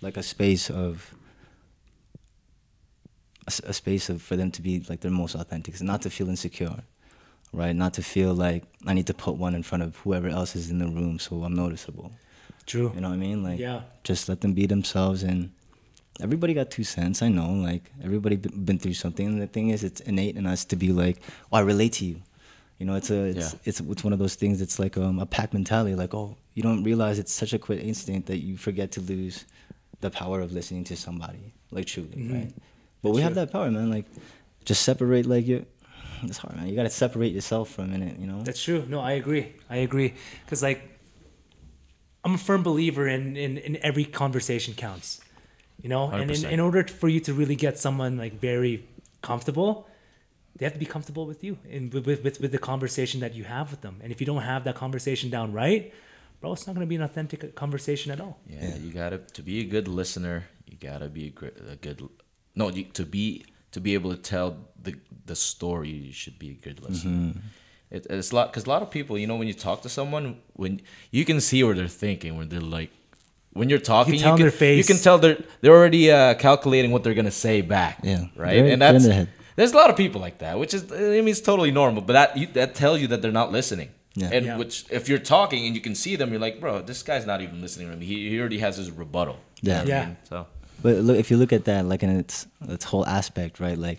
like 0.00 0.16
a 0.16 0.22
space 0.22 0.70
of 0.70 1.14
a 3.66 3.72
space 3.72 4.08
of 4.08 4.22
for 4.22 4.36
them 4.36 4.50
to 4.52 4.62
be 4.62 4.84
like 4.88 5.00
their 5.00 5.10
most 5.10 5.34
authentic, 5.34 5.76
and 5.78 5.86
not 5.86 6.02
to 6.02 6.10
feel 6.10 6.28
insecure, 6.28 6.82
right? 7.52 7.74
Not 7.74 7.94
to 7.94 8.02
feel 8.02 8.34
like 8.34 8.64
I 8.86 8.94
need 8.94 9.06
to 9.08 9.14
put 9.14 9.34
one 9.36 9.54
in 9.54 9.62
front 9.64 9.82
of 9.82 9.96
whoever 9.96 10.28
else 10.28 10.54
is 10.54 10.70
in 10.70 10.78
the 10.78 10.86
room 10.86 11.18
so 11.18 11.42
I'm 11.42 11.54
noticeable. 11.54 12.12
True. 12.66 12.92
You 12.94 13.00
know 13.00 13.08
what 13.08 13.14
I 13.14 13.18
mean? 13.18 13.42
Like, 13.42 13.58
Yeah. 13.58 13.82
just 14.04 14.28
let 14.28 14.40
them 14.40 14.52
be 14.52 14.66
themselves. 14.66 15.24
And 15.24 15.50
everybody 16.20 16.54
got 16.54 16.70
two 16.70 16.84
cents. 16.84 17.20
I 17.20 17.28
know. 17.28 17.50
Like, 17.52 17.90
everybody 18.00 18.36
been 18.36 18.78
through 18.78 18.94
something. 18.94 19.26
And 19.26 19.42
the 19.42 19.48
thing 19.48 19.70
is, 19.70 19.82
it's 19.82 20.00
innate 20.02 20.36
in 20.36 20.46
us 20.46 20.64
to 20.66 20.76
be 20.76 20.92
like, 20.92 21.18
oh, 21.50 21.56
I 21.56 21.60
relate 21.62 21.94
to 21.94 22.04
you. 22.04 22.22
You 22.82 22.86
know, 22.86 22.96
it's 22.96 23.10
a, 23.10 23.26
it's, 23.26 23.52
Yeah. 23.52 23.58
it's, 23.64 23.78
it's 23.78 24.02
one 24.02 24.12
of 24.12 24.18
those 24.18 24.34
things. 24.34 24.60
It's 24.60 24.80
like 24.80 24.96
um, 24.98 25.20
a 25.20 25.24
pack 25.24 25.54
mentality. 25.54 25.94
Like, 25.94 26.14
oh, 26.14 26.36
you 26.54 26.64
don't 26.64 26.82
realize 26.82 27.20
it's 27.20 27.32
such 27.32 27.52
a 27.52 27.58
quick 27.66 27.80
instinct 27.80 28.26
that 28.26 28.38
you 28.38 28.56
forget 28.56 28.90
to 28.96 29.00
lose 29.00 29.44
the 30.00 30.10
power 30.10 30.40
of 30.40 30.50
listening 30.50 30.82
to 30.90 30.96
somebody. 30.96 31.54
Like, 31.70 31.86
truly, 31.86 32.28
right? 32.28 32.52
But 33.00 33.10
we 33.10 33.20
have 33.20 33.36
that 33.36 33.52
power, 33.52 33.70
man. 33.70 33.88
Like, 33.88 34.06
just 34.64 34.82
separate. 34.82 35.26
Like, 35.26 35.46
your. 35.46 35.60
It's 36.24 36.38
hard, 36.38 36.56
man. 36.56 36.66
You 36.66 36.74
gotta 36.74 36.90
separate 36.90 37.32
yourself 37.32 37.70
for 37.70 37.82
a 37.82 37.86
minute. 37.86 38.18
You 38.18 38.26
know. 38.26 38.42
That's 38.42 38.60
true. 38.60 38.84
No, 38.88 38.98
I 38.98 39.12
agree. 39.12 39.52
I 39.70 39.76
agree. 39.76 40.14
Because 40.44 40.60
like, 40.60 40.82
I'm 42.24 42.34
a 42.34 42.38
firm 42.38 42.64
believer 42.64 43.06
in, 43.06 43.36
in 43.36 43.58
in 43.58 43.78
every 43.80 44.04
conversation 44.04 44.74
counts. 44.74 45.20
You 45.80 45.88
know, 45.88 46.10
and 46.10 46.28
in, 46.32 46.44
in 46.46 46.58
order 46.58 46.82
for 46.82 47.08
you 47.08 47.20
to 47.20 47.32
really 47.32 47.54
get 47.54 47.78
someone 47.78 48.16
like 48.16 48.40
very 48.40 48.88
comfortable, 49.20 49.86
they 50.56 50.64
have 50.64 50.72
to 50.74 50.78
be 50.78 50.84
comfortable 50.86 51.26
with 51.26 51.42
you 51.42 51.58
and 51.70 51.92
with, 51.92 52.06
with, 52.06 52.22
with, 52.24 52.40
with 52.40 52.52
the 52.52 52.58
conversation 52.58 53.20
that 53.20 53.34
you 53.34 53.44
have 53.44 53.70
with 53.70 53.80
them. 53.80 54.00
And 54.02 54.12
if 54.12 54.20
you 54.20 54.26
don't 54.26 54.42
have 54.42 54.64
that 54.64 54.74
conversation 54.74 55.30
down 55.30 55.52
right, 55.52 55.92
bro, 56.40 56.52
it's 56.52 56.66
not 56.66 56.74
going 56.74 56.86
to 56.86 56.88
be 56.88 56.96
an 56.96 57.02
authentic 57.02 57.54
conversation 57.54 58.12
at 58.12 58.20
all. 58.20 58.38
Yeah, 58.46 58.76
you 58.76 58.92
gotta 58.92 59.18
to 59.18 59.42
be 59.42 59.60
a 59.60 59.64
good 59.64 59.88
listener. 59.88 60.44
You 60.66 60.76
gotta 60.80 61.08
be 61.08 61.26
a, 61.28 61.30
gr- 61.30 61.56
a 61.70 61.76
good 61.76 62.02
no. 62.54 62.68
You, 62.70 62.84
to 62.84 63.04
be 63.06 63.44
to 63.72 63.80
be 63.80 63.94
able 63.94 64.10
to 64.10 64.16
tell 64.16 64.56
the 64.80 64.94
the 65.26 65.34
story, 65.36 65.90
you 65.90 66.12
should 66.12 66.38
be 66.38 66.50
a 66.50 66.54
good 66.54 66.82
listener. 66.82 67.34
It, 67.90 68.06
it's 68.08 68.32
a 68.32 68.34
lot 68.34 68.50
because 68.50 68.64
a 68.64 68.68
lot 68.70 68.82
of 68.82 68.90
people, 68.90 69.18
you 69.18 69.26
know, 69.26 69.36
when 69.36 69.48
you 69.48 69.54
talk 69.54 69.82
to 69.82 69.88
someone, 69.88 70.38
when 70.54 70.80
you 71.10 71.24
can 71.24 71.40
see 71.40 71.62
what 71.64 71.76
they're 71.76 71.88
thinking, 71.88 72.36
when 72.38 72.48
they're 72.48 72.60
like, 72.60 72.90
when 73.52 73.68
you're 73.68 73.78
talking, 73.78 74.18
tell 74.18 74.32
in 74.32 74.38
can, 74.38 74.44
their 74.44 74.50
face. 74.50 74.78
You 74.78 74.94
can 74.94 75.02
tell 75.02 75.18
they're 75.18 75.38
they're 75.60 75.74
already 75.76 76.10
uh, 76.10 76.34
calculating 76.34 76.90
what 76.90 77.04
they're 77.04 77.14
gonna 77.14 77.30
say 77.30 77.60
back. 77.60 77.98
Yeah. 78.02 78.26
right. 78.36 78.54
They're- 78.54 78.72
and 78.72 78.80
that's 78.82 79.04
their 79.04 79.14
head. 79.14 79.28
There's 79.56 79.72
a 79.72 79.76
lot 79.76 79.90
of 79.90 79.96
people 79.96 80.20
like 80.20 80.38
that, 80.38 80.58
which 80.58 80.74
is 80.74 80.90
I 80.92 80.96
mean 80.96 81.28
it's 81.28 81.40
totally 81.40 81.70
normal, 81.70 82.02
but 82.02 82.12
that 82.14 82.36
you, 82.36 82.46
that 82.54 82.74
tells 82.74 83.00
you 83.00 83.06
that 83.08 83.22
they're 83.22 83.32
not 83.42 83.52
listening. 83.52 83.90
Yeah. 84.14 84.30
And 84.32 84.46
Yeah. 84.46 84.58
which 84.58 84.84
if 84.90 85.08
you're 85.08 85.18
talking 85.36 85.66
and 85.66 85.74
you 85.74 85.80
can 85.80 85.94
see 85.94 86.16
them, 86.16 86.30
you're 86.32 86.40
like, 86.40 86.60
bro, 86.60 86.82
this 86.82 87.02
guy's 87.02 87.24
not 87.26 87.40
even 87.40 87.60
listening 87.62 87.90
to 87.90 87.96
me. 87.96 88.04
He, 88.06 88.28
he 88.30 88.38
already 88.40 88.58
has 88.58 88.76
his 88.76 88.90
rebuttal. 88.90 89.38
You 89.62 89.70
know 89.72 89.76
Yeah. 89.76 89.82
I 89.82 89.86
Yeah. 89.86 90.06
mean? 90.06 90.16
So 90.28 90.46
But 90.82 90.96
look, 90.96 91.16
if 91.16 91.30
you 91.30 91.36
look 91.38 91.52
at 91.52 91.64
that, 91.64 91.86
like 91.86 92.02
in 92.02 92.10
its 92.10 92.46
its 92.68 92.84
whole 92.84 93.06
aspect, 93.06 93.58
right? 93.60 93.78
Like, 93.78 93.98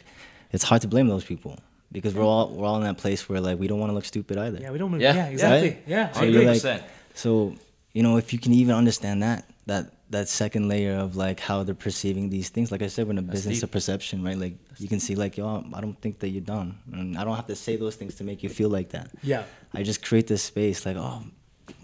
it's 0.52 0.64
hard 0.64 0.82
to 0.84 0.88
blame 0.88 1.08
those 1.08 1.24
people 1.26 1.58
because 1.92 2.14
we're 2.14 2.24
all 2.34 2.50
we're 2.56 2.68
all 2.68 2.78
in 2.78 2.84
that 2.84 2.98
place 2.98 3.28
where 3.30 3.42
like 3.42 3.58
we 3.60 3.68
don't 3.68 3.80
want 3.80 3.90
to 3.90 3.96
look 3.96 4.06
stupid 4.06 4.38
either. 4.38 4.60
Yeah, 4.62 4.72
we 4.72 4.78
don't. 4.78 5.00
Yeah, 5.00 5.16
Yeah, 5.16 5.28
exactly. 5.36 5.70
right? 5.70 5.84
Yeah, 5.88 6.12
So 6.12 6.20
I 6.20 6.24
you're 6.26 6.42
agree. 6.42 6.46
like, 6.54 6.62
100%. 6.62 6.82
so 7.16 7.56
you 7.94 8.02
know, 8.04 8.18
if 8.18 8.34
you 8.34 8.40
can 8.40 8.54
even 8.54 8.76
understand 8.76 9.22
that, 9.24 9.46
that 9.68 9.84
that 10.14 10.28
second 10.30 10.68
layer 10.68 10.96
of 11.06 11.16
like 11.16 11.40
how 11.40 11.64
they're 11.64 11.76
perceiving 11.88 12.30
these 12.30 12.50
things. 12.50 12.72
Like 12.72 12.82
I 12.82 12.88
said, 12.88 13.06
we're 13.08 13.12
in 13.12 13.18
a 13.20 13.22
business 13.36 13.58
deep. 13.58 13.64
of 13.66 13.72
perception, 13.72 14.24
right? 14.24 14.38
Like 14.38 14.56
you 14.78 14.88
can 14.88 15.00
see, 15.00 15.16
like 15.16 15.38
yo, 15.38 15.46
I 15.74 15.82
don't 15.82 16.00
think 16.02 16.20
that 16.22 16.30
you're 16.30 16.48
dumb, 16.56 16.70
and 16.92 17.18
I 17.18 17.24
don't 17.26 17.36
have 17.36 17.48
to 17.48 17.56
say 17.56 17.76
those 17.76 17.96
things 17.96 18.16
to 18.16 18.24
make 18.24 18.42
you 18.44 18.50
feel 18.50 18.70
like 18.70 18.90
that. 18.96 19.08
Yeah. 19.22 19.44
I 19.74 19.84
just 19.84 20.02
create 20.04 20.28
this 20.28 20.42
space, 20.44 20.86
like 20.88 20.96
oh, 20.98 21.24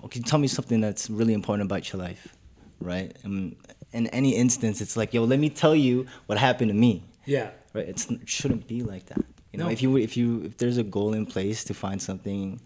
okay, 0.05 0.19
tell 0.21 0.39
me 0.39 0.47
something 0.47 0.79
that's 0.81 1.09
really 1.09 1.33
important 1.33 1.65
about 1.69 1.91
your 1.91 2.01
life, 2.01 2.35
right? 2.81 3.15
And 3.23 3.55
in 3.91 4.07
any 4.07 4.31
instance, 4.35 4.81
it's 4.81 4.95
like 4.95 5.13
yo, 5.13 5.23
let 5.25 5.39
me 5.39 5.49
tell 5.49 5.75
you 5.75 6.05
what 6.27 6.37
happened 6.37 6.69
to 6.69 6.77
me 6.87 7.03
Yeah. 7.25 7.49
right 7.73 7.87
it's, 7.91 8.03
it 8.09 8.27
shouldn't 8.29 8.65
be 8.67 8.79
like 8.93 9.05
that 9.11 9.23
you 9.51 9.57
know 9.59 9.65
No. 9.65 9.71
if 9.75 9.81
you 9.83 9.89
if 9.97 10.13
you 10.19 10.27
if 10.47 10.53
there's 10.61 10.77
a 10.77 10.83
goal 10.97 11.11
in 11.19 11.25
place 11.35 11.59
to 11.69 11.73
find 11.73 11.99
something 12.09 12.61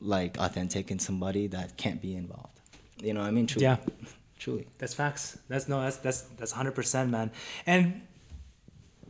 like 0.00 0.32
authentic 0.38 0.90
in 0.90 0.98
somebody 0.98 1.46
that 1.56 1.76
can't 1.76 2.00
be 2.02 2.12
involved 2.16 2.56
you 3.06 3.12
know 3.14 3.20
what 3.20 3.28
i 3.28 3.30
mean 3.30 3.46
truly 3.46 3.64
Yeah. 3.68 3.76
Truly 4.40 4.66
That's 4.78 4.94
facts. 4.94 5.38
That's 5.48 5.68
no, 5.68 5.76
that's 5.82 5.98
that's 5.98 6.20
that's 6.38 6.52
hundred 6.52 6.74
percent, 6.74 7.10
man. 7.10 7.30
And 7.66 8.02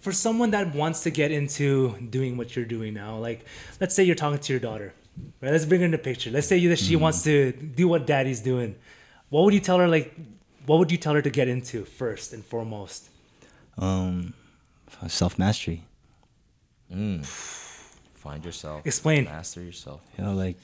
for 0.05 0.13
someone 0.13 0.51
that 0.51 0.75
wants 0.75 1.03
to 1.07 1.11
get 1.11 1.31
into 1.31 1.97
doing 2.11 2.37
what 2.37 2.49
you're 2.57 2.71
doing 2.77 2.93
now, 2.95 3.17
like 3.29 3.41
let's 3.81 3.95
say 3.95 4.03
you're 4.03 4.21
talking 4.25 4.39
to 4.47 4.53
your 4.53 4.61
daughter, 4.69 4.93
right? 5.41 5.53
Let's 5.53 5.65
bring 5.65 5.81
her 5.81 5.85
in 5.87 5.93
the 5.93 5.99
picture. 6.11 6.31
Let's 6.31 6.47
say 6.47 6.57
you, 6.59 6.69
that 6.71 6.79
she 6.79 6.97
wants 6.97 7.23
to 7.25 7.53
do 7.53 7.89
what 7.89 8.07
daddy's 8.07 8.41
doing. 8.41 8.77
What 9.31 9.45
would 9.45 9.55
you 9.55 9.61
tell 9.61 9.79
her? 9.79 9.89
Like, 9.89 10.09
what 10.67 10.79
would 10.79 10.91
you 10.91 10.99
tell 10.99 11.15
her 11.15 11.23
to 11.23 11.31
get 11.31 11.49
into 11.49 11.85
first 11.85 12.33
and 12.35 12.45
foremost? 12.45 13.09
um 13.79 14.35
self-mastery 15.09 15.85
Mm. 16.93 17.25
Find 18.15 18.45
yourself. 18.45 18.85
Explain. 18.85 19.25
Master 19.25 19.63
yourself. 19.63 20.01
you 20.19 20.25
know 20.25 20.35
like 20.35 20.57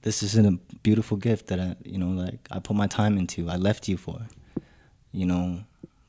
this 0.00 0.22
is 0.22 0.36
a 0.36 0.52
beautiful 0.82 1.16
gift 1.16 1.46
that 1.48 1.60
i 1.60 1.76
you 1.84 1.98
know 1.98 2.08
like 2.08 2.40
i 2.50 2.58
put 2.58 2.74
my 2.74 2.86
time 2.86 3.18
into 3.18 3.48
i 3.48 3.56
left 3.56 3.88
you 3.88 3.96
for 3.96 4.22
you 5.12 5.26
know 5.26 5.62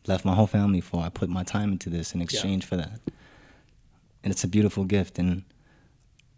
left 0.08 0.26
my 0.26 0.34
whole 0.34 0.48
family 0.48 0.82
for 0.82 1.04
i 1.04 1.10
put 1.10 1.30
my 1.30 1.44
time 1.44 1.72
into 1.72 1.90
this 1.90 2.14
in 2.16 2.22
exchange 2.22 2.66
for 2.66 2.76
that. 2.78 3.00
And 4.24 4.32
it's 4.32 4.44
a 4.46 4.48
beautiful 4.48 4.86
gift 4.86 5.20
and 5.20 5.44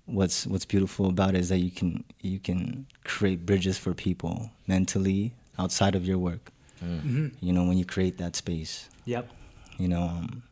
what's 0.06 0.48
what's 0.48 0.66
beautiful 0.66 1.08
about 1.08 1.36
it 1.36 1.42
is 1.42 1.50
that 1.50 1.60
you 1.60 1.70
can 1.72 2.04
you 2.22 2.40
can 2.40 2.88
create 3.04 3.46
bridges 3.46 3.78
for 3.78 3.94
people 3.94 4.50
mentally 4.68 5.34
outside 5.60 5.96
of 5.96 6.06
your 6.06 6.18
work. 6.18 6.52
You 7.42 7.54
know 7.54 7.64
when 7.64 7.78
you 7.78 7.86
create 7.86 8.18
that 8.18 8.36
space. 8.36 8.90
Yep. 9.06 9.30
you 9.78 9.88
know 9.88 10.02
um, 10.02 10.44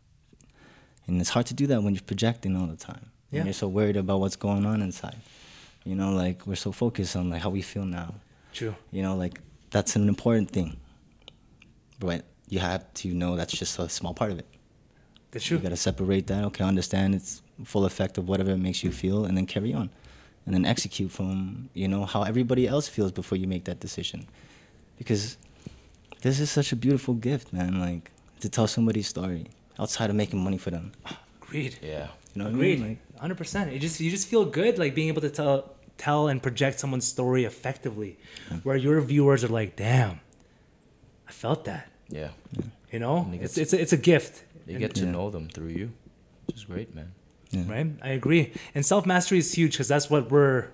and 1.08 1.19
it's 1.19 1.32
hard 1.32 1.47
to 1.47 1.53
do 1.56 1.65
that 1.67 1.82
when 1.84 1.93
you're 1.95 2.03
projecting 2.03 2.56
all 2.56 2.67
the 2.67 2.75
time. 2.75 3.10
Yeah. 3.32 3.39
and 3.39 3.47
you're 3.47 3.53
so 3.53 3.67
worried 3.67 3.97
about 3.97 4.19
what's 4.19 4.36
going 4.36 4.63
on 4.63 4.82
inside 4.84 5.17
you 5.86 5.96
know 5.96 6.12
like 6.13 6.46
we're 6.48 6.56
so 6.56 6.72
focused 6.72 7.15
on 7.15 7.30
like 7.30 7.41
how 7.41 7.50
we 7.50 7.62
feel 7.62 7.86
now 7.86 8.15
True. 8.54 8.76
you 8.91 9.02
know 9.02 9.15
like 9.15 9.39
that's 9.72 9.96
an 9.96 10.08
important 10.08 10.50
thing 10.52 10.78
but 12.00 12.24
you 12.50 12.60
have 12.60 12.91
to 12.96 13.08
know 13.13 13.36
that's 13.36 13.54
just 13.54 13.80
a 13.80 13.89
small 13.89 14.13
part 14.13 14.32
of 14.32 14.39
it 14.39 14.46
That's 15.32 15.46
true. 15.46 15.56
you 15.58 15.62
true. 15.62 15.69
got 15.69 15.76
to 15.76 15.82
separate 15.82 16.28
that 16.28 16.43
okay 16.46 16.63
understand 16.63 17.15
its 17.15 17.41
full 17.63 17.86
effect 17.86 18.17
of 18.17 18.28
whatever 18.28 18.52
it 18.52 18.58
makes 18.58 18.84
you 18.84 18.91
feel 18.91 19.26
and 19.26 19.36
then 19.38 19.46
carry 19.46 19.74
on 19.74 19.89
and 20.46 20.54
then 20.54 20.65
execute 20.65 21.12
from 21.12 21.69
you 21.74 21.88
know 21.88 22.06
how 22.06 22.24
everybody 22.24 22.67
else 22.67 22.88
feels 22.88 23.12
before 23.12 23.38
you 23.38 23.48
make 23.48 23.63
that 23.65 23.80
decision 23.80 24.26
because 24.98 25.38
this 26.22 26.39
is 26.39 26.50
such 26.52 26.72
a 26.72 26.76
beautiful 26.76 27.13
gift 27.13 27.52
man 27.54 27.80
like 27.80 28.12
to 28.39 28.50
tell 28.50 28.67
somebody's 28.67 29.08
story 29.08 29.48
outside 29.80 30.10
of 30.10 30.15
making 30.15 30.39
money 30.43 30.58
for 30.58 30.69
them 30.72 30.91
Agreed. 31.41 31.78
Yeah. 31.82 32.08
you 32.34 32.39
know 32.39 32.46
what 32.46 32.52
I 32.52 32.54
Agreed. 32.54 32.80
mean? 32.80 32.88
Like, 32.89 32.98
Hundred 33.19 33.38
percent. 33.38 33.71
You 33.71 33.80
just 33.80 33.99
you 33.99 34.12
just 34.12 34.28
feel 34.28 34.43
good 34.45 34.78
like 34.78 34.93
being 34.95 35.08
able 35.08 35.21
to 35.21 35.30
tell 35.30 35.71
tell 35.97 36.28
and 36.28 36.41
project 36.41 36.80
someone's 36.80 37.08
story 37.08 37.45
effectively, 37.45 38.17
where 38.63 38.76
your 38.76 38.99
viewers 39.02 39.43
are 39.43 39.47
like, 39.49 39.76
"Damn, 39.78 40.19
I 41.28 41.32
felt 41.32 41.63
that." 41.65 41.89
Yeah. 42.10 42.30
You 42.91 42.99
know, 42.99 43.17
And 43.26 43.34
it 43.36 43.41
it's 43.41 43.56
gets- 43.56 43.58
it's 43.58 43.73
a, 43.73 43.82
it's 43.82 43.93
a 43.93 43.97
gift. 43.97 44.43
You 44.67 44.73
And- 44.73 44.80
get 44.82 44.93
to 44.95 45.06
Yeah. 45.06 45.12
know 45.12 45.30
them 45.30 45.47
through 45.49 45.69
you, 45.69 45.91
which 46.47 46.58
is 46.58 46.65
great, 46.65 46.93
man. 46.93 47.12
yeah. 47.52 47.63
right. 47.67 47.88
I 48.02 48.10
agree. 48.10 48.52
And 48.76 48.86
self 48.86 49.06
mastery 49.06 49.38
is 49.38 49.54
huge 49.54 49.71
because 49.73 49.88
that's 49.88 50.10
what 50.10 50.30
we're 50.32 50.67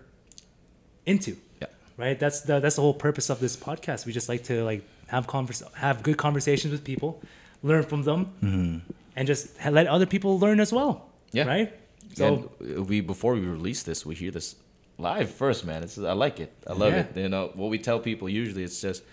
into. 1.06 1.38
Yeah. 1.62 1.68
Right. 1.98 2.20
That's 2.20 2.42
the 2.42 2.60
that's 2.60 2.76
the 2.78 2.82
whole 2.82 2.94
purpose 2.94 3.30
of 3.30 3.40
this 3.40 3.56
podcast. 3.56 4.06
We 4.06 4.12
just 4.14 4.30
like 4.30 4.44
to 4.46 4.64
like 4.64 4.84
have 5.08 5.28
converse 5.28 5.62
have 5.76 6.02
good 6.04 6.18
conversations 6.18 6.72
with 6.72 6.84
people, 6.84 7.22
learn 7.64 7.84
from 7.84 8.04
them, 8.04 8.28
mm-hmm. 8.42 8.92
and 9.16 9.28
just 9.28 9.50
let 9.70 9.88
other 9.88 10.06
people 10.06 10.40
learn 10.40 10.60
as 10.60 10.72
well. 10.74 11.10
Yeah. 11.32 11.46
Right. 11.46 11.74
So 12.16 12.50
and 12.60 12.88
we 12.90 13.02
before 13.02 13.34
we 13.34 13.42
release 13.42 13.84
this, 13.84 14.06
we 14.06 14.16
hear 14.16 14.32
this 14.32 14.56
live 14.98 15.30
first, 15.32 15.66
man. 15.66 15.84
It's 15.84 15.98
I 15.98 16.14
like 16.14 16.40
it. 16.40 16.52
I 16.68 16.74
love 16.74 16.94
Yeah. 16.94 17.00
it. 17.02 17.18
You 17.18 17.30
know 17.30 17.52
what 17.56 17.70
we 17.70 17.78
tell 17.78 18.00
people 18.00 18.28
usually. 18.30 18.64
It's 18.64 18.82
just 18.82 19.04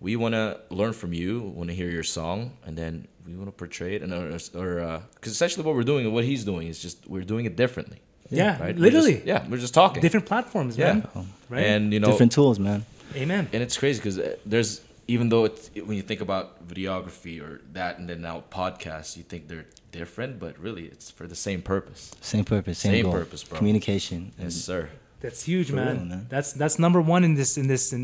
we 0.00 0.16
want 0.16 0.34
to 0.34 0.58
learn 0.70 0.92
from 0.92 1.12
you, 1.12 1.40
want 1.40 1.68
to 1.70 1.74
hear 1.76 1.90
your 1.90 2.02
song, 2.02 2.52
and 2.66 2.76
then 2.76 3.06
we 3.26 3.34
want 3.34 3.48
to 3.48 3.52
portray 3.52 3.94
it, 3.96 4.02
and 4.02 4.12
or 4.12 4.38
or 4.54 4.80
uh, 4.80 5.00
because 5.14 5.32
essentially 5.32 5.64
what 5.64 5.74
we're 5.74 5.84
doing 5.92 6.04
and 6.06 6.14
what 6.14 6.24
he's 6.24 6.44
doing 6.44 6.68
is 6.68 6.80
just 6.82 7.06
we're 7.08 7.22
doing 7.24 7.44
it 7.46 7.56
differently. 7.56 8.00
yeah, 8.30 8.60
Right? 8.62 8.76
We're 8.76 8.82
literally. 8.82 9.14
just- 9.14 9.26
yeah, 9.26 9.46
we're 9.48 9.58
just 9.66 9.74
talking. 9.74 10.00
Different 10.02 10.26
platforms, 10.26 10.76
Yeah. 10.76 10.92
man. 10.94 11.08
Right. 11.48 11.64
And 11.66 11.92
you 11.92 12.00
know, 12.00 12.10
different 12.10 12.32
tools 12.32 12.58
man 12.58 12.84
Amen. 13.16 13.48
and 13.52 13.62
it's 13.62 13.76
crazy 13.76 13.98
because 14.00 14.18
uh, 14.18 14.36
there's 14.46 14.80
even 15.14 15.26
though 15.32 15.44
it's 15.48 15.70
when 15.88 15.96
you 16.00 16.04
think 16.10 16.20
about 16.28 16.44
videography 16.72 17.36
or 17.44 17.52
that, 17.78 17.92
and 17.98 18.04
then 18.08 18.20
now 18.28 18.36
podcasts, 18.60 19.16
you 19.18 19.24
think 19.30 19.42
they're 19.50 19.66
different, 19.98 20.32
but 20.44 20.52
really 20.66 20.84
it's 20.92 21.10
for 21.18 21.26
the 21.26 21.34
same 21.46 21.60
purpose. 21.62 22.02
same 22.32 22.44
purpose 22.44 22.76
same, 22.78 22.92
Same 22.96 23.04
goal. 23.06 23.12
purpose, 23.20 23.42
bro. 23.44 23.58
communication 23.58 24.18
Yes, 24.38 24.54
sir. 24.54 24.82
That's 25.24 25.42
huge, 25.50 25.68
man. 25.72 25.96
real, 25.96 26.04
man. 26.12 26.26
That's 26.34 26.50
that's 26.62 26.76
number 26.84 27.00
one 27.14 27.22
in 27.28 27.34
this 27.40 27.50
in 27.60 27.66
this 27.74 27.84
in, 27.96 28.02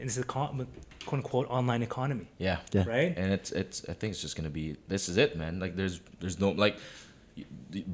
in 0.00 0.04
this 0.08 0.18
econ- 0.18 0.66
quote 1.06 1.18
unquote 1.20 1.48
online 1.58 1.82
economy, 1.90 2.26
Yeah. 2.46 2.58
Yeah. 2.76 2.84
right? 2.96 3.12
and 3.20 3.28
it's 3.36 3.50
it's 3.62 3.76
I 3.92 3.94
think 3.98 4.08
it's 4.12 4.22
just 4.26 4.36
gonna 4.36 4.54
be 4.62 4.76
this 4.92 5.08
is 5.10 5.16
it, 5.24 5.30
man. 5.42 5.52
Like 5.64 5.74
there's 5.80 5.96
there's 6.20 6.38
no 6.44 6.48
like 6.64 6.76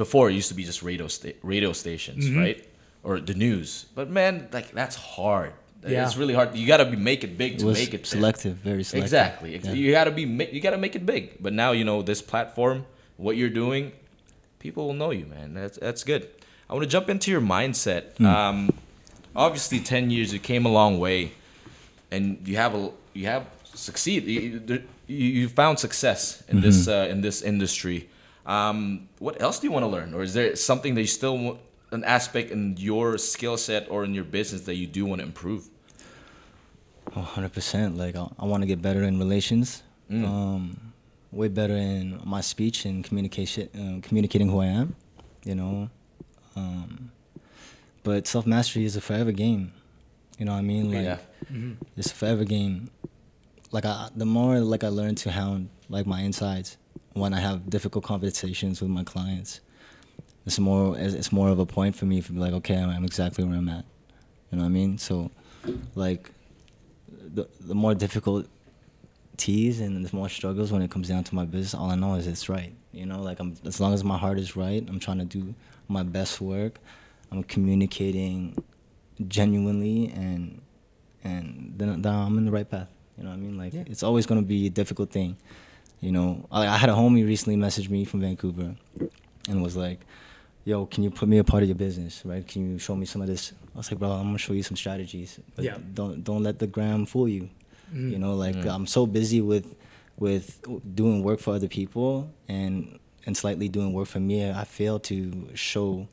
before 0.05 0.25
it 0.31 0.35
used 0.41 0.49
to 0.49 0.55
be 0.61 0.65
just 0.65 0.83
radio 0.83 1.07
sta- 1.09 1.39
radio 1.43 1.73
stations, 1.73 2.23
Mm-hmm. 2.25 2.39
right, 2.45 2.61
or 3.03 3.21
the 3.31 3.35
news. 3.35 3.87
But 3.95 4.11
man, 4.11 4.49
like 4.53 4.69
that's 4.81 4.97
hard. 4.97 5.53
Yeah. 5.87 6.05
It's 6.05 6.17
really 6.17 6.35
hard. 6.35 6.55
You 6.55 6.67
gotta 6.67 6.85
be 6.85 6.97
make 6.97 7.25
it 7.25 7.39
big 7.39 7.55
it 7.55 7.59
to 7.61 7.67
was 7.67 7.79
make 7.79 7.95
it 7.95 7.99
big. 7.99 8.07
selective 8.07 8.55
very 8.57 8.85
selective 8.85 9.05
Exactly. 9.05 9.57
Yeah. 9.57 9.73
You 9.73 9.93
gotta 9.93 10.11
be 10.11 10.23
you 10.23 10.61
gotta 10.61 10.79
make 10.79 10.97
it 10.97 11.05
big. 11.07 11.37
But 11.41 11.53
now 11.53 11.73
you 11.73 11.85
know 11.85 12.03
this 12.03 12.23
platform, 12.23 12.87
what 13.17 13.37
you're 13.37 13.51
doing, 13.51 13.93
people 14.59 14.87
will 14.87 14.95
know 14.95 15.11
you, 15.11 15.27
man. 15.27 15.55
That's 15.55 15.79
that's 15.79 16.05
good. 16.05 16.29
I 16.69 16.75
want 16.75 16.83
to 16.83 16.89
jump 16.89 17.09
into 17.09 17.31
your 17.31 17.41
mindset. 17.41 18.21
Um, 18.21 18.71
obviously, 19.35 19.81
ten 19.81 20.11
years 20.11 20.33
you 20.33 20.41
came 20.41 20.67
a 20.67 20.69
long 20.69 20.99
way, 20.99 21.33
and 22.11 22.47
you 22.47 22.57
have 22.57 22.75
a 22.75 22.91
you 23.13 23.27
have 23.27 23.47
succeed. 23.75 24.25
You, 24.25 24.83
you, 25.07 25.49
found 25.49 25.79
success 25.79 26.43
in 26.49 26.61
this 26.61 26.89
uh, 26.89 27.07
in 27.09 27.21
this 27.21 27.43
industry. 27.43 28.09
Um, 28.45 29.09
what 29.19 29.41
else 29.41 29.59
do 29.61 29.67
you 29.67 29.73
want 29.73 29.85
to 29.85 29.89
learn, 29.89 30.15
or 30.15 30.23
is 30.23 30.35
there 30.35 30.57
something 30.57 30.95
that 30.95 31.01
you 31.01 31.07
still 31.07 31.39
want, 31.39 31.61
an 31.93 32.05
aspect 32.05 32.51
in 32.51 32.77
your 32.77 33.19
skill 33.19 33.57
set 33.57 33.89
or 33.91 34.05
in 34.05 34.15
your 34.15 34.25
business 34.25 34.63
that 34.63 34.75
you 34.75 34.87
do 34.87 35.05
want 35.05 35.21
to 35.21 35.27
improve? 35.27 35.69
Oh, 37.17 37.23
100%. 37.35 37.97
Like, 37.97 38.15
I, 38.15 38.29
I 38.39 38.45
want 38.45 38.63
to 38.63 38.67
get 38.67 38.83
better 38.83 39.03
in 39.03 39.19
relations. 39.19 39.83
Um, 40.11 40.93
way 41.33 41.49
better 41.49 41.75
in 41.75 42.21
my 42.25 42.41
speech 42.41 42.85
and 42.85 43.03
communication, 43.03 43.69
uh, 43.75 44.07
communicating 44.07 44.49
who 44.49 44.61
I 44.61 44.67
am, 44.67 44.95
you 45.45 45.55
know. 45.57 45.91
Um, 46.55 47.11
but 48.05 48.27
self 48.29 48.47
mastery 48.47 48.85
is 48.85 48.95
a 48.97 49.01
forever 49.01 49.33
game. 49.33 49.73
You 50.39 50.45
know 50.45 50.53
what 50.53 50.59
I 50.59 50.63
mean? 50.63 50.93
Like, 50.93 51.05
Yeah. 51.05 51.19
it's 51.97 52.13
a 52.13 52.15
forever 52.15 52.45
game. 52.45 52.91
Like, 53.73 53.85
I, 53.85 54.11
the 54.15 54.27
more 54.27 54.61
like 54.61 54.85
I 54.85 54.89
learn 54.89 55.17
to 55.17 55.31
hound 55.33 55.71
like 55.89 56.07
my 56.07 56.21
insides 56.21 56.77
when 57.15 57.35
I 57.35 57.41
have 57.41 57.69
difficult 57.69 58.05
conversations 58.05 58.81
with 58.81 58.91
my 58.91 59.03
clients, 59.03 59.61
it's 60.47 60.59
more 60.61 60.97
it's 60.97 61.15
it's 61.15 61.33
more 61.33 61.49
of 61.49 61.59
a 61.59 61.67
point 61.67 61.97
for 61.97 62.05
me 62.05 62.23
to 62.23 62.33
be 62.33 62.39
like, 62.39 62.53
okay, 62.53 62.77
I'm 62.77 63.05
exactly 63.05 63.43
where 63.45 63.57
I'm 63.59 63.69
at. 63.69 63.85
You 64.53 64.59
know 64.59 64.63
what 64.65 64.69
I 64.71 64.73
mean? 64.73 64.99
So, 64.99 65.31
like, 65.97 66.31
the 67.37 67.45
the 67.71 67.75
more 67.75 67.95
difficult 67.95 68.47
teas 69.37 69.81
and 69.81 70.05
the 70.05 70.17
more 70.17 70.29
struggles 70.39 70.73
when 70.73 70.83
it 70.83 70.91
comes 70.91 71.09
down 71.09 71.23
to 71.25 71.35
my 71.35 71.45
business, 71.45 71.75
all 71.75 71.91
I 71.91 71.95
know 72.03 72.15
is 72.15 72.27
it's 72.27 72.49
right. 72.49 72.73
You 72.93 73.07
know, 73.07 73.21
like 73.29 73.39
I'm 73.43 73.55
as 73.65 73.81
long 73.83 73.93
as 73.95 74.03
my 74.03 74.19
heart 74.25 74.39
is 74.39 74.57
right, 74.57 74.83
I'm 74.91 74.99
trying 75.07 75.19
to 75.19 75.25
do 75.39 75.55
my 75.89 76.03
best 76.03 76.41
work. 76.41 76.75
I'm 77.31 77.43
communicating 77.45 78.39
genuinely 79.29 79.99
and 80.15 80.61
and 81.25 81.75
then, 81.77 82.03
then 82.03 82.15
I'm 82.15 82.39
in 82.39 82.45
the 82.45 82.53
right 82.53 82.69
path. 82.69 82.89
You 83.17 83.25
know 83.25 83.31
what 83.31 83.37
I 83.37 83.41
mean? 83.41 83.57
Like 83.59 83.73
Yeah. 83.75 83.85
it's 83.93 84.03
always 84.03 84.27
gonna 84.27 84.43
be 84.57 84.67
a 84.67 84.71
difficult 84.71 85.11
thing. 85.11 85.37
You 86.01 86.13
know, 86.13 86.47
I, 86.53 86.67
I 86.67 86.77
had 86.77 86.91
a 86.91 86.93
homie 86.93 87.27
recently 87.27 87.57
message 87.57 87.89
me 87.89 88.05
from 88.05 88.21
Vancouver 88.21 88.75
and 89.49 89.63
was 89.63 89.77
like, 89.77 90.01
"Yo, 90.67 90.85
can 90.93 91.03
you 91.05 91.11
put 91.11 91.29
me 91.29 91.39
a 91.39 91.45
part 91.45 91.63
of 91.63 91.69
your 91.69 91.81
business? 91.87 92.15
Right? 92.31 92.45
Can 92.47 92.61
you 92.73 92.79
show 92.79 92.95
me 92.97 93.07
some 93.07 93.23
of 93.23 93.29
this?" 93.29 93.53
I 93.75 93.79
was 93.79 93.91
like, 93.91 93.99
"Bro, 94.01 94.11
I'm 94.11 94.27
gonna 94.31 94.39
show 94.47 94.53
you 94.53 94.63
some 94.71 94.77
strategies. 94.77 95.31
But 95.55 95.65
Yeah. 95.65 95.79
Don't 95.95 96.23
don't 96.29 96.43
let 96.43 96.59
the 96.59 96.67
gram 96.67 97.07
fool 97.07 97.29
you. 97.37 97.49
Mm. 97.95 98.11
You 98.13 98.19
know, 98.19 98.35
like 98.35 98.57
mm. 98.57 98.75
I'm 98.75 98.87
so 98.87 99.07
busy 99.07 99.41
with 99.41 99.67
with 100.19 100.45
doing 101.01 101.23
work 101.23 101.41
for 101.41 101.55
other 101.55 101.69
people 101.69 102.31
and 102.49 102.99
and 103.27 103.37
slightly 103.37 103.69
doing 103.69 103.93
work 103.93 104.09
for 104.09 104.21
me. 104.21 104.39
I 104.51 104.65
fail 104.65 104.99
to 105.11 105.17
show 105.55 106.09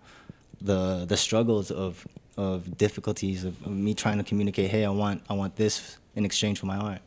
the 0.62 1.06
the 1.06 1.18
struggles 1.18 1.72
of 1.72 2.08
of 2.38 2.78
difficulties 2.78 3.44
of, 3.44 3.54
of 3.66 3.72
me 3.72 3.94
trying 3.94 4.18
to 4.18 4.24
communicate. 4.24 4.70
Hey, 4.72 4.84
I 4.86 4.90
want 4.90 5.22
I 5.30 5.34
want 5.34 5.56
this 5.56 5.98
in 6.16 6.26
exchange 6.26 6.60
for 6.60 6.68
my 6.68 6.78
art. 6.78 7.02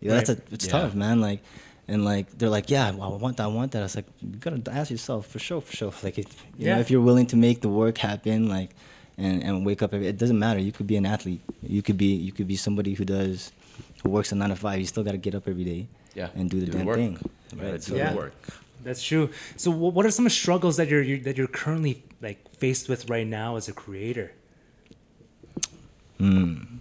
Yeah, 0.00 0.14
that's 0.14 0.30
a, 0.30 0.36
it's 0.52 0.66
Yeah. 0.66 0.72
tough, 0.72 0.94
man. 0.94 1.20
Like, 1.20 1.40
and 1.88 2.04
like 2.04 2.26
they're 2.38 2.50
like, 2.50 2.70
yeah, 2.70 2.90
well, 2.90 3.14
I 3.14 3.16
want 3.16 3.36
that, 3.38 3.44
I 3.44 3.46
want 3.48 3.72
that. 3.72 3.80
I 3.80 3.82
was 3.82 3.96
like, 3.96 4.06
you 4.20 4.36
gotta 4.38 4.62
ask 4.70 4.90
yourself 4.90 5.26
for 5.26 5.38
sure, 5.38 5.60
for 5.60 5.74
sure. 5.74 5.92
Like, 6.02 6.18
if, 6.18 6.26
you 6.58 6.66
Yeah. 6.66 6.74
know, 6.74 6.80
if 6.80 6.90
you're 6.90 7.00
willing 7.00 7.26
to 7.28 7.36
make 7.36 7.60
the 7.62 7.68
work 7.68 7.98
happen, 7.98 8.48
like, 8.48 8.70
and 9.16 9.42
and 9.42 9.66
wake 9.66 9.82
up, 9.82 9.92
every, 9.94 10.06
it 10.06 10.18
doesn't 10.18 10.38
matter. 10.38 10.60
You 10.60 10.70
could 10.72 10.86
be 10.86 10.96
an 10.96 11.06
athlete. 11.06 11.40
You 11.62 11.82
could 11.82 11.96
be 11.98 12.14
you 12.14 12.30
could 12.32 12.46
be 12.46 12.56
somebody 12.56 12.94
who 12.94 13.04
does 13.04 13.50
who 14.02 14.10
works 14.10 14.30
a 14.32 14.34
nine 14.36 14.50
to 14.50 14.56
five. 14.56 14.78
You 14.78 14.86
still 14.86 15.02
gotta 15.02 15.18
get 15.18 15.34
up 15.34 15.48
every 15.48 15.64
day, 15.64 15.88
Yeah, 16.14 16.28
and 16.36 16.48
do 16.50 16.60
the 16.60 16.66
do 16.66 16.72
the 16.72 16.78
damn 16.78 16.86
work. 16.86 16.96
thing. 16.96 17.18
Yeah, 17.56 17.62
Right. 17.64 17.72
do 17.74 17.80
So, 17.80 17.92
the 17.94 17.98
Yeah. 17.98 18.14
work. 18.14 18.34
That's 18.84 19.02
true. 19.02 19.30
So, 19.56 19.72
what 19.72 20.06
are 20.06 20.10
some 20.12 20.28
struggles 20.28 20.76
that 20.76 20.88
you're, 20.88 21.02
you're 21.02 21.18
that 21.26 21.36
you're 21.36 21.48
currently 21.62 22.04
like 22.22 22.38
faced 22.62 22.88
with 22.88 23.10
right 23.10 23.26
now 23.26 23.56
as 23.56 23.66
a 23.68 23.72
creator? 23.72 24.30
Hmm. 26.18 26.78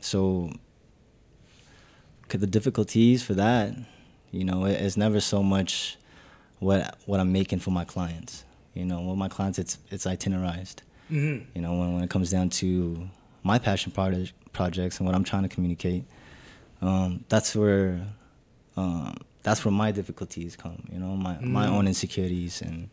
so 0.00 0.50
c- 2.30 2.38
the 2.38 2.46
difficulties 2.46 3.22
for 3.22 3.34
that 3.34 3.74
you 4.30 4.44
know 4.44 4.64
it- 4.66 4.80
it's 4.80 4.96
never 4.96 5.20
so 5.20 5.42
much 5.42 5.96
what 6.60 6.96
what 7.06 7.20
i'm 7.20 7.32
making 7.32 7.58
for 7.58 7.70
my 7.70 7.84
clients 7.84 8.44
you 8.74 8.84
know 8.84 9.00
with 9.00 9.16
my 9.18 9.28
clients 9.28 9.58
it's 9.58 9.78
it's 9.90 10.06
itinerized 10.06 10.76
Mm-hmm. 11.10 11.44
you 11.54 11.62
know 11.62 11.72
when, 11.78 11.94
when 11.94 12.04
it 12.04 12.10
comes 12.10 12.30
down 12.30 12.50
to 12.50 13.08
my 13.42 13.58
passion 13.58 13.90
project, 13.92 14.32
projects 14.52 14.98
and 14.98 15.06
what 15.06 15.14
i'm 15.16 15.24
trying 15.24 15.42
to 15.44 15.48
communicate 15.48 16.04
um, 16.82 17.24
that's 17.28 17.56
where 17.56 18.00
um, 18.76 19.16
that's 19.42 19.64
where 19.64 19.72
my 19.72 19.90
difficulties 19.90 20.54
come 20.56 20.82
you 20.92 20.98
know 20.98 21.16
my 21.16 21.38
my 21.40 21.66
Mm. 21.66 21.70
own 21.72 21.86
insecurities 21.88 22.60
and 22.60 22.90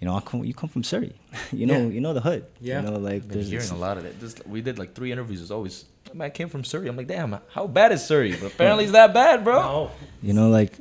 you 0.00 0.06
know 0.06 0.16
I 0.16 0.20
come, 0.20 0.44
you 0.44 0.54
come 0.54 0.68
from 0.70 0.82
Surrey 0.82 1.14
you 1.52 1.66
know 1.66 1.74
Yeah. 1.78 1.86
you 1.94 2.00
know 2.00 2.12
the 2.14 2.20
hood 2.20 2.44
Yeah. 2.60 2.80
you 2.82 2.90
know 2.90 2.98
like 2.98 3.14
I've 3.22 3.28
been 3.28 3.38
there's 3.38 3.50
hearing 3.50 3.70
a 3.70 3.76
lot 3.76 3.96
of 3.98 4.02
that. 4.04 4.18
This, 4.20 4.34
we 4.46 4.60
did 4.62 4.78
like 4.78 4.94
three 4.94 5.12
interviews. 5.12 5.40
It's 5.42 5.50
always, 5.50 5.84
"That 6.04 6.14
man 6.16 6.30
came 6.30 6.48
from 6.48 6.64
Surrey. 6.64 6.88
I'm 6.88 6.96
like, 6.96 7.06
damn, 7.08 7.38
how 7.52 7.66
bad 7.66 7.92
is 7.92 8.04
Surrey? 8.06 8.32
But 8.34 8.52
apparently 8.54 8.84
it's 8.84 8.92
that 8.94 9.12
bad, 9.14 9.44
bro. 9.44 9.58
Oh, 9.60 9.90
you 10.22 10.32
know 10.32 10.48
like 10.48 10.72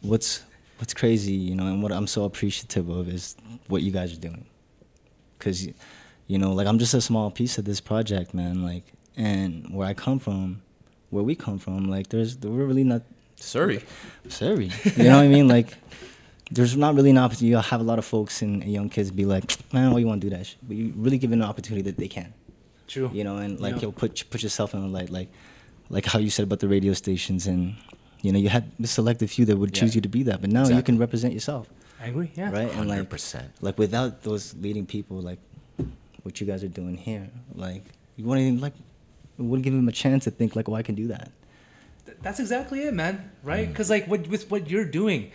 what's 0.00 0.42
what's 0.78 0.94
crazy 0.94 1.32
you 1.32 1.56
know 1.56 1.66
and 1.66 1.82
what 1.82 1.90
i'm 1.90 2.06
so 2.06 2.22
appreciative 2.22 2.88
of 2.88 3.08
is 3.08 3.34
what 3.66 3.82
you 3.82 3.90
guys 3.90 4.12
are 4.12 4.20
doing 4.20 4.46
because 5.36 5.66
you 6.28 6.38
know 6.38 6.52
like 6.52 6.68
i'm 6.68 6.78
just 6.78 6.94
a 6.94 7.00
small 7.00 7.32
piece 7.32 7.58
of 7.58 7.64
this 7.64 7.80
project 7.80 8.32
man 8.32 8.62
like 8.62 8.84
and 9.16 9.74
where 9.74 9.88
i 9.88 9.92
come 9.92 10.20
from 10.20 10.62
where 11.10 11.24
we 11.24 11.34
come 11.34 11.58
from 11.58 11.90
like 11.90 12.06
there's 12.10 12.38
we're 12.38 12.64
really 12.64 12.84
not 12.84 13.02
Surrey. 13.40 13.80
Surrey. 14.28 14.70
you 14.96 15.02
know 15.02 15.16
what 15.16 15.24
i 15.24 15.28
mean 15.28 15.48
like 15.48 15.74
there's 16.50 16.76
not 16.76 16.94
really 16.94 17.10
an 17.10 17.18
opportunity 17.18 17.46
you'll 17.48 17.60
have 17.60 17.80
a 17.80 17.84
lot 17.84 17.98
of 17.98 18.04
folks 18.04 18.40
and 18.42 18.64
young 18.64 18.88
kids 18.88 19.10
be 19.10 19.24
like 19.24 19.44
man 19.72 19.92
why 19.92 19.98
you 19.98 20.06
want 20.06 20.20
to 20.20 20.28
do 20.30 20.34
that 20.36 20.46
shit? 20.46 20.56
but 20.62 20.76
you 20.76 20.92
really 20.96 21.18
give 21.18 21.30
them 21.30 21.42
an 21.42 21.48
opportunity 21.48 21.82
that 21.82 21.96
they 21.96 22.08
can 22.08 22.32
true. 22.86 23.10
you 23.12 23.22
know, 23.22 23.36
and 23.36 23.60
like 23.60 23.74
Yeah. 23.74 23.80
you'll 23.82 23.92
put 23.92 24.24
put 24.30 24.42
yourself 24.42 24.72
in 24.74 24.80
the 24.80 24.88
light, 24.88 25.10
like 25.10 25.28
like 25.90 26.06
how 26.06 26.18
you 26.18 26.30
said 26.30 26.44
about 26.44 26.60
the 26.60 26.68
radio 26.68 26.92
stations, 26.94 27.46
and 27.46 27.76
you 28.22 28.32
know, 28.32 28.38
you 28.38 28.48
had 28.48 28.64
a 28.82 28.86
selected 28.86 29.30
few 29.30 29.44
that 29.44 29.56
would 29.58 29.72
choose 29.74 29.94
you 29.94 30.00
to 30.00 30.08
be 30.08 30.22
that, 30.24 30.40
but 30.40 30.50
now 30.50 30.66
you 30.68 30.82
can 30.82 30.96
represent 30.98 31.32
yourself, 31.34 31.68
I 32.02 32.06
agree. 32.06 32.30
Yeah. 32.34 32.50
right? 32.50 32.70
And 32.74 32.88
like 32.88 33.08
100%. 33.08 33.44
like 33.60 33.76
without 33.78 34.22
those 34.22 34.54
leading 34.56 34.86
people, 34.86 35.16
like 35.20 35.38
what 36.22 36.40
you 36.40 36.46
guys 36.46 36.64
are 36.64 36.68
doing 36.80 36.96
here, 36.96 37.28
like 37.54 37.84
you 38.16 38.24
wouldn't 38.24 38.46
even 38.46 38.60
like 38.60 38.74
wouldn't 39.36 39.64
give 39.64 39.74
them 39.74 39.88
a 39.88 39.92
chance 39.92 40.24
to 40.24 40.30
think 40.30 40.56
like, 40.56 40.68
oh, 40.68 40.74
I 40.74 40.82
can 40.82 40.94
do 40.94 41.08
that. 41.08 41.30
Th- 42.06 42.16
That's 42.22 42.40
exactly 42.40 42.82
it, 42.88 42.94
man. 42.94 43.14
Mm. 43.16 43.48
Right? 43.48 43.68
Because 43.68 43.88
like 43.90 44.06
what, 44.08 44.26
with 44.28 44.50
what 44.50 44.68
you're 44.70 44.84
doing, 45.00 45.30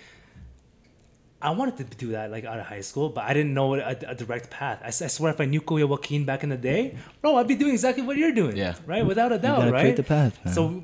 I 1.43 1.51
wanted 1.51 1.75
to 1.77 1.83
do 1.97 2.07
that 2.11 2.31
like 2.31 2.45
out 2.45 2.59
of 2.59 2.65
high 2.65 2.81
school, 2.81 3.09
but 3.09 3.23
I 3.25 3.33
didn't 3.33 3.53
know 3.53 3.75
a, 3.75 3.95
a 4.07 4.15
direct 4.15 4.49
path. 4.49 4.79
I 4.83 4.89
swear, 4.91 5.31
if 5.31 5.39
I 5.41 5.45
knew 5.45 5.61
Kuya 5.61 5.87
Joaquin 5.87 6.23
back 6.25 6.41
in 6.43 6.49
the 6.49 6.57
day, 6.57 6.95
bro, 7.21 7.35
I'd 7.35 7.47
be 7.47 7.55
doing 7.55 7.73
exactly 7.73 8.03
what 8.03 8.15
you're 8.17 8.31
doing. 8.31 8.55
Yeah. 8.57 8.75
Right? 8.85 9.05
Without 9.05 9.31
a 9.31 9.37
doubt, 9.37 9.59
gotta 9.59 9.71
right? 9.71 9.81
create 9.81 9.97
the 9.97 10.03
path, 10.03 10.33
man. 10.45 10.53
So 10.53 10.69
You 10.69 10.83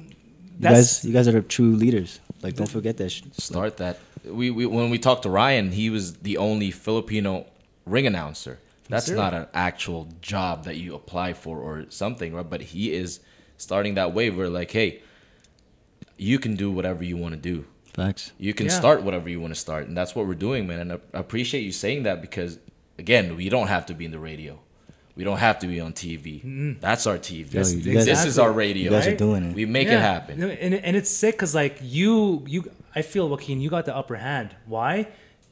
guys, 0.60 1.06
you 1.06 1.14
guys 1.14 1.28
are 1.30 1.32
the 1.32 1.42
true 1.42 1.74
leaders. 1.76 2.20
Like, 2.44 2.56
don't 2.56 2.70
forget 2.70 2.98
that. 2.98 3.10
Sh- 3.10 3.24
Start 3.34 3.78
that. 3.78 4.00
We, 4.26 4.52
we 4.52 4.66
when 4.66 4.90
we 4.90 5.00
talked 5.00 5.24
to 5.24 5.30
Ryan, 5.30 5.72
he 5.72 5.90
was 5.90 6.16
the 6.18 6.38
only 6.38 6.72
Filipino 6.72 7.46
ring 7.86 8.06
announcer. 8.06 8.60
That's 8.90 9.06
Surrey. 9.06 9.18
not 9.18 9.34
an 9.34 9.48
actual 9.54 10.10
job 10.22 10.66
that 10.66 10.76
you 10.76 10.96
apply 10.96 11.34
for 11.34 11.60
or 11.60 11.86
something, 11.90 12.34
right? 12.34 12.50
But 12.50 12.62
he 12.62 12.92
is 12.92 13.20
starting 13.58 13.94
that 13.96 14.14
wave 14.14 14.36
where 14.36 14.50
like, 14.50 14.72
hey, 14.72 15.02
you 16.18 16.40
can 16.40 16.56
do 16.56 16.70
whatever 16.72 17.04
you 17.04 17.16
want 17.16 17.34
to 17.36 17.40
do. 17.40 17.66
Facts. 18.04 18.32
You 18.38 18.54
can 18.54 18.68
Yeah. 18.68 18.74
start 18.82 19.04
whatever 19.04 19.28
you 19.30 19.40
want 19.42 19.54
to 19.54 19.60
start, 19.60 19.88
and 19.88 19.96
that's 19.98 20.14
what 20.16 20.26
we're 20.28 20.42
doing, 20.50 20.68
man. 20.68 20.80
And 20.84 20.92
I 20.94 20.98
I 21.14 21.20
appreciate 21.20 21.62
you 21.68 21.72
saying 21.72 22.04
that 22.04 22.22
because, 22.22 22.52
again, 22.98 23.36
we 23.36 23.50
don't 23.56 23.68
have 23.76 23.86
to 23.88 23.94
be 23.94 24.04
in 24.06 24.12
the 24.12 24.20
radio, 24.32 24.54
we 25.18 25.24
don't 25.28 25.40
have 25.48 25.58
to 25.60 25.68
be 25.68 25.80
on 25.82 25.92
TV. 25.94 26.28
Mm-hmm. 26.40 26.72
That's 26.80 27.06
our 27.08 27.18
TV. 27.18 27.54
Yo, 27.54 27.60
this 27.60 27.74
you 27.74 27.94
guys- 27.94 28.06
this 28.06 28.24
is 28.26 28.38
our 28.44 28.52
radio. 28.52 28.84
You 28.86 28.90
guys 28.98 29.08
are 29.08 29.16
doing 29.28 29.44
it. 29.48 29.56
We 29.56 29.66
make 29.66 29.88
Yeah. 29.88 29.98
it 30.00 30.02
happen. 30.14 30.34
And, 30.66 30.74
and 30.88 30.94
it's 31.00 31.10
sick 31.24 31.36
because 31.36 31.54
like 31.64 31.76
you 31.82 32.44
you 32.54 32.60
I 32.96 33.02
feel 33.04 33.26
Joaquin, 33.30 33.58
you 33.62 33.70
got 33.70 33.86
the 33.86 33.96
upper 33.96 34.16
hand. 34.16 34.50
Why? 34.66 34.94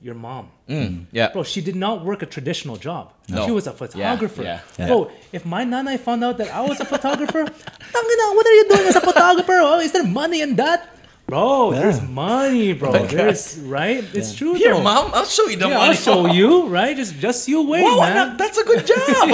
Your 0.08 0.16
mom. 0.16 0.46
Mm, 0.70 1.06
yeah, 1.12 1.30
Bro, 1.34 1.44
she 1.54 1.60
did 1.70 1.76
not 1.76 2.06
work 2.06 2.22
a 2.22 2.26
traditional 2.28 2.78
job. 2.78 3.14
No. 3.30 3.46
She 3.46 3.52
was 3.52 3.66
a 3.68 3.72
photographer. 3.82 4.44
yeah. 4.44 4.60
Yeah. 4.78 4.88
Bro, 4.90 5.10
if 5.38 5.44
my 5.56 5.64
nana 5.64 5.98
found 5.98 6.24
out 6.24 6.38
that 6.38 6.50
I 6.54 6.62
was 6.62 6.80
a 6.80 6.86
photographer, 6.94 7.44
Tangina, 7.94 8.26
what 8.38 8.46
are 8.50 8.56
you 8.60 8.66
doing 8.70 8.86
as 8.92 8.96
a 8.96 9.02
photographer? 9.02 9.54
Oh, 9.70 9.80
is 9.80 9.92
there 9.94 10.06
money 10.06 10.42
in 10.42 10.56
that? 10.58 10.80
Bro, 11.28 11.72
there's 11.74 12.02
money, 12.02 12.72
bro. 12.72 12.92
There's 13.06 13.58
right. 13.60 14.02
It's 14.14 14.34
true. 14.34 14.54
here, 14.54 14.74
though. 14.74 14.82
mom, 14.82 15.12
I'll 15.14 15.26
show 15.26 15.46
you 15.48 15.58
the 15.58 15.68
Yeah, 15.68 15.74
money. 15.78 15.90
I'll 15.90 15.94
show 15.94 16.28
you, 16.32 16.68
right? 16.78 16.96
Just 16.96 17.16
just 17.20 17.48
you 17.50 17.68
wait, 17.68 17.84
Whoa, 17.84 18.00
man. 18.00 18.38
that's 18.38 18.58
a 18.58 18.64
good 18.64 18.88
job. 18.92 19.30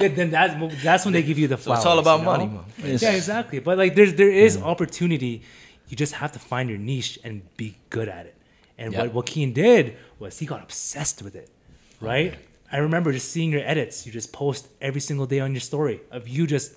Yeah, 0.00 0.08
then 0.08 0.30
that's 0.30 0.82
that's 0.82 1.04
when 1.04 1.12
they 1.12 1.22
give 1.22 1.38
you 1.38 1.46
the 1.46 1.58
flowers. 1.58 1.80
it's 1.80 1.86
all 1.86 1.98
about 1.98 2.20
you 2.20 2.24
know? 2.24 2.30
money, 2.32 2.46
Mom. 2.46 2.64
Yes. 2.82 3.02
Yeah, 3.02 3.12
exactly. 3.12 3.58
But 3.58 3.76
like, 3.76 3.94
there's 3.94 4.14
there 4.14 4.30
is 4.30 4.56
opportunity. 4.62 5.42
You 5.88 5.96
just 5.96 6.14
have 6.14 6.32
to 6.32 6.38
find 6.38 6.70
your 6.70 6.78
niche 6.78 7.18
and 7.22 7.42
be 7.58 7.76
good 7.90 8.08
at 8.08 8.24
it. 8.24 8.34
And 8.78 8.94
Yeah. 8.94 9.00
what 9.02 9.12
Joaquin 9.12 9.52
did 9.52 9.96
was 10.18 10.38
he 10.38 10.46
got 10.46 10.62
obsessed 10.62 11.20
with 11.22 11.34
it, 11.36 11.50
right? 12.00 12.34
I 12.72 12.78
remember 12.78 13.12
just 13.12 13.30
seeing 13.30 13.52
your 13.52 13.60
edits. 13.60 14.06
You 14.06 14.10
just 14.10 14.32
post 14.32 14.68
every 14.80 15.02
single 15.02 15.26
day 15.26 15.40
on 15.40 15.52
your 15.52 15.60
story 15.60 16.00
of 16.10 16.26
you 16.26 16.46
just 16.46 16.72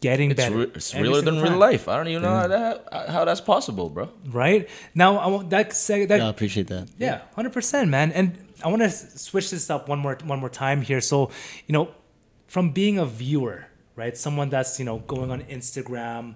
getting 0.00 0.30
It's, 0.30 0.40
better. 0.40 0.56
re- 0.56 0.72
it's 0.74 0.94
realer 0.94 1.20
than 1.20 1.34
single 1.34 1.50
real 1.50 1.58
life. 1.58 1.88
I 1.88 1.96
don't 1.96 2.08
even 2.08 2.22
know 2.22 2.34
how 2.34 2.48
that 2.48 2.88
how 3.08 3.24
that's 3.24 3.40
possible, 3.40 3.88
bro. 3.90 4.08
right? 4.26 4.68
Now 4.94 5.18
I 5.18 5.26
want 5.28 5.50
that 5.50 5.70
seg- 5.70 6.08
that 6.08 6.18
Yeah, 6.18 6.26
I 6.26 6.30
appreciate 6.30 6.68
that. 6.68 6.88
Yeah, 6.98 7.22
hundred 7.34 7.52
percent, 7.52 7.90
man. 7.90 8.12
And 8.12 8.38
I 8.64 8.68
want 8.68 8.82
to 8.82 8.90
switch 8.90 9.50
this 9.50 9.70
up 9.70 9.88
one 9.88 9.98
more 9.98 10.18
one 10.24 10.40
more 10.40 10.50
time 10.50 10.82
here. 10.82 11.00
So, 11.00 11.30
you 11.66 11.72
know, 11.72 11.94
from 12.46 12.70
being 12.70 12.98
a 12.98 13.06
viewer, 13.06 13.66
right, 13.96 14.16
someone 14.16 14.48
that's 14.48 14.78
you 14.78 14.84
know 14.84 14.98
going 14.98 15.30
on 15.30 15.42
Instagram, 15.44 16.34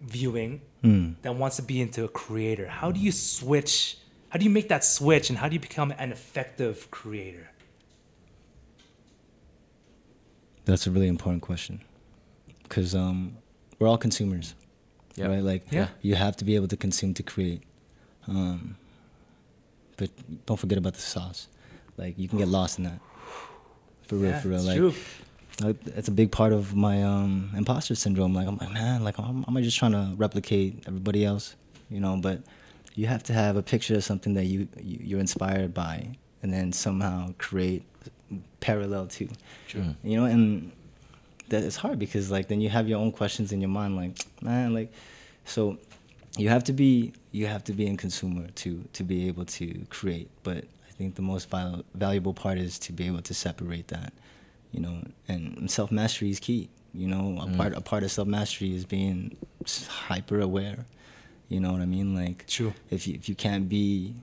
viewing, 0.00 0.62
hmm. 0.82 1.12
that 1.22 1.34
wants 1.34 1.56
to 1.56 1.62
be 1.62 1.80
into 1.80 2.04
a 2.04 2.08
creator. 2.08 2.66
How 2.66 2.90
do 2.92 3.00
you 3.00 3.12
switch? 3.12 3.98
How 4.30 4.38
do 4.38 4.44
you 4.44 4.50
make 4.50 4.68
that 4.68 4.84
switch, 4.84 5.28
and 5.28 5.38
how 5.38 5.48
do 5.48 5.54
you 5.54 5.60
become 5.60 5.92
an 5.98 6.12
effective 6.12 6.88
creator? 6.90 7.50
That's 10.66 10.86
a 10.86 10.90
really 10.90 11.08
important 11.08 11.42
question, 11.42 11.80
because 12.70 12.94
um, 12.94 13.36
we're 13.78 13.88
all 13.88 13.98
consumers, 13.98 14.54
Yeah. 15.16 15.26
right? 15.26 15.42
Like, 15.42 15.66
Yeah. 15.70 15.88
you 16.00 16.14
have 16.14 16.36
to 16.36 16.44
be 16.44 16.54
able 16.54 16.68
to 16.68 16.76
consume 16.76 17.12
to 17.14 17.22
create. 17.22 17.62
Um, 18.28 18.76
but 19.96 20.08
don't 20.46 20.56
forget 20.58 20.78
about 20.78 20.94
the 20.94 21.00
sauce. 21.00 21.48
Like, 21.98 22.16
you 22.18 22.28
can 22.28 22.38
get 22.38 22.48
lost 22.48 22.78
in 22.78 22.84
that. 22.84 23.00
For 24.06 24.14
real, 24.16 24.30
Yeah, 24.30 24.40
for 24.40 24.48
real. 24.48 24.62
Like, 24.62 24.76
true. 24.78 24.94
it's 25.98 26.08
a 26.08 26.12
big 26.12 26.30
part 26.30 26.52
of 26.52 26.74
my 26.74 27.02
um, 27.02 27.50
imposter 27.56 27.94
syndrome. 27.96 28.32
Like, 28.34 28.46
I'm 28.46 28.56
like, 28.56 28.72
man, 28.72 29.02
like, 29.04 29.18
am, 29.18 29.44
am 29.46 29.56
I 29.56 29.60
just 29.62 29.76
trying 29.76 29.92
to 29.92 30.14
replicate 30.16 30.84
everybody 30.86 31.24
else? 31.24 31.56
You 31.90 31.98
know, 32.00 32.16
but 32.16 32.42
you 32.94 33.08
have 33.08 33.24
to 33.24 33.32
have 33.32 33.56
a 33.56 33.62
picture 33.62 33.96
of 33.96 34.04
something 34.04 34.34
that 34.34 34.44
you, 34.44 34.68
you 34.80 34.98
you're 35.02 35.20
inspired 35.20 35.74
by, 35.74 36.12
and 36.42 36.52
then 36.52 36.72
somehow 36.72 37.34
create 37.38 37.82
parallel 38.60 39.06
to. 39.08 39.28
True. 39.66 39.94
You 40.04 40.16
know, 40.18 40.24
and 40.26 40.70
that 41.50 41.62
it's 41.62 41.76
hard 41.76 41.98
because 41.98 42.30
like 42.30 42.48
then 42.48 42.60
you 42.60 42.68
have 42.70 42.88
your 42.88 42.98
own 42.98 43.12
questions 43.12 43.52
in 43.52 43.60
your 43.60 43.70
mind, 43.70 43.96
like 43.96 44.18
man, 44.42 44.74
like 44.74 44.92
so 45.44 45.78
you 46.36 46.48
have 46.48 46.64
to 46.64 46.72
be 46.72 47.12
you 47.32 47.46
have 47.46 47.64
to 47.64 47.72
be 47.72 47.86
in 47.86 47.96
consumer 47.96 48.48
to 48.56 48.84
to 48.92 49.04
be 49.04 49.28
able 49.28 49.44
to 49.44 49.86
create. 49.90 50.28
But 50.42 50.64
I 50.88 50.92
think 50.92 51.14
the 51.14 51.22
most 51.22 51.50
val- 51.50 51.84
valuable 51.94 52.34
part 52.34 52.58
is 52.58 52.78
to 52.80 52.92
be 52.92 53.06
able 53.06 53.22
to 53.22 53.34
separate 53.34 53.88
that. 53.88 54.12
You 54.72 54.80
know, 54.80 55.02
and 55.28 55.70
self 55.70 55.90
mastery 55.90 56.30
is 56.30 56.40
key. 56.40 56.68
You 56.94 57.08
know, 57.08 57.38
a 57.40 57.46
mm. 57.46 57.56
part 57.56 57.74
a 57.74 57.80
part 57.80 58.02
of 58.02 58.10
self 58.10 58.28
mastery 58.28 58.74
is 58.74 58.84
being 58.84 59.36
hyper 59.88 60.40
aware. 60.40 60.86
You 61.48 61.60
know 61.60 61.72
what 61.72 61.80
I 61.80 61.86
mean? 61.86 62.14
Like 62.14 62.46
True. 62.46 62.72
if 62.90 63.06
you 63.06 63.14
if 63.14 63.28
you 63.28 63.34
can't 63.34 63.68
be 63.68 64.14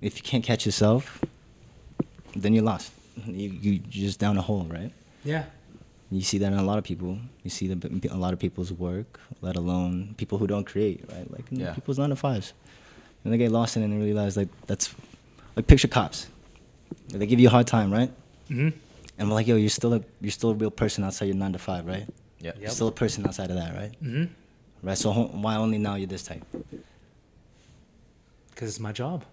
if 0.00 0.16
you 0.16 0.22
can't 0.22 0.44
catch 0.44 0.66
yourself, 0.66 1.22
then 2.34 2.52
you're 2.52 2.64
lost. 2.64 2.92
You 3.24 3.50
you 3.50 3.72
you're 3.90 4.08
just 4.08 4.18
down 4.18 4.36
a 4.36 4.42
hole, 4.42 4.66
right? 4.68 4.92
Yeah. 5.24 5.44
You 6.10 6.20
see 6.22 6.38
that 6.38 6.52
in 6.52 6.58
a 6.58 6.62
lot 6.62 6.78
of 6.78 6.84
people. 6.84 7.18
You 7.42 7.50
see 7.50 7.66
that 7.68 7.84
in 7.84 8.00
a 8.10 8.16
lot 8.16 8.32
of 8.32 8.38
people's 8.38 8.72
work, 8.72 9.18
let 9.40 9.56
alone 9.56 10.14
people 10.16 10.38
who 10.38 10.46
don't 10.46 10.64
create, 10.64 11.04
right? 11.12 11.28
Like 11.32 11.50
in 11.50 11.60
Yeah. 11.60 11.72
people's 11.74 11.98
nine 11.98 12.10
to 12.10 12.16
fives, 12.16 12.52
and 13.24 13.32
they 13.32 13.38
get 13.38 13.50
lost 13.50 13.76
in 13.76 13.82
it 13.82 13.86
and 13.86 14.00
realize 14.02 14.36
like 14.36 14.48
that's 14.66 14.94
like 15.56 15.66
picture 15.66 15.88
cops. 15.88 16.28
They 17.08 17.26
give 17.26 17.40
you 17.40 17.48
a 17.48 17.50
hard 17.50 17.66
time, 17.66 17.92
right? 17.92 18.10
hmm 18.48 18.68
And 19.18 19.28
we're 19.28 19.34
like, 19.34 19.46
yo, 19.48 19.56
you're 19.56 19.68
still 19.68 19.94
a 19.94 20.00
you're 20.20 20.30
still 20.30 20.50
a 20.50 20.54
real 20.54 20.70
person 20.70 21.02
outside 21.02 21.26
your 21.26 21.34
nine 21.36 21.52
to 21.52 21.58
five, 21.58 21.86
right? 21.86 22.06
Yeah. 22.40 22.52
You're 22.60 22.70
still 22.70 22.88
a 22.88 22.92
person 22.92 23.26
outside 23.26 23.50
of 23.50 23.56
that, 23.56 23.74
right? 23.74 23.92
hmm 23.98 24.24
right? 24.82 24.96
So 24.98 25.10
ho- 25.10 25.30
why 25.32 25.56
only 25.56 25.78
now 25.78 25.96
you're 25.96 26.06
this 26.06 26.22
type? 26.22 26.44
Because 28.50 28.68
it's 28.70 28.80
my 28.80 28.92
job. 28.92 29.24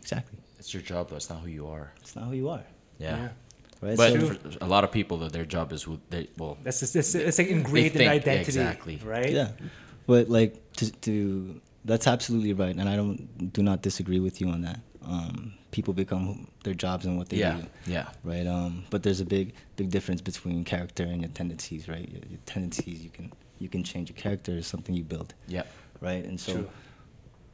Exactly. 0.00 0.38
It's 0.58 0.74
your 0.74 0.82
job, 0.82 1.08
though. 1.10 1.16
It's 1.16 1.30
not 1.30 1.40
who 1.40 1.48
you 1.48 1.68
are. 1.68 1.92
It's 2.00 2.16
not 2.16 2.24
who 2.26 2.34
you 2.34 2.48
are, 2.48 2.64
Yeah. 2.98 3.28
Right? 3.80 3.96
But 3.96 4.12
so, 4.20 4.34
for 4.34 4.58
a 4.60 4.66
lot 4.68 4.84
of 4.84 4.92
people, 4.92 5.18
though, 5.18 5.28
their 5.28 5.44
job 5.44 5.72
is 5.72 5.82
who 5.84 6.00
they 6.10 6.28
well. 6.38 6.58
That's 6.62 6.80
just, 6.80 6.96
it's, 6.96 7.14
it's 7.14 7.38
like 7.38 7.48
ingrained 7.48 7.96
in 7.96 8.08
identity. 8.08 8.44
exactly. 8.44 9.00
Right? 9.04 9.30
yeah, 9.30 9.50
but 10.06 10.28
like 10.28 10.56
to, 10.76 10.90
to 10.92 11.60
that's 11.84 12.06
absolutely 12.06 12.52
right, 12.52 12.74
and 12.76 12.88
I 12.88 12.96
don't 12.96 13.52
do 13.52 13.62
not 13.62 13.82
disagree 13.82 14.20
with 14.20 14.40
you 14.40 14.48
on 14.48 14.62
that. 14.62 14.80
Um, 15.04 15.54
people 15.70 15.94
become 15.94 16.48
their 16.64 16.74
jobs 16.74 17.06
and 17.06 17.16
what 17.16 17.28
they 17.30 17.38
Yeah. 17.38 17.56
do. 17.60 17.66
Yeah. 17.92 18.08
right? 18.22 18.46
Um, 18.46 18.84
but 18.90 19.02
there's 19.02 19.20
a 19.20 19.24
big, 19.24 19.54
big 19.76 19.88
difference 19.90 20.20
between 20.20 20.62
character 20.64 21.04
and 21.04 21.22
your 21.22 21.30
tendencies, 21.30 21.88
right? 21.88 22.06
Your, 22.08 22.20
your 22.28 22.38
tendencies, 22.44 23.02
you 23.02 23.08
can 23.10 23.32
you 23.58 23.68
can 23.68 23.82
change. 23.82 24.10
Your 24.10 24.16
character 24.16 24.52
is 24.52 24.66
something 24.66 24.94
you 24.94 25.04
build, 25.04 25.32
Yeah. 25.48 25.62
right? 26.00 26.22
And 26.24 26.38
so, 26.40 26.52
True. 26.52 26.68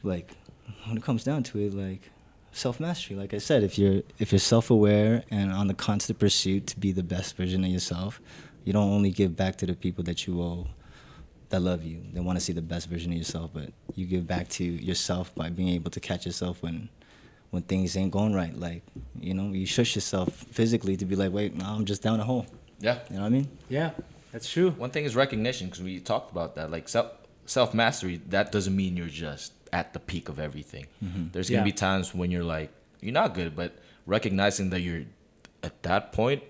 like, 0.03 0.33
when 0.87 0.97
it 0.97 1.03
comes 1.03 1.25
down 1.25 1.43
to 1.45 1.59
it, 1.61 1.73
like 1.75 2.11
self 2.57 2.81
mastery, 2.81 3.17
like 3.17 3.35
I 3.35 3.39
said, 3.39 3.63
if 3.63 3.79
you're 3.79 4.03
if 4.19 4.33
you're 4.33 4.39
self 4.39 4.71
aware 4.71 5.23
and 5.31 5.53
on 5.53 5.67
the 5.69 5.75
constant 5.75 6.19
pursuit 6.19 6.67
to 6.69 6.81
be 6.81 6.93
the 6.93 7.03
best 7.03 7.37
version 7.37 7.65
of 7.65 7.71
yourself, 7.71 8.21
you 8.65 8.73
don't 8.73 8.91
only 8.91 9.11
give 9.11 9.37
back 9.37 9.57
to 9.57 9.67
the 9.67 9.75
people 9.75 10.05
that 10.05 10.27
you 10.27 10.41
owe. 10.41 10.67
That 11.51 11.61
love 11.61 11.85
you, 11.85 12.03
they 12.13 12.19
want 12.19 12.37
to 12.39 12.45
see 12.45 12.53
the 12.53 12.61
best 12.61 12.89
version 12.89 13.13
of 13.13 13.19
yourself, 13.19 13.53
but 13.55 13.71
you 13.95 14.05
give 14.05 14.27
back 14.27 14.49
to 14.49 14.65
yourself 14.65 15.33
by 15.37 15.49
being 15.49 15.69
able 15.69 15.93
to 15.93 16.01
catch 16.01 16.27
yourself 16.27 16.61
when 16.61 16.89
when 17.51 17.63
things 17.63 17.97
ain't 17.97 18.11
going 18.11 18.35
right. 18.35 18.59
Like, 18.59 18.83
you 19.21 19.33
know, 19.33 19.53
you 19.53 19.65
shush 19.65 19.95
yourself 19.95 20.33
physically 20.33 20.97
to 20.97 21.05
be 21.05 21.15
like, 21.15 21.33
wait, 21.33 21.55
no, 21.55 21.65
I'm 21.65 21.85
just 21.85 22.03
down 22.03 22.19
a 22.19 22.25
hole. 22.25 22.47
Yeah. 22.81 22.99
You 23.11 23.17
know 23.17 23.23
what 23.23 23.27
I 23.29 23.31
mean? 23.31 23.49
Yeah, 23.69 23.91
that's 24.33 24.51
true. 24.51 24.71
One 24.73 24.91
thing 24.91 25.05
is 25.05 25.15
recognition 25.15 25.69
because 25.69 25.83
we 25.83 26.01
talked 26.01 26.33
about 26.33 26.57
that. 26.57 26.73
Like 26.73 26.89
self 26.89 27.13
self 27.45 27.73
mastery, 27.75 28.21
that 28.29 28.51
doesn't 28.51 28.75
mean 28.75 28.97
you're 28.97 29.07
just 29.07 29.53
at 29.73 29.93
the 29.93 29.99
peak 30.01 30.29
of 30.29 30.39
everything. 30.39 30.87
There's 31.33 31.49
gonna 31.51 31.61
Yeah. 31.63 31.65
be 31.65 31.73
times 31.73 32.15
when 32.15 32.31
you're 32.31 32.45
like 32.45 32.71
you're 33.01 33.13
not 33.13 33.35
good, 33.35 33.55
but 33.57 33.77
recognizing 34.07 34.71
that 34.71 34.81
you're 34.81 35.03
at 35.63 35.83
that 35.83 36.13
point 36.13 36.43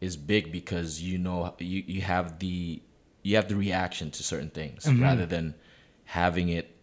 is 0.00 0.16
big 0.16 0.50
because 0.52 1.02
you 1.02 1.18
know 1.18 1.54
you, 1.58 1.82
you 1.86 2.00
have 2.02 2.38
the 2.38 2.80
you 3.22 3.36
have 3.36 3.48
the 3.48 3.56
reaction 3.56 4.10
to 4.12 4.22
certain 4.22 4.50
things 4.50 4.86
rather 4.92 5.26
than 5.26 5.54
having 6.04 6.48
it 6.48 6.74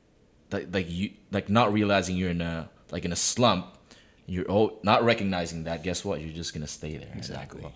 like 0.51 0.68
like 0.74 0.89
you 0.89 1.11
like 1.32 1.49
not 1.49 1.74
realizing 1.74 2.16
you're 2.18 2.30
in 2.30 2.41
a 2.41 2.70
like 2.91 3.05
in 3.05 3.11
a 3.11 3.16
slump. 3.16 3.68
You're 4.28 4.45
oh, 4.49 4.80
not 4.82 5.03
recognizing 5.03 5.66
that. 5.66 5.84
Guess 5.84 6.03
what? 6.03 6.20
You're 6.20 6.34
just 6.34 6.53
gonna 6.53 6.68
stay 6.68 6.97
there. 6.97 7.13
Exactly. 7.16 7.61
Well, 7.61 7.74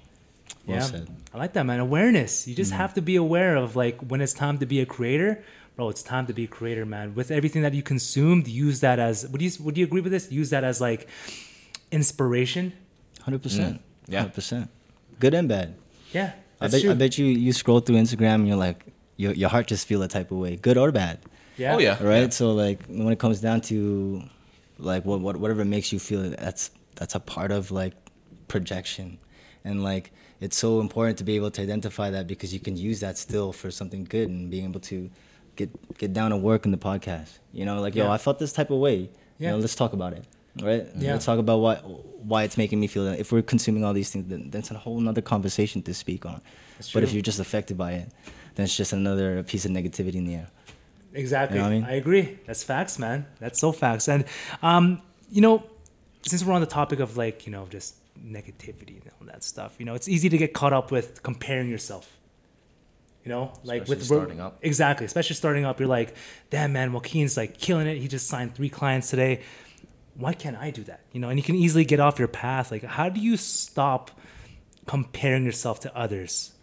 yeah, 0.65 0.79
said. 0.79 1.07
I 1.33 1.37
like 1.37 1.53
that, 1.53 1.65
man. 1.65 1.79
Awareness. 1.79 2.47
You 2.47 2.53
Mm-hmm. 2.53 2.57
just 2.57 2.71
have 2.73 2.93
to 2.95 3.01
be 3.01 3.15
aware 3.15 3.55
of 3.55 3.75
like 3.75 4.01
when 4.01 4.19
it's 4.19 4.33
time 4.33 4.57
to 4.59 4.65
be 4.65 4.79
a 4.81 4.85
creator, 4.85 5.43
bro. 5.75 5.89
It's 5.89 6.03
time 6.03 6.25
to 6.27 6.33
be 6.33 6.43
a 6.45 6.47
creator, 6.47 6.85
man. 6.85 7.15
With 7.15 7.31
everything 7.31 7.61
that 7.61 7.73
you 7.73 7.83
consumed, 7.83 8.47
use 8.47 8.79
that 8.81 8.99
as. 8.99 9.27
Would 9.27 9.41
you 9.41 9.51
Would 9.61 9.77
you 9.77 9.85
agree 9.85 10.01
with 10.01 10.11
this? 10.11 10.31
Use 10.31 10.49
that 10.51 10.63
as 10.63 10.79
like 10.81 11.07
inspiration. 11.91 12.73
Hundred 13.21 13.41
percent. 13.43 13.77
Mm. 13.77 13.81
Yeah. 14.07 14.19
Hundred 14.19 14.33
percent. 14.35 14.69
Good 15.19 15.33
and 15.33 15.47
bad. 15.49 15.75
Yeah, 16.11 16.33
I 16.59 16.67
that's 16.67 16.73
bet. 16.73 16.81
true. 16.81 16.91
I 16.91 16.95
bet 16.95 17.17
you 17.17 17.25
you 17.25 17.53
scroll 17.53 17.79
through 17.81 17.97
Instagram 17.97 18.35
and 18.35 18.47
you're 18.47 18.57
like, 18.57 18.85
your 19.17 19.33
your 19.33 19.49
heart 19.49 19.67
just 19.67 19.87
feel 19.87 20.01
a 20.01 20.07
type 20.07 20.31
of 20.31 20.37
way, 20.37 20.55
good 20.55 20.77
or 20.77 20.91
bad, 20.91 21.19
Yeah. 21.57 21.75
Oh 21.75 21.79
yeah. 21.79 22.01
right? 22.03 22.21
Yeah. 22.23 22.29
So 22.29 22.51
like 22.51 22.83
when 22.87 23.09
it 23.11 23.19
comes 23.19 23.41
down 23.41 23.61
to 23.69 24.23
like 24.77 25.05
what, 25.05 25.19
what 25.19 25.37
whatever 25.37 25.65
makes 25.65 25.91
you 25.93 25.99
feel, 25.99 26.29
that's 26.31 26.71
that's 26.95 27.15
a 27.15 27.19
part 27.19 27.51
of 27.51 27.69
like 27.71 27.93
projection, 28.47 29.19
and 29.63 29.83
like 29.83 30.11
it's 30.39 30.57
so 30.57 30.79
important 30.79 31.17
to 31.17 31.23
be 31.25 31.35
able 31.35 31.51
to 31.51 31.61
identify 31.61 32.09
that 32.09 32.25
because 32.25 32.53
you 32.53 32.59
can 32.61 32.77
use 32.77 33.01
that 33.01 33.17
still 33.17 33.51
for 33.51 33.69
something 33.69 34.05
good 34.05 34.29
and 34.29 34.49
being 34.49 34.63
able 34.63 34.79
to 34.79 35.11
get 35.59 35.97
get 36.03 36.11
down 36.19 36.29
to 36.31 36.37
work 36.37 36.61
in 36.67 36.71
the 36.71 36.83
podcast. 36.89 37.31
You 37.59 37.65
know, 37.67 37.75
like 37.85 37.93
yo, 37.95 38.05
Yeah. 38.05 38.17
I 38.17 38.19
felt 38.25 38.37
this 38.39 38.53
type 38.59 38.69
of 38.75 38.79
way. 38.87 38.97
Yeah. 38.97 39.09
You 39.39 39.47
know, 39.51 39.57
let's 39.65 39.75
talk 39.75 39.93
about 39.99 40.13
it. 40.13 40.23
Right? 40.67 40.83
Yeah. 40.97 41.13
Let's 41.13 41.25
talk 41.29 41.39
about 41.45 41.59
why 41.65 41.75
why 42.31 42.39
it's 42.43 42.57
making 42.63 42.79
me 42.83 42.87
feel 42.87 43.05
that. 43.05 43.19
If 43.23 43.31
we're 43.31 43.47
consuming 43.53 43.83
all 43.85 43.93
these 44.01 44.11
things, 44.11 44.25
then 44.31 44.49
that's 44.53 44.71
a 44.71 44.79
whole 44.85 44.99
nother 44.99 45.21
conversation 45.21 45.81
to 45.83 45.93
speak 45.93 46.25
on. 46.25 46.41
That's 46.77 46.91
But 46.93 47.03
if 47.03 47.13
you're 47.13 47.27
just 47.31 47.39
affected 47.39 47.77
by 47.77 47.91
it, 48.01 48.07
then 48.55 48.63
it's 48.65 48.75
just 48.75 48.93
another 48.93 49.43
piece 49.43 49.65
of 49.67 49.71
negativity 49.71 50.15
in 50.15 50.25
the 50.25 50.35
air. 50.41 50.49
Exactly. 51.13 51.57
You 51.57 51.63
know 51.63 51.87
I 51.87 51.91
I, 51.91 51.95
agree. 52.03 52.39
That's 52.45 52.63
facts, 52.63 52.99
man. 52.99 53.25
That's 53.39 53.59
so 53.59 53.71
facts. 53.71 54.07
And 54.07 54.25
um, 54.61 55.01
you 55.29 55.41
know, 55.41 55.63
since 56.29 56.43
we're 56.43 56.53
on 56.53 56.61
the 56.61 56.73
topic 56.79 56.99
of 56.99 57.17
like, 57.17 57.45
you 57.45 57.51
know, 57.51 57.65
just 57.69 57.95
negativity 58.37 59.01
and 59.01 59.11
all 59.19 59.27
that 59.27 59.43
stuff, 59.43 59.75
you 59.79 59.85
know, 59.85 59.95
it's 59.95 60.07
easy 60.07 60.29
to 60.29 60.37
get 60.37 60.53
caught 60.53 60.73
up 60.73 60.91
with 60.91 61.23
comparing 61.23 61.69
yourself. 61.69 62.18
You 63.29 63.35
know, 63.35 63.53
like 63.63 63.87
with 63.87 64.03
starting 64.03 64.39
up. 64.39 64.57
Exactly. 64.63 65.05
Especially 65.05 65.35
starting 65.35 65.63
up, 65.63 65.79
you're 65.79 65.87
like, 65.87 66.15
damn 66.49 66.73
man, 66.73 66.91
Joaquin's 66.91 67.37
like 67.37 67.59
killing 67.59 67.85
it. 67.85 67.99
He 67.99 68.07
just 68.07 68.27
signed 68.27 68.55
three 68.55 68.69
clients 68.69 69.11
today. 69.11 69.43
Why 70.15 70.33
can't 70.33 70.57
I 70.57 70.71
do 70.71 70.83
that? 70.85 71.01
You 71.11 71.19
know, 71.19 71.29
and 71.29 71.37
you 71.37 71.43
can 71.43 71.53
easily 71.53 71.85
get 71.85 71.99
off 71.99 72.17
your 72.17 72.27
path. 72.27 72.71
Like, 72.71 72.83
how 72.83 73.07
do 73.07 73.21
you 73.21 73.37
stop 73.37 74.09
comparing 74.87 75.45
yourself 75.45 75.79
to 75.81 75.95
others? 75.95 76.53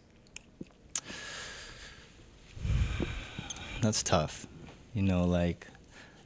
That's 3.81 4.03
tough. 4.03 4.49
You 4.93 5.05
know, 5.05 5.25
like 5.25 5.69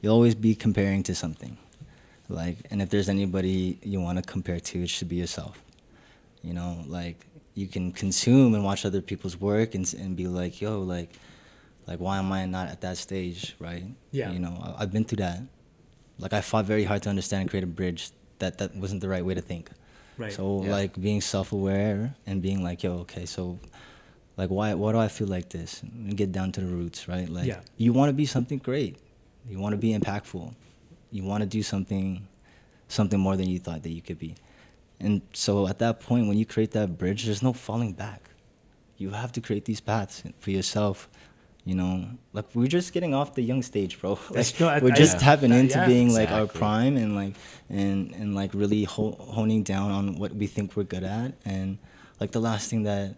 you'll 0.01 0.15
always 0.15 0.33
be 0.33 0.55
comparing 0.55 1.03
to 1.03 1.13
something. 1.13 1.55
Like, 2.29 2.57
and 2.71 2.81
if 2.81 2.89
there's 2.89 3.09
anybody 3.09 3.77
you 3.83 4.01
want 4.01 4.17
to 4.17 4.23
compare 4.23 4.59
to, 4.59 4.81
it 4.81 4.89
should 4.89 5.07
be 5.07 5.17
yourself. 5.17 5.61
You 6.41 6.55
know, 6.55 6.83
like 6.87 7.27
you 7.53 7.67
can 7.67 7.91
consume 7.91 8.53
and 8.55 8.63
watch 8.63 8.85
other 8.85 9.01
people's 9.01 9.39
work 9.39 9.75
and 9.75 9.91
and 9.95 10.15
be 10.15 10.27
like, 10.27 10.61
yo, 10.61 10.81
like, 10.81 11.09
like 11.87 11.99
why 11.99 12.17
am 12.17 12.31
I 12.31 12.45
not 12.45 12.67
at 12.69 12.81
that 12.81 12.97
stage, 12.97 13.55
right? 13.59 13.83
Yeah. 14.11 14.31
You 14.31 14.39
know, 14.39 14.57
I, 14.63 14.83
I've 14.83 14.91
been 14.91 15.03
through 15.05 15.17
that. 15.17 15.41
Like 16.17 16.33
I 16.33 16.41
fought 16.41 16.65
very 16.65 16.83
hard 16.83 17.01
to 17.03 17.09
understand 17.09 17.41
and 17.41 17.49
create 17.49 17.63
a 17.63 17.67
bridge 17.67 18.11
that 18.39 18.57
that 18.59 18.75
wasn't 18.75 19.01
the 19.01 19.09
right 19.09 19.25
way 19.25 19.33
to 19.33 19.41
think. 19.41 19.69
Right. 20.17 20.31
So 20.33 20.63
Yeah. 20.63 20.71
like 20.71 20.99
being 20.99 21.21
self-aware 21.21 22.15
and 22.25 22.41
being 22.41 22.63
like, 22.63 22.83
yo, 22.83 22.99
okay, 23.05 23.25
so 23.25 23.59
like 24.37 24.49
why 24.49 24.73
why 24.75 24.91
do 24.91 24.97
I 24.99 25.07
feel 25.07 25.27
like 25.27 25.49
this? 25.49 25.81
And 25.83 26.15
get 26.15 26.31
down 26.31 26.51
to 26.53 26.61
the 26.61 26.67
roots, 26.67 27.07
right? 27.07 27.27
Like 27.27 27.47
Yeah. 27.47 27.61
you 27.77 27.91
want 27.93 28.09
to 28.09 28.13
be 28.13 28.25
something 28.25 28.59
great. 28.59 28.97
You 29.49 29.59
want 29.59 29.73
to 29.73 29.77
be 29.77 29.93
impactful. 29.97 30.53
You 31.11 31.23
want 31.23 31.41
to 31.41 31.47
do 31.49 31.63
something 31.63 32.27
something 32.87 33.19
more 33.19 33.35
than 33.35 33.47
you 33.49 33.57
thought 33.59 33.83
that 33.83 33.89
you 33.91 34.01
could 34.01 34.19
be. 34.19 34.35
And 35.03 35.21
so 35.33 35.67
at 35.67 35.79
that 35.79 35.99
point 35.99 36.27
when 36.27 36.37
you 36.37 36.45
create 36.45 36.71
that 36.71 36.97
bridge, 36.97 37.25
there's 37.25 37.41
no 37.43 37.53
falling 37.53 37.93
back. 37.93 38.29
You 38.97 39.09
have 39.11 39.31
to 39.33 39.41
create 39.41 39.65
these 39.65 39.81
paths 39.81 40.23
for 40.39 40.51
yourself. 40.51 41.09
You 41.63 41.75
know, 41.75 42.05
like 42.33 42.45
we're 42.55 42.67
just 42.67 42.91
getting 42.93 43.13
off 43.13 43.35
the 43.35 43.41
young 43.51 43.61
stage, 43.63 43.99
bro. 43.99 44.17
Like, 44.31 44.59
no, 44.59 44.67
I- 44.67 44.79
we're 44.79 44.91
I- 44.93 44.95
just 44.95 45.15
yeah. 45.15 45.19
tapping 45.27 45.51
into 45.51 45.77
yeah. 45.77 45.85
being 45.87 46.09
like 46.13 46.31
our 46.31 46.47
prime 46.47 46.97
and 46.97 47.15
like 47.15 47.35
and 47.69 48.13
and 48.19 48.35
like 48.35 48.51
really 48.53 48.83
ho- 48.83 49.17
honing 49.37 49.63
down 49.63 49.91
on 49.91 50.05
what 50.19 50.31
we 50.35 50.47
think 50.47 50.75
we're 50.75 50.83
good 50.95 51.03
at 51.03 51.33
and 51.45 51.77
like 52.19 52.31
the 52.31 52.39
last 52.41 52.69
thing 52.69 52.83
that 52.83 53.15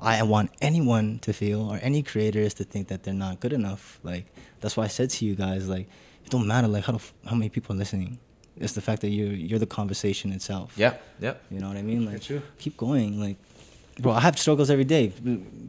I 0.00 0.22
want 0.24 0.50
anyone 0.60 1.18
to 1.20 1.32
feel 1.32 1.60
or 1.70 1.78
any 1.82 2.02
creator 2.02 2.40
is 2.40 2.54
to 2.54 2.64
think 2.64 2.88
that 2.88 3.02
they're 3.04 3.14
not 3.26 3.40
good 3.40 3.52
enough. 3.52 4.00
Like 4.02 4.26
that's 4.60 4.76
why 4.76 4.84
I 4.84 4.88
said 4.98 5.08
to 5.16 5.24
you 5.26 5.34
guys 5.34 5.68
like 5.68 5.86
it 6.24 6.30
don't 6.30 6.46
matter 6.46 6.68
like 6.68 6.84
how 6.84 6.92
the 6.92 7.02
how 7.28 7.36
many 7.36 7.48
people 7.50 7.74
are 7.74 7.78
listening. 7.78 8.18
It's 8.56 8.74
the 8.74 8.80
fact 8.80 9.02
that 9.02 9.10
you're 9.10 9.32
you're 9.32 9.58
the 9.58 9.66
conversation 9.66 10.32
itself. 10.32 10.72
Yeah. 10.76 10.94
Yeah. 11.20 11.34
You 11.50 11.60
know 11.60 11.68
what 11.68 11.76
I 11.76 11.82
mean? 11.82 12.04
Like 12.04 12.14
That's 12.14 12.26
true. 12.26 12.42
keep 12.58 12.76
going. 12.76 13.20
Like 13.20 13.36
bro, 14.00 14.12
I 14.12 14.20
have 14.20 14.38
struggles 14.38 14.70
every 14.70 14.84
day. 14.84 15.12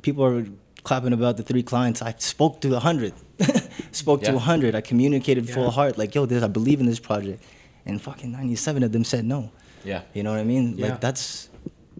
People 0.01 0.23
are 0.23 0.45
clapping 0.83 1.13
about 1.13 1.38
the 1.38 1.43
three 1.43 1.63
clients. 1.63 2.01
I 2.01 2.13
spoke 2.19 2.61
to 2.61 2.75
a 2.75 2.79
hundred. 2.79 3.13
spoke 3.91 4.21
to 4.23 4.36
a 4.36 4.39
hundred. 4.39 4.75
I 4.75 4.81
communicated 4.81 5.49
full 5.49 5.71
heart. 5.71 5.97
Like, 5.97 6.15
yo, 6.15 6.25
this 6.25 6.43
I 6.43 6.47
believe 6.47 6.79
in 6.79 6.86
this 6.86 6.99
project. 6.99 7.43
And 7.88 8.01
fucking 8.01 8.31
ninety 8.31 8.55
seven 8.55 8.83
of 8.83 8.91
them 8.91 9.03
said 9.03 9.25
no. 9.25 9.51
Yeah. 9.83 10.01
You 10.13 10.23
know 10.23 10.31
what 10.31 10.39
I 10.39 10.43
mean? 10.43 10.77
Yeah. 10.77 10.89
Like 10.89 11.01
that's 11.01 11.49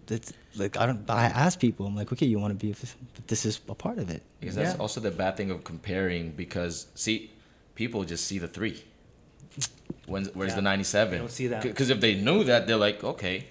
that's 0.06 0.32
like 0.56 0.76
I 0.76 0.86
don't 0.86 1.08
I 1.08 1.26
ask 1.26 1.58
people, 1.60 1.86
I'm 1.86 1.94
like, 1.94 2.12
okay, 2.12 2.26
you 2.26 2.38
wanna 2.38 2.54
be 2.54 2.72
but 2.72 3.26
this 3.28 3.44
is 3.44 3.60
a 3.68 3.74
part 3.74 3.98
of 3.98 4.10
it. 4.10 4.22
Because 4.40 4.56
that's 4.56 4.78
also 4.78 5.00
the 5.00 5.10
bad 5.10 5.36
thing 5.36 5.50
of 5.50 5.64
comparing 5.64 6.30
because 6.30 6.86
see, 6.94 7.30
people 7.74 8.04
just 8.04 8.24
see 8.24 8.38
the 8.38 8.48
three. 8.48 8.82
When's, 10.06 10.28
where's 10.34 10.50
Yeah. 10.50 10.56
the 10.56 10.62
97? 10.62 11.10
They 11.12 11.18
don't 11.18 11.30
see 11.30 11.46
that. 11.48 11.62
Because 11.62 11.90
if 11.90 12.00
they 12.00 12.14
knew 12.14 12.44
that, 12.44 12.66
they're 12.66 12.76
like, 12.76 13.02
okay, 13.02 13.46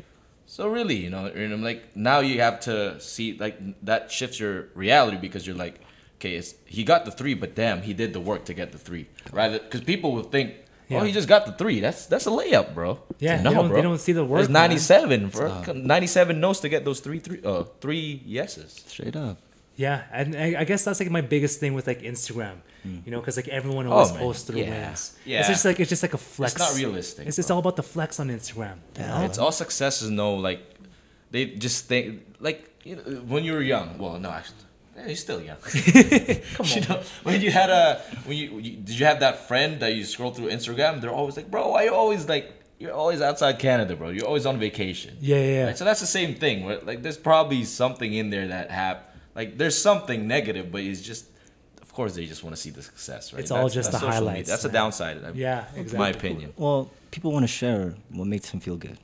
so 0.45 0.67
really, 0.67 0.95
you 0.95 1.09
know, 1.09 1.25
and 1.25 1.53
I'm 1.53 1.63
like, 1.63 1.95
now 1.97 2.19
you 2.19 2.39
have 2.41 2.59
to 2.61 2.99
see, 3.01 3.35
like, 3.37 3.57
that 3.85 4.11
shifts 4.11 4.39
your 4.39 4.67
reality 4.73 5.17
because 5.17 5.45
you're 5.45 5.55
like, 5.57 5.81
okay, 6.17 6.35
it's, 6.35 6.55
he 6.65 6.83
got 6.85 7.03
the 7.03 7.11
three, 7.11 7.33
but 7.33 7.55
damn, 7.55 7.81
he 7.81 7.93
did 7.93 8.13
the 8.13 8.21
work 8.21 8.45
to 8.45 8.53
get 8.53 8.71
the 8.71 8.77
three. 8.77 9.07
Rather, 9.33 9.59
because 9.59 9.81
people 9.81 10.13
will 10.13 10.23
think, 10.23 10.53
Yeah. 10.87 11.01
oh, 11.01 11.03
he 11.03 11.11
just 11.11 11.27
got 11.27 11.45
the 11.45 11.51
three. 11.51 11.79
That's 11.81 12.05
that's 12.05 12.25
a 12.27 12.29
layup, 12.29 12.73
bro. 12.73 12.99
Yeah, 13.19 13.41
no, 13.41 13.49
they 13.49 13.55
don't- 13.55 13.67
bro. 13.67 13.75
they 13.75 13.81
don't 13.81 13.97
see 13.99 14.13
the 14.13 14.23
work, 14.23 14.37
There's 14.39 14.49
man. 14.49 14.69
97, 14.69 15.29
bro. 15.29 15.63
97 15.73 16.39
notes 16.39 16.59
to 16.61 16.69
get 16.69 16.85
those 16.85 16.99
three, 17.01 17.19
three, 17.19 17.41
uh, 17.43 17.63
three 17.81 18.21
yeses. 18.25 18.83
Straight 18.87 19.15
up. 19.15 19.39
Yeah, 19.77 20.03
and 20.11 20.35
I 20.35 20.61
I 20.61 20.63
guess 20.63 20.83
that's 20.85 20.99
like 21.01 21.11
my 21.11 21.21
biggest 21.21 21.59
thing 21.59 21.73
with 21.73 21.85
like 21.87 22.01
Instagram, 22.01 22.57
Hmm. 22.83 22.99
you 23.05 23.11
know, 23.11 23.19
because 23.19 23.35
like 23.35 23.47
everyone 23.49 23.87
always 23.87 24.11
man. 24.11 24.19
posts 24.21 24.43
their 24.47 24.57
Yeah. 24.57 24.69
wins. 24.89 25.13
Yeah. 25.25 25.39
it's 25.39 25.49
just 25.49 25.65
like 25.65 25.79
it's 25.81 25.89
just 25.89 26.03
like 26.03 26.13
a 26.13 26.17
flex. 26.17 26.53
It's 26.53 26.59
not 26.59 26.75
realistic, 26.77 27.27
It's 27.27 27.35
just 27.35 27.51
all 27.51 27.59
about 27.59 27.75
the 27.75 27.83
flex 27.83 28.19
on 28.19 28.29
Instagram. 28.29 28.77
you 28.99 29.05
know? 29.05 29.25
It's 29.27 29.37
all 29.37 29.51
successes. 29.51 30.09
No, 30.09 30.35
like 30.35 30.61
they 31.31 31.45
just 31.47 31.85
think 31.87 32.21
like 32.39 32.59
you 32.85 32.95
know, 32.95 33.01
when 33.31 33.43
you 33.43 33.53
were 33.53 33.61
young. 33.75 33.97
Well, 33.97 34.17
no, 34.19 34.29
actually, 34.29 34.63
Yeah, 34.95 35.07
you're 35.07 35.15
still 35.27 35.41
young. 35.41 35.57
Come 36.55 36.65
on. 36.65 36.73
You 36.75 36.81
know, 36.87 37.01
when 37.23 37.41
you 37.41 37.51
had 37.51 37.69
a 37.69 38.01
when 38.25 38.37
you, 38.37 38.47
you 38.59 38.71
did 38.77 38.95
you 38.99 39.05
have 39.11 39.19
that 39.19 39.47
friend 39.49 39.79
that 39.81 39.93
you 39.95 40.03
scroll 40.05 40.31
through 40.31 40.49
Instagram? 40.57 41.01
They're 41.01 41.11
always 41.21 41.35
like, 41.35 41.49
bro, 41.51 41.61
why 41.71 41.83
you 41.83 41.93
always 41.93 42.29
like 42.29 42.45
you're 42.79 42.93
always 42.93 43.19
outside 43.21 43.57
Canada, 43.59 43.95
bro. 43.95 44.09
You're 44.09 44.27
always 44.27 44.45
on 44.45 44.57
vacation. 44.59 45.17
Yeah, 45.19 45.35
yeah, 45.37 45.41
yeah. 45.43 45.65
Right? 45.65 45.77
So 45.77 45.83
that's 45.85 45.99
the 46.01 46.07
same 46.19 46.35
thing. 46.35 46.65
Where, 46.65 46.79
like, 46.81 47.01
there's 47.03 47.17
probably 47.17 47.63
something 47.63 48.13
in 48.13 48.29
there 48.31 48.47
that 48.49 48.69
hap 48.69 49.14
like 49.35 49.57
there's 49.57 49.77
something 49.77 50.27
negative, 50.27 50.71
but 50.71 50.81
it's 50.81 51.01
just. 51.01 51.25
Of 51.81 51.93
course, 51.97 52.13
they 52.15 52.25
just 52.25 52.43
want 52.43 52.53
to 52.57 52.61
see 52.61 52.71
the 52.71 52.81
success, 52.81 53.31
right? 53.31 53.39
It's 53.41 53.51
all 53.51 53.69
just 53.69 53.89
the 53.93 53.97
social 53.99 54.09
media. 54.09 54.19
highlights, 54.27 54.49
That's 54.49 54.65
a 54.65 54.69
downside. 54.69 55.23
I- 55.23 55.31
Yeah, 55.31 55.63
My 55.95 56.09
opinion. 56.09 56.51
Well, 56.57 56.91
people 57.09 57.31
want 57.31 57.43
to 57.43 57.47
share 57.47 57.95
what 58.09 58.27
makes 58.27 58.51
them 58.51 58.59
feel 58.59 58.75
good, 58.75 58.97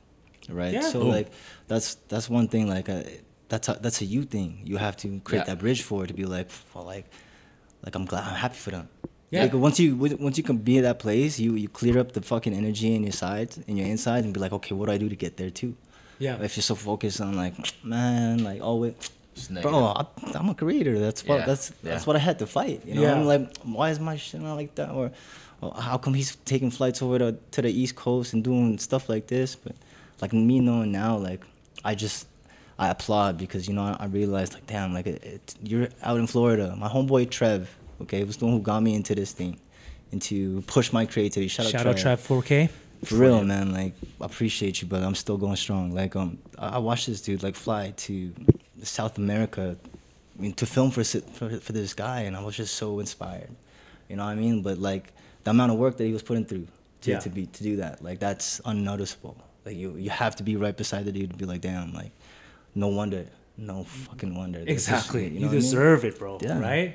right? 0.50 0.74
Yeah. 0.74 0.82
So 0.92 0.98
Boom. 1.00 1.08
like 1.08 1.28
that's 1.68 1.94
that's 2.12 2.28
one 2.28 2.48
thing. 2.48 2.68
Like 2.68 2.90
uh, 2.90 3.02
that's 3.48 3.68
a, 3.70 3.78
that's 3.80 4.02
a 4.02 4.04
you 4.04 4.24
thing. 4.24 4.60
You 4.66 4.76
have 4.76 4.96
to 4.98 5.20
create 5.24 5.40
Yeah. 5.46 5.54
that 5.54 5.58
bridge 5.60 5.80
for 5.80 6.04
it 6.04 6.08
to 6.08 6.14
be 6.14 6.26
like, 6.26 6.50
well, 6.74 6.84
like, 6.84 7.06
like 7.82 7.94
I'm 7.94 8.04
glad 8.04 8.24
I'm 8.28 8.34
happy 8.34 8.56
for 8.56 8.72
them. 8.72 8.90
Yeah. 9.30 9.44
Like 9.44 9.54
once 9.54 9.80
you 9.80 9.96
once 9.96 10.36
you 10.36 10.44
can 10.44 10.58
be 10.58 10.76
at 10.76 10.82
that 10.84 10.98
place, 10.98 11.38
you 11.40 11.54
you 11.54 11.68
clear 11.70 11.98
up 11.98 12.12
the 12.12 12.20
fucking 12.20 12.52
energy 12.52 12.94
in 12.94 13.02
your 13.04 13.12
sides, 13.24 13.56
in 13.66 13.78
your 13.78 13.86
inside, 13.88 14.24
and 14.24 14.34
be 14.34 14.40
like, 14.40 14.52
okay, 14.52 14.74
what 14.74 14.86
do 14.88 14.92
I 14.92 14.98
do 14.98 15.08
to 15.08 15.16
get 15.16 15.38
there 15.38 15.48
too? 15.50 15.72
Yeah. 16.18 16.36
If 16.42 16.56
you're 16.58 16.62
so 16.72 16.74
focused 16.74 17.22
on 17.22 17.36
like, 17.36 17.54
man, 17.82 18.44
like 18.44 18.60
always. 18.60 18.92
It's 19.34 19.48
Bro. 19.48 19.84
I, 19.84 20.06
I'm 20.34 20.48
a 20.50 20.54
creator. 20.54 20.98
That's 20.98 21.24
what 21.26 21.40
Yeah, 21.40 21.46
that's 21.46 21.68
that's 21.82 22.02
yeah. 22.02 22.06
what 22.06 22.16
I 22.16 22.18
had 22.18 22.38
to 22.40 22.46
fight. 22.46 22.82
You 22.86 22.94
know, 22.94 23.02
Yeah. 23.02 23.14
I'm 23.14 23.24
like, 23.24 23.56
why 23.62 23.90
is 23.90 23.98
my 23.98 24.16
shit 24.16 24.40
not 24.40 24.54
like 24.54 24.74
that? 24.76 24.90
Or, 24.90 25.10
or 25.60 25.74
how 25.74 25.96
come 25.98 26.14
he's 26.14 26.36
taking 26.44 26.70
flights 26.70 27.02
over 27.02 27.18
to, 27.18 27.36
to 27.52 27.62
the 27.62 27.70
East 27.70 27.96
Coast 27.96 28.32
and 28.34 28.44
doing 28.44 28.78
stuff 28.78 29.08
like 29.08 29.26
this? 29.28 29.54
But 29.56 29.74
like 30.20 30.32
me 30.32 30.60
knowing 30.60 30.92
now, 30.92 31.16
like 31.16 31.42
I 31.84 31.94
just 31.94 32.26
I 32.78 32.88
applaud 32.88 33.38
because 33.38 33.68
you 33.68 33.74
know 33.74 33.82
I, 33.84 33.96
I 34.00 34.06
realized 34.06 34.54
like, 34.54 34.66
damn, 34.66 34.92
like 34.92 35.06
it, 35.06 35.22
it, 35.24 35.54
you're 35.62 35.88
out 36.02 36.18
in 36.18 36.26
Florida. 36.26 36.74
My 36.76 36.88
homeboy 36.88 37.30
Trev, 37.30 37.74
okay, 38.02 38.22
was 38.24 38.36
the 38.36 38.44
one 38.46 38.54
who 38.54 38.60
got 38.60 38.82
me 38.82 38.94
into 38.94 39.14
this 39.14 39.32
thing, 39.32 39.58
into 40.10 40.62
push 40.62 40.92
my 40.92 41.06
creativity. 41.06 41.48
Shout, 41.48 41.66
out 41.66 41.72
to 41.72 41.78
Shout 41.78 41.86
out 41.86 41.98
Trap 41.98 42.18
4K. 42.18 42.68
for 43.04 43.14
real, 43.16 43.44
man. 43.44 43.72
Like, 43.72 43.94
I 44.20 44.26
appreciate 44.26 44.82
you, 44.82 44.88
but 44.88 45.02
I'm 45.02 45.14
still 45.14 45.36
going 45.38 45.56
strong. 45.56 45.92
Like, 45.94 46.16
um, 46.16 46.38
I, 46.58 46.70
I 46.70 46.78
watched 46.78 47.06
this 47.06 47.20
dude 47.20 47.42
like 47.42 47.56
fly 47.56 47.92
to 47.96 48.32
South 48.82 49.18
America, 49.18 49.76
I 50.38 50.42
mean, 50.42 50.52
to 50.54 50.66
film 50.66 50.90
for, 50.90 51.04
for 51.04 51.48
for 51.58 51.72
this 51.72 51.94
guy, 51.94 52.20
and 52.22 52.36
I 52.36 52.42
was 52.42 52.56
just 52.56 52.74
so 52.76 53.00
inspired. 53.00 53.50
You 54.08 54.16
know 54.16 54.24
what 54.24 54.32
I 54.32 54.34
mean? 54.34 54.62
But 54.62 54.78
like 54.78 55.12
the 55.44 55.50
amount 55.50 55.72
of 55.72 55.78
work 55.78 55.96
that 55.96 56.04
he 56.04 56.12
was 56.12 56.22
putting 56.22 56.44
through 56.44 56.66
to, 57.02 57.10
Yeah. 57.10 57.18
to 57.20 57.28
be 57.30 57.46
to 57.46 57.62
do 57.62 57.76
that, 57.76 58.02
like 58.02 58.18
that's 58.18 58.60
unnoticeable. 58.64 59.36
Like 59.64 59.76
you 59.76 59.94
you 59.96 60.10
have 60.10 60.34
to 60.36 60.42
be 60.42 60.56
right 60.56 60.76
beside 60.76 61.04
the 61.04 61.12
dude 61.12 61.30
to 61.30 61.36
be 61.36 61.44
like, 61.44 61.60
damn, 61.60 61.92
like, 61.92 62.12
no 62.74 62.88
wonder, 62.88 63.26
no 63.56 63.84
fucking 63.84 64.34
wonder. 64.34 64.58
that 64.60 64.68
Exactly. 64.70 65.24
shit," 65.24 65.32
You, 65.32 65.40
know 65.40 65.46
what 65.46 65.52
I 65.52 65.56
mean? 65.56 65.60
deserve 65.62 66.04
it, 66.04 66.18
bro. 66.18 66.38
Yeah. 66.40 66.58
Right? 66.60 66.94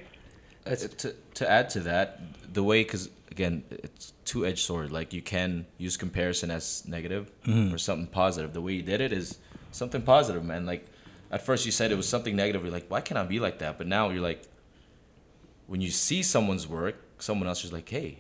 To 0.66 1.14
to 1.36 1.50
add 1.50 1.70
to 1.72 1.80
that, 1.82 2.20
the 2.54 2.62
way 2.64 2.84
because 2.84 3.10
again, 3.32 3.64
it's 3.70 4.12
two 4.26 4.46
edged 4.46 4.60
sword. 4.66 4.92
Like 4.92 5.14
you 5.14 5.22
can 5.22 5.66
use 5.78 5.96
comparison 5.96 6.52
as 6.52 6.84
negative 6.88 7.32
Mm-hmm. 7.46 7.74
or 7.74 7.78
something 7.78 8.08
positive. 8.08 8.52
The 8.54 8.62
way 8.62 8.74
you 8.74 8.84
did 8.84 9.00
it 9.00 9.14
is 9.14 9.38
something 9.72 10.02
positive, 10.02 10.44
man. 10.44 10.66
Like 10.66 10.86
at 11.32 11.46
first 11.46 11.66
you 11.66 11.72
said 11.72 11.92
it 11.92 11.96
was 11.96 12.08
something 12.08 12.36
negative. 12.36 12.64
You're 12.64 12.72
like, 12.72 12.88
why 12.88 13.02
can't 13.02 13.18
I 13.18 13.24
be 13.24 13.40
like 13.40 13.60
that? 13.60 13.78
But 13.78 13.88
now 13.88 14.10
you're 14.10 14.22
like, 14.22 14.44
when 15.68 15.82
you 15.82 15.90
see 15.90 16.24
someone's 16.24 16.68
work, 16.68 16.96
someone 17.20 17.48
else 17.48 17.64
is 17.66 17.74
like, 17.74 17.90
hey, 17.90 18.20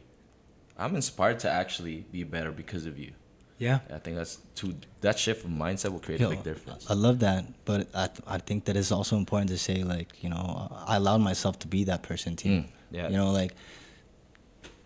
I'm 0.78 0.95
inspired 0.95 1.39
to 1.39 1.49
actually 1.49 2.05
be 2.12 2.24
better 2.24 2.51
because 2.51 2.86
of 2.86 2.99
you. 2.99 3.14
Yeah. 3.58 3.80
I 3.91 3.97
think 3.97 4.18
that's 4.18 4.38
two. 4.53 4.76
That 5.01 5.18
shift 5.18 5.43
of 5.43 5.49
mindset 5.49 5.91
will 5.91 5.99
create 5.99 6.22
a 6.22 6.30
big 6.30 6.43
difference. 6.43 6.86
I 6.89 6.93
love 6.93 7.20
that, 7.20 7.45
but 7.66 7.88
I 7.95 8.10
I 8.28 8.38
think 8.38 8.66
that 8.66 8.78
it's 8.78 8.91
also 8.91 9.18
important 9.18 9.49
to 9.49 9.58
say 9.58 9.84
like 9.84 10.24
you 10.24 10.30
know 10.30 10.68
I 10.86 10.97
allowed 10.97 11.22
myself 11.22 11.58
to 11.60 11.68
be 11.68 11.86
that 11.86 12.03
person 12.03 12.36
too. 12.36 12.49
Mm, 12.49 12.68
yeah. 12.91 13.10
You 13.10 13.18
know 13.18 13.32
like 13.32 13.53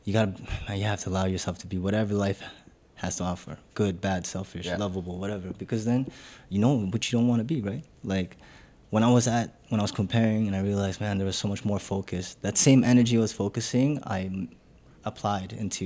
you 0.05 0.13
gotta 0.13 0.33
you 0.73 0.83
have 0.83 1.01
to 1.01 1.09
allow 1.09 1.25
yourself 1.25 1.57
to 1.59 1.67
be 1.67 1.77
whatever 1.77 2.13
life 2.13 2.41
has 3.01 3.15
to 3.17 3.23
offer, 3.23 3.57
good, 3.73 3.99
bad, 3.99 4.25
selfish, 4.27 4.67
Yeah. 4.67 4.77
lovable, 4.77 5.17
whatever. 5.17 5.49
Because 5.63 5.85
then 5.85 6.01
you 6.49 6.59
know 6.59 6.73
what 6.91 7.01
you 7.11 7.17
don't 7.17 7.27
want 7.27 7.39
to 7.39 7.43
be, 7.53 7.59
right? 7.61 7.83
Like 8.03 8.37
when 8.91 9.03
I 9.03 9.11
was 9.11 9.27
at 9.27 9.47
when 9.69 9.79
I 9.81 9.83
was 9.83 9.91
comparing 10.01 10.41
and 10.47 10.55
I 10.55 10.61
realized 10.61 11.01
man 11.01 11.17
there 11.17 11.25
was 11.25 11.37
so 11.43 11.47
much 11.47 11.65
more 11.65 11.79
focus. 11.79 12.35
That 12.41 12.57
same 12.57 12.83
energy 12.83 13.17
I 13.17 13.21
was 13.21 13.33
focusing, 13.33 13.89
i 14.05 14.19
applied 15.03 15.51
into 15.53 15.85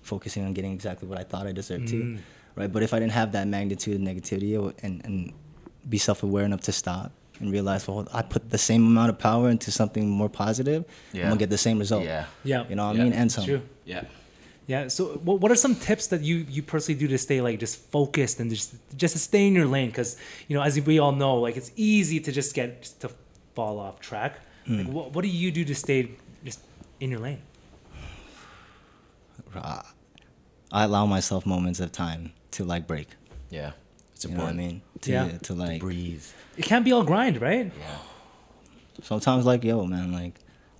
focusing 0.00 0.42
on 0.46 0.54
getting 0.54 0.72
exactly 0.72 1.06
what 1.08 1.18
I 1.18 1.24
thought 1.30 1.46
I 1.46 1.52
deserved 1.52 1.88
to, 1.88 2.00
mm. 2.02 2.18
right? 2.54 2.72
But 2.72 2.82
if 2.82 2.94
I 2.94 2.98
didn't 3.00 3.16
have 3.20 3.32
that 3.32 3.46
magnitude 3.56 3.94
of 3.96 4.02
negativity 4.10 4.52
and 4.82 4.94
and 5.06 5.32
be 5.94 5.98
self-aware 5.98 6.44
enough 6.50 6.62
to 6.68 6.72
stop 6.72 7.12
and 7.40 7.52
realize, 7.52 7.86
well, 7.86 8.08
I 8.12 8.22
put 8.22 8.42
the 8.50 8.62
same 8.70 8.82
amount 8.86 9.10
of 9.12 9.18
power 9.18 9.50
into 9.50 9.70
something 9.70 10.08
more 10.08 10.30
positive, 10.44 10.84
I'm 11.14 11.20
gonna 11.20 11.36
get 11.36 11.50
the 11.50 11.58
same 11.68 11.78
result. 11.78 12.04
Yeah. 12.04 12.24
Yeah. 12.44 12.64
You 12.68 12.76
know 12.76 12.86
what 12.86 12.96
Yeah. 12.96 13.02
I 13.02 13.04
mean? 13.04 13.12
And 13.20 13.30
some. 13.30 13.44
True. 13.44 13.62
Yeah. 13.84 14.04
Yeah. 14.66 14.88
So, 14.88 15.14
what, 15.22 15.40
what 15.40 15.50
are 15.52 15.56
some 15.56 15.74
tips 15.76 16.08
that 16.08 16.22
you 16.22 16.44
you 16.48 16.62
personally 16.62 16.98
do 16.98 17.06
to 17.08 17.18
stay 17.18 17.40
like 17.40 17.58
just 17.60 17.76
focused 17.90 18.40
and 18.40 18.50
just 18.50 18.74
just 18.96 19.12
to 19.14 19.18
stay 19.20 19.46
in 19.46 19.54
your 19.54 19.66
lane? 19.66 19.88
Because 19.88 20.16
you 20.48 20.56
know, 20.56 20.62
as 20.62 20.80
we 20.80 20.98
all 20.98 21.12
know, 21.12 21.36
like 21.36 21.56
it's 21.56 21.70
easy 21.76 22.18
to 22.20 22.32
just 22.32 22.54
get 22.54 22.82
just 22.82 23.00
to 23.02 23.10
fall 23.54 23.78
off 23.78 24.00
track. 24.00 24.40
Hmm. 24.66 24.78
Like, 24.78 24.88
what 24.88 25.12
what 25.12 25.22
do 25.22 25.28
you 25.28 25.50
do 25.52 25.64
to 25.64 25.74
stay 25.74 26.10
just 26.44 26.60
in 27.00 27.10
your 27.10 27.20
lane? 27.20 27.42
I 30.72 30.84
allow 30.84 31.06
myself 31.06 31.46
moments 31.46 31.80
of 31.80 31.92
time 31.92 32.32
to 32.52 32.64
like 32.64 32.86
break. 32.86 33.08
Yeah. 33.50 33.72
It's 34.14 34.24
You 34.24 34.30
know 34.32 34.36
what 34.44 34.46
I 34.46 34.50
important. 34.50 34.72
mean? 34.72 34.82
To, 35.02 35.10
Yeah. 35.12 35.38
to 35.42 35.54
like 35.54 35.80
Breathe. 35.80 36.24
It 36.56 36.64
can't 36.64 36.84
be 36.84 36.92
all 36.92 37.04
grind, 37.04 37.40
right? 37.40 37.72
Yeah. 37.78 37.98
Sometimes 39.02 39.44
like 39.46 39.62
yo 39.64 39.84
man 39.86 40.12
like 40.12 40.34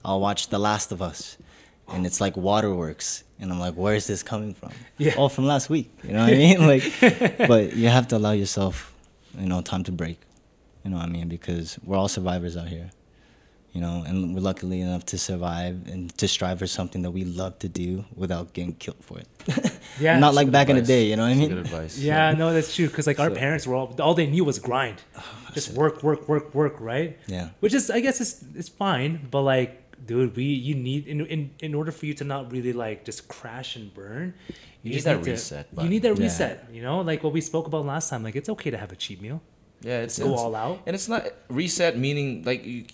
I'll 0.05 0.21
watch 0.21 0.49
The 0.49 0.59
Last 0.59 0.93
of 0.93 1.01
Us 1.03 1.37
and 1.93 2.05
it's 2.07 2.21
like 2.21 2.37
waterworks 2.37 3.25
and 3.41 3.53
I'm 3.53 3.59
like 3.61 3.75
where's 3.75 4.07
this 4.07 4.23
coming 4.23 4.55
from? 4.55 4.71
Yeah. 4.99 5.15
Oh 5.17 5.29
from 5.29 5.47
last 5.47 5.69
week. 5.71 5.91
You 6.03 6.13
know 6.13 6.25
what 6.25 6.33
I 6.33 6.37
mean? 6.37 6.67
Like 6.73 7.39
but 7.49 7.75
you 7.77 7.89
have 7.89 8.09
to 8.09 8.17
allow 8.17 8.33
yourself, 8.33 8.95
you 9.39 9.47
know, 9.47 9.61
time 9.63 9.85
to 9.85 9.93
break. 9.93 10.19
You 10.85 10.91
know 10.91 10.99
what 10.99 11.07
I 11.07 11.09
mean? 11.11 11.29
Because 11.29 11.79
we're 11.85 11.97
all 11.97 12.09
survivors 12.09 12.57
out 12.57 12.69
here. 12.69 12.91
You 13.73 13.83
know, 13.83 14.05
and 14.07 14.35
we're 14.35 14.41
luckily 14.41 14.81
enough 14.81 15.05
to 15.07 15.19
survive 15.19 15.87
and 15.87 16.17
to 16.17 16.27
strive 16.27 16.61
for 16.61 16.67
something 16.67 17.03
that 17.03 17.11
we 17.11 17.25
love 17.25 17.59
to 17.59 17.69
do 17.69 18.07
without 18.15 18.55
getting 18.55 18.73
killed 18.75 19.05
for 19.05 19.19
it. 19.19 19.29
Yeah. 20.01 20.19
Not 20.19 20.35
like 20.35 20.51
back 20.51 20.69
in 20.69 20.77
the 20.77 20.83
day, 20.83 21.05
you 21.07 21.17
know 21.17 21.23
what 21.23 21.29
I 21.29 21.35
That's 21.35 21.41
mean? 21.41 21.49
Good 21.49 21.59
advice. 21.59 21.99
Yeah, 21.99 22.33
no, 22.33 22.53
that's 22.53 22.75
true. 22.75 22.87
Because 22.87 23.07
like 23.07 23.19
our 23.19 23.31
parents 23.31 23.67
were 23.67 23.75
all 23.75 23.95
all 24.01 24.13
they 24.15 24.27
knew 24.27 24.45
was 24.45 24.59
grind, 24.59 25.01
Oh, 25.17 25.23
just 25.55 25.73
work, 25.73 26.03
work, 26.03 26.29
work, 26.29 26.55
work, 26.55 26.77
right? 26.81 27.19
Yeah. 27.27 27.49
Which 27.61 27.73
is, 27.73 27.91
I 27.91 28.01
guess, 28.01 28.21
it's 28.21 28.45
it's 28.55 28.69
fine. 28.69 29.27
But 29.31 29.43
like, 29.43 29.86
dude, 30.05 30.37
we 30.37 30.45
you 30.45 30.75
need 30.75 31.07
in 31.07 31.25
in 31.27 31.51
in 31.61 31.75
order 31.75 31.93
for 31.93 32.07
you 32.07 32.15
to 32.15 32.25
not 32.25 32.51
really 32.53 32.73
like 32.73 33.05
just 33.05 33.29
crash 33.29 33.77
and 33.77 33.93
burn. 33.95 34.35
You 34.83 34.93
just 34.93 35.07
need 35.07 35.15
that 35.15 35.25
to- 35.25 35.31
reset 35.31 35.67
You 35.83 35.89
need 35.89 36.03
that 36.03 36.17
Yeah. 36.17 36.25
reset. 36.25 36.69
You 36.73 36.83
know, 36.83 37.01
like 37.01 37.23
what 37.25 37.33
we 37.33 37.41
spoke 37.41 37.67
about 37.67 37.85
last 37.87 38.11
time. 38.11 38.23
Like 38.23 38.37
it's 38.37 38.49
okay 38.49 38.71
to 38.71 38.77
have 38.79 38.93
a 38.93 38.97
cheat 38.97 39.21
meal. 39.21 39.41
Yeah, 39.83 40.01
it's 40.03 40.19
Go 40.19 40.27
it's- 40.27 40.41
all 40.41 40.55
out. 40.55 40.83
and 40.87 40.95
it's 40.95 41.09
not 41.09 41.27
reset 41.49 41.99
meaning 41.99 42.43
like 42.45 42.65
you, 42.65 42.85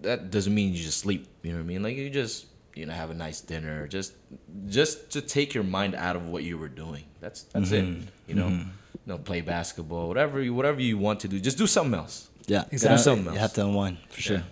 that 0.00 0.30
doesn't 0.30 0.54
mean 0.54 0.72
you 0.74 0.82
just 0.82 0.98
sleep. 0.98 1.26
You 1.42 1.52
know 1.52 1.58
what 1.58 1.64
I 1.64 1.66
mean? 1.66 1.82
Like 1.82 1.96
you 1.96 2.10
just 2.10 2.46
you 2.74 2.86
know 2.86 2.92
have 2.94 3.10
a 3.10 3.14
nice 3.14 3.40
dinner, 3.40 3.86
just 3.86 4.14
just 4.66 5.10
to 5.12 5.20
take 5.20 5.52
your 5.54 5.64
mind 5.64 5.94
out 5.94 6.16
of 6.16 6.26
what 6.26 6.42
you 6.42 6.56
were 6.58 6.68
doing. 6.84 7.04
That's 7.20 7.42
that's 7.52 7.70
it. 7.72 7.84
Mm-hmm. 7.84 8.02
You 8.28 8.34
know, 8.34 8.46
mm-hmm. 8.46 8.68
you 8.68 9.06
know, 9.06 9.18
play 9.18 9.40
basketball, 9.42 10.08
whatever 10.08 10.40
you 10.42 10.54
whatever 10.54 10.80
you 10.80 10.96
want 10.98 11.20
to 11.20 11.28
do, 11.28 11.38
just 11.38 11.58
do 11.58 11.66
something 11.66 11.98
else. 11.98 12.28
Yeah. 12.46 12.64
Exactly. 12.72 12.96
You 12.96 13.02
Something 13.02 13.34
have 13.36 13.52
to 13.54 13.64
unwind 13.66 13.98
for 14.08 14.20
sure. 14.20 14.36
Yeah. 14.38 14.42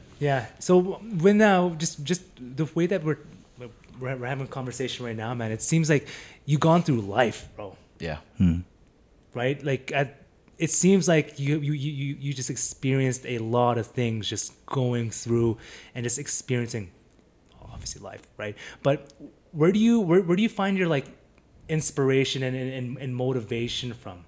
So 0.58 0.80
when 0.80 1.38
now, 1.38 1.70
just 1.70 2.04
just 2.04 2.22
the 2.38 2.68
way 2.74 2.86
that 2.86 3.02
we're 3.02 3.18
we're, 3.58 4.16
we're 4.16 4.26
having 4.26 4.44
a 4.44 4.48
conversation 4.48 5.04
right 5.04 5.16
now, 5.16 5.34
man. 5.34 5.50
It 5.50 5.62
seems 5.62 5.90
like 5.90 6.06
you've 6.44 6.60
gone 6.60 6.82
through 6.82 7.00
life, 7.00 7.48
bro. 7.56 7.76
Yeah, 7.98 8.18
hmm. 8.38 8.60
right? 9.34 9.62
Like 9.62 9.92
at, 9.92 10.22
it 10.58 10.70
seems 10.70 11.08
like 11.08 11.38
you, 11.38 11.58
you 11.58 11.72
you 11.72 11.92
you 11.92 12.16
you 12.20 12.34
just 12.34 12.50
experienced 12.50 13.24
a 13.26 13.38
lot 13.38 13.78
of 13.78 13.86
things 13.86 14.28
just 14.28 14.54
going 14.66 15.10
through 15.10 15.58
and 15.94 16.04
just 16.04 16.18
experiencing 16.18 16.90
obviously 17.60 18.02
life, 18.02 18.22
right? 18.36 18.56
But 18.82 19.12
where 19.52 19.72
do 19.72 19.78
you 19.78 20.00
where, 20.00 20.20
where 20.22 20.36
do 20.36 20.42
you 20.42 20.48
find 20.48 20.76
your 20.76 20.88
like 20.88 21.06
inspiration 21.68 22.42
and, 22.42 22.56
and, 22.56 22.98
and 22.98 23.16
motivation 23.16 23.94
from? 23.94 24.24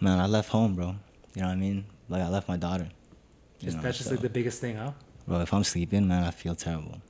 Man, 0.00 0.18
I 0.20 0.26
left 0.26 0.48
home, 0.50 0.74
bro. 0.74 0.96
You 1.34 1.42
know 1.42 1.48
what 1.48 1.54
I 1.54 1.56
mean? 1.56 1.84
Like 2.08 2.22
I 2.22 2.28
left 2.28 2.48
my 2.48 2.56
daughter. 2.56 2.88
You 3.60 3.64
Just, 3.66 3.76
know, 3.78 3.82
that's 3.82 3.98
just 3.98 4.08
so- 4.10 4.14
like 4.14 4.22
the 4.22 4.28
biggest 4.28 4.60
thing, 4.60 4.76
huh? 4.76 4.92
bro. 5.26 5.40
If 5.40 5.52
I'm 5.52 5.64
sleeping, 5.64 6.06
man, 6.08 6.24
I 6.24 6.30
feel 6.30 6.54
terrible. 6.54 7.00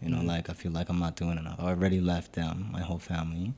You 0.00 0.08
Mm-hmm. 0.10 0.26
know, 0.26 0.32
like 0.32 0.48
I 0.48 0.52
feel 0.52 0.70
like 0.72 0.88
I'm 0.88 1.00
not 1.00 1.16
doing 1.16 1.38
enough. 1.38 1.56
I 1.58 1.64
already 1.64 2.00
left 2.00 2.32
them, 2.34 2.68
my 2.70 2.80
whole 2.80 2.98
family 3.00 3.52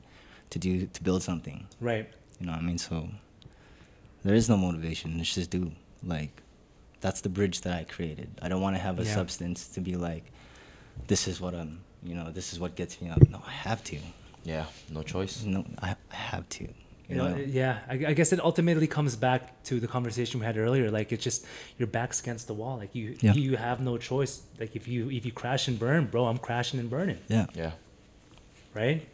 to 0.49 0.59
do 0.59 0.87
to 0.87 1.03
build 1.03 1.21
something. 1.23 1.67
Right. 1.79 2.09
You 2.39 2.47
know 2.47 2.53
what 2.53 2.61
I 2.61 2.63
mean? 2.63 2.79
So 2.79 3.07
there 4.23 4.33
is 4.35 4.49
no 4.49 4.57
motivation. 4.57 5.19
It's 5.19 5.35
just 5.35 5.51
do. 5.51 5.71
Like 6.03 6.41
that's 6.99 7.21
the 7.21 7.29
bridge 7.29 7.61
that 7.61 7.73
I 7.77 7.83
created. 7.83 8.29
I 8.41 8.49
don't 8.49 8.61
want 8.61 8.75
to 8.75 8.81
have 8.81 8.99
a 8.99 9.03
Yeah. 9.03 9.13
substance 9.13 9.67
to 9.69 9.81
be 9.81 9.95
like, 9.95 10.25
this 11.07 11.27
is 11.27 11.39
what 11.39 11.53
I'm. 11.53 11.81
You 12.03 12.15
know, 12.15 12.31
this 12.31 12.51
is 12.53 12.59
what 12.59 12.75
gets 12.75 12.99
me 12.99 13.09
up. 13.11 13.21
No, 13.29 13.43
I 13.45 13.51
have 13.51 13.83
to. 13.85 13.97
yeah, 14.43 14.65
no 14.89 15.03
choice. 15.03 15.43
No, 15.43 15.63
I, 15.79 15.95
I 16.11 16.15
have 16.15 16.49
to. 16.49 16.67
You 17.11 17.17
You 17.17 17.29
know, 17.29 17.35
yeah. 17.61 17.79
I, 17.89 17.93
I 18.11 18.13
guess 18.13 18.31
it 18.33 18.39
ultimately 18.39 18.87
comes 18.87 19.15
back 19.15 19.41
to 19.69 19.79
the 19.79 19.87
conversation 19.87 20.39
we 20.39 20.45
had 20.45 20.57
earlier. 20.57 20.89
Like 20.91 21.11
it's 21.11 21.23
just 21.23 21.45
your 21.77 21.87
back's 21.87 22.19
against 22.21 22.47
the 22.47 22.53
wall. 22.53 22.77
Like 22.77 22.93
you, 22.95 23.15
Yeah. 23.21 23.33
you 23.33 23.57
have 23.57 23.79
no 23.81 23.97
choice. 23.97 24.33
Like 24.59 24.75
if 24.75 24.87
you 24.87 25.09
if 25.11 25.25
you 25.25 25.31
crash 25.41 25.67
and 25.67 25.77
burn, 25.77 26.05
bro, 26.11 26.25
I'm 26.31 26.37
crashing 26.47 26.79
and 26.79 26.89
burning, 26.89 27.19
Yeah. 27.27 27.45
Yeah. 27.53 27.71
right? 28.73 29.07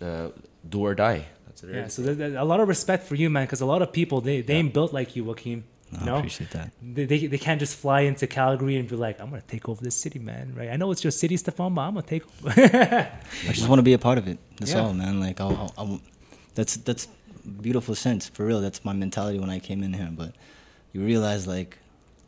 Uh, 0.00 0.28
do 0.68 0.80
or 0.86 0.94
die. 0.94 1.26
That's 1.46 1.62
it. 1.62 1.74
Yeah. 1.74 1.88
So 1.88 2.02
there- 2.02 2.14
there- 2.14 2.36
a 2.38 2.44
lot 2.44 2.60
of 2.60 2.68
respect 2.68 3.02
for 3.06 3.14
you, 3.16 3.28
man, 3.30 3.44
because 3.46 3.60
a 3.60 3.66
lot 3.66 3.82
of 3.82 3.92
people 3.92 4.20
they, 4.20 4.40
they 4.42 4.54
ain't 4.54 4.72
built 4.74 4.92
like 4.92 5.16
you, 5.16 5.24
Joaquin. 5.24 5.64
No, 5.92 5.98
You 5.98 6.02
I 6.02 6.06
know, 6.06 6.16
appreciate 6.18 6.50
that. 6.52 6.70
they, 6.80 7.04
they 7.04 7.26
they 7.26 7.38
can't 7.46 7.58
just 7.58 7.74
fly 7.76 8.02
into 8.02 8.24
Calgary 8.28 8.76
and 8.76 8.88
be 8.88 8.94
like, 8.94 9.20
I'm 9.20 9.28
gonna 9.30 9.42
take 9.42 9.68
over 9.68 9.82
this 9.82 9.96
city, 9.96 10.20
man. 10.20 10.54
Right? 10.56 10.70
I 10.70 10.76
know 10.76 10.92
it's 10.92 11.02
your 11.02 11.10
city, 11.10 11.36
Stefan, 11.36 11.74
but 11.74 11.80
I'm 11.82 11.94
gonna 11.94 12.06
take 12.06 12.22
over. 12.26 12.50
I 13.48 13.52
just 13.52 13.68
want 13.68 13.80
to 13.80 13.82
be 13.82 13.92
a 13.94 13.98
part 13.98 14.16
of 14.16 14.28
it. 14.28 14.38
That's 14.58 14.72
Yeah. 14.72 14.82
all, 14.82 14.94
man. 14.94 15.18
Like, 15.18 15.40
I'll, 15.40 15.56
I'll, 15.56 15.72
I'll, 15.78 16.00
that's 16.54 16.76
that's 16.76 17.08
beautiful 17.62 17.94
sense 17.94 18.28
for 18.28 18.46
real. 18.46 18.60
That's 18.60 18.84
my 18.84 18.92
mentality 18.92 19.38
when 19.38 19.50
I 19.50 19.58
came 19.58 19.82
in 19.82 19.92
here. 19.92 20.10
But 20.12 20.34
you 20.92 21.02
realize, 21.04 21.46
like, 21.46 21.78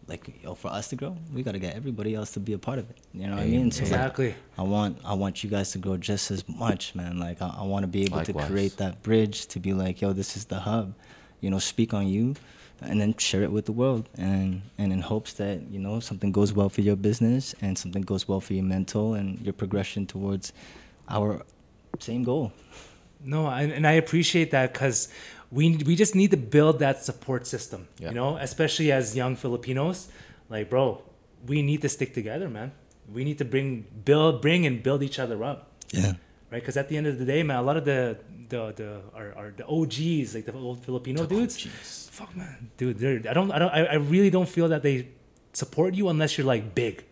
like 0.09 0.43
yo, 0.43 0.55
for 0.55 0.69
us 0.69 0.89
to 0.89 0.97
grow, 0.97 1.17
we 1.33 1.43
gotta 1.43 1.59
get 1.59 1.77
everybody 1.77 2.15
else 2.15 2.33
to 2.33 2.41
be 2.41 2.53
a 2.53 2.59
part 2.59 2.79
of 2.79 2.91
it. 2.91 2.99
You 3.15 3.27
know 3.29 3.37
what 3.37 3.45
I 3.45 3.47
mean? 3.47 3.71
So 3.71 3.83
like, 3.83 3.93
exactly. 3.93 4.35
I 4.59 4.63
want 4.63 4.99
I 5.05 5.15
want 5.15 5.45
you 5.45 5.51
guys 5.51 5.73
to 5.73 5.79
grow 5.79 5.97
just 5.97 6.31
as 6.31 6.49
much, 6.49 6.95
man. 6.95 7.19
Like 7.19 7.41
I, 7.41 7.55
I 7.59 7.63
want 7.63 7.85
to 7.85 7.87
be 7.87 8.03
able 8.03 8.19
Likewise. 8.19 8.47
to 8.47 8.53
create 8.53 8.77
that 8.79 9.03
bridge 9.03 9.47
to 9.49 9.61
be 9.61 9.73
like, 9.73 10.01
yo, 10.01 10.13
this 10.13 10.37
is 10.37 10.47
the 10.47 10.61
hub. 10.61 10.95
You 11.41 11.51
know, 11.51 11.59
speak 11.59 11.93
on 11.95 12.07
you, 12.09 12.37
and 12.81 13.01
then 13.01 13.17
share 13.17 13.43
it 13.43 13.53
with 13.53 13.67
the 13.67 13.73
world, 13.73 14.09
and 14.17 14.63
and 14.79 14.93
in 14.93 15.01
hopes 15.01 15.33
that 15.35 15.71
you 15.71 15.79
know 15.79 16.01
something 16.01 16.33
goes 16.33 16.53
well 16.53 16.69
for 16.69 16.81
your 16.81 16.97
business 16.97 17.55
and 17.61 17.79
something 17.79 18.03
goes 18.03 18.29
well 18.29 18.41
for 18.41 18.55
your 18.55 18.65
mental 18.65 19.15
and 19.15 19.41
your 19.41 19.53
progression 19.53 20.07
towards 20.07 20.53
our 21.09 21.43
same 21.99 22.25
goal. 22.25 22.53
No, 23.25 23.47
and, 23.49 23.73
and 23.73 23.87
I 23.87 23.93
appreciate 23.93 24.51
that 24.51 24.73
because 24.73 25.09
we 25.51 25.77
we 25.87 25.95
just 25.97 26.15
need 26.15 26.31
to 26.31 26.37
build 26.37 26.79
that 26.81 27.05
support 27.05 27.47
system. 27.47 27.89
Yeah. 27.99 28.09
You 28.09 28.15
know, 28.15 28.37
especially 28.37 28.91
as 28.93 29.15
young 29.17 29.37
Filipinos, 29.37 30.09
like 30.49 30.69
bro, 30.71 31.03
we 31.47 31.63
need 31.63 31.83
to 31.83 31.89
stick 31.89 32.15
together, 32.15 32.49
man. 32.49 32.73
We 33.13 33.25
need 33.25 33.39
to 33.39 33.45
bring 33.45 33.85
build 34.05 34.41
bring 34.43 34.67
and 34.67 34.83
build 34.83 35.03
each 35.03 35.19
other 35.19 35.43
up, 35.45 35.71
Yeah. 35.93 36.15
right? 36.51 36.61
Because 36.63 36.77
at 36.77 36.89
the 36.89 36.97
end 36.97 37.07
of 37.07 37.19
the 37.19 37.25
day, 37.25 37.43
man, 37.43 37.59
a 37.59 37.63
lot 37.63 37.77
of 37.77 37.85
the 37.85 38.17
the 38.49 38.73
the 38.77 39.01
our, 39.15 39.33
our 39.37 39.49
the 39.57 39.67
OGs 39.67 40.35
like 40.35 40.45
the 40.47 40.53
old 40.55 40.85
Filipino 40.85 41.27
dudes, 41.27 41.57
fuck 42.11 42.35
man, 42.37 42.71
dude, 42.77 43.27
I 43.27 43.33
don't 43.35 43.51
I 43.53 43.59
don't 43.59 43.71
I, 43.71 43.85
I 43.85 43.95
really 43.97 44.31
don't 44.31 44.49
feel 44.49 44.69
that 44.69 44.83
they 44.83 45.09
support 45.53 45.95
you 45.95 46.09
unless 46.09 46.37
you're 46.39 46.47
like 46.47 46.75
big. 46.75 47.05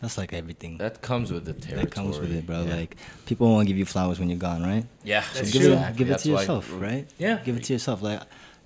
That's 0.00 0.16
like 0.16 0.32
everything. 0.32 0.78
That 0.78 1.02
comes 1.02 1.30
with 1.32 1.44
the 1.44 1.52
territory. 1.52 1.84
That 1.84 1.90
comes 1.94 2.18
with 2.18 2.32
it, 2.34 2.46
bro. 2.46 2.62
Yeah. 2.62 2.74
Like 2.76 2.96
people 3.26 3.48
won't 3.50 3.66
give 3.68 3.76
you 3.76 3.84
flowers 3.84 4.18
when 4.18 4.28
you're 4.30 4.38
gone, 4.38 4.62
right? 4.62 4.86
yeah, 5.04 5.22
So 5.22 5.38
That's 5.40 5.52
give 5.52 5.62
true. 5.62 5.72
it, 5.74 5.96
give 5.96 6.08
it 6.08 6.10
That's 6.12 6.22
to 6.24 6.32
why- 6.32 6.40
yourself, 6.40 6.70
right? 6.72 7.06
Yeah. 7.18 7.38
Give 7.44 7.56
it 7.56 7.64
to 7.64 7.72
yourself. 7.74 8.00
Like, 8.02 8.20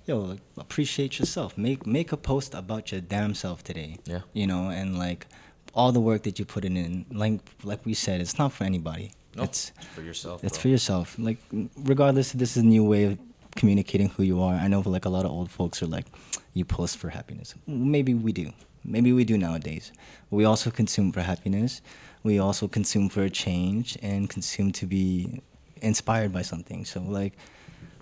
yo, 0.05 0.19
like, 0.19 0.39
appreciate 0.57 1.19
yourself. 1.19 1.57
Make 1.57 1.85
make 1.85 2.11
a 2.13 2.17
post 2.17 2.53
about 2.53 2.91
your 2.91 3.01
damn 3.01 3.33
self 3.35 3.63
today. 3.63 3.97
Yeah. 4.05 4.21
You 4.33 4.47
know, 4.47 4.69
and 4.69 4.97
like 4.97 5.27
all 5.73 5.91
the 5.91 5.99
work 5.99 6.23
that 6.23 6.39
you 6.39 6.45
put 6.45 6.63
in, 6.63 7.05
like 7.11 7.41
like 7.63 7.85
we 7.85 7.93
said, 7.93 8.21
it's 8.21 8.37
not 8.39 8.53
for 8.53 8.63
anybody. 8.63 9.11
No, 9.35 9.43
It's 9.43 9.73
for 9.93 10.01
yourself. 10.01 10.41
it's 10.45 10.57
bro. 10.57 10.61
for 10.61 10.67
yourself. 10.69 11.15
Like 11.19 11.39
regardless, 11.75 12.31
this 12.31 12.55
is 12.55 12.63
a 12.63 12.65
new 12.65 12.85
way 12.85 13.03
of 13.03 13.17
communicating 13.57 14.07
who 14.07 14.23
you 14.23 14.41
are. 14.41 14.53
I 14.55 14.69
know, 14.69 14.79
like 14.85 15.03
a 15.03 15.09
lot 15.09 15.25
of 15.25 15.31
old 15.31 15.51
folks 15.51 15.83
are 15.83 15.87
like, 15.87 16.05
you 16.53 16.63
post 16.63 16.95
for 16.97 17.09
happiness. 17.09 17.53
Maybe 17.67 18.13
we 18.13 18.31
do. 18.31 18.53
Maybe 18.85 19.11
we 19.13 19.23
do 19.25 19.37
nowadays. 19.37 19.91
We 20.29 20.45
also 20.45 20.69
consume 20.71 21.11
for 21.11 21.21
happiness. 21.21 21.81
We 22.23 22.39
also 22.39 22.67
consume 22.67 23.09
for 23.09 23.23
a 23.23 23.29
change 23.29 23.97
and 24.01 24.29
consume 24.29 24.71
to 24.73 24.85
be 24.85 25.41
inspired 25.81 26.31
by 26.31 26.41
something. 26.43 26.85
So 26.85 27.01
like, 27.01 27.33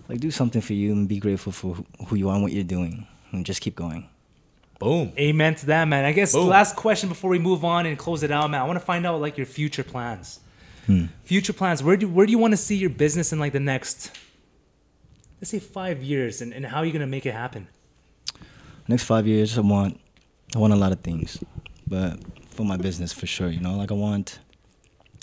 like 0.08 0.20
do 0.20 0.30
something 0.30 0.60
for 0.62 0.74
you 0.74 0.92
and 0.92 1.08
be 1.08 1.18
grateful 1.18 1.52
for 1.52 1.74
who- 1.74 1.86
who 2.06 2.16
you 2.16 2.28
are 2.28 2.34
and 2.34 2.42
what 2.42 2.52
you're 2.52 2.64
doing, 2.64 3.06
and 3.32 3.44
just 3.46 3.60
keep 3.60 3.74
going. 3.74 4.08
Boom. 4.78 5.12
Amen 5.18 5.54
to 5.56 5.66
that, 5.66 5.86
man. 5.88 6.04
I 6.04 6.12
guess 6.12 6.32
Boom. 6.32 6.48
last 6.48 6.76
question 6.76 7.08
before 7.08 7.30
we 7.30 7.38
move 7.38 7.64
on 7.64 7.86
and 7.86 7.96
close 7.98 8.22
it 8.22 8.30
out, 8.30 8.50
man. 8.50 8.60
I 8.60 8.64
want 8.64 8.78
to 8.78 8.84
find 8.84 9.06
out 9.06 9.20
like 9.20 9.36
your 9.38 9.46
future 9.46 9.84
plans. 9.84 10.40
Hmm. 10.86 11.06
Future 11.22 11.52
plans. 11.54 11.82
Where 11.82 11.96
do 11.96 12.06
where 12.08 12.26
do 12.26 12.32
you 12.32 12.38
want 12.38 12.52
to 12.52 12.58
see 12.58 12.76
your 12.76 12.90
business 12.90 13.32
in 13.32 13.38
like 13.38 13.52
the 13.52 13.60
next, 13.60 14.10
let's 15.40 15.50
say 15.50 15.58
five 15.58 16.02
years, 16.02 16.42
and, 16.42 16.52
and 16.52 16.66
how 16.66 16.78
are 16.78 16.84
you 16.84 16.92
gonna 16.92 17.06
make 17.06 17.24
it 17.24 17.32
happen? 17.32 17.68
next 18.86 19.04
five 19.04 19.26
years, 19.26 19.56
I 19.56 19.62
want, 19.62 19.98
I 20.54 20.58
want 20.58 20.72
a 20.72 20.76
lot 20.76 20.92
of 20.92 21.00
things, 21.00 21.42
but 21.86 22.18
for 22.48 22.64
my 22.64 22.76
business 22.76 23.12
for 23.12 23.26
sure, 23.26 23.48
you 23.48 23.60
know, 23.60 23.76
like 23.76 23.90
I 23.90 23.94
want, 23.94 24.38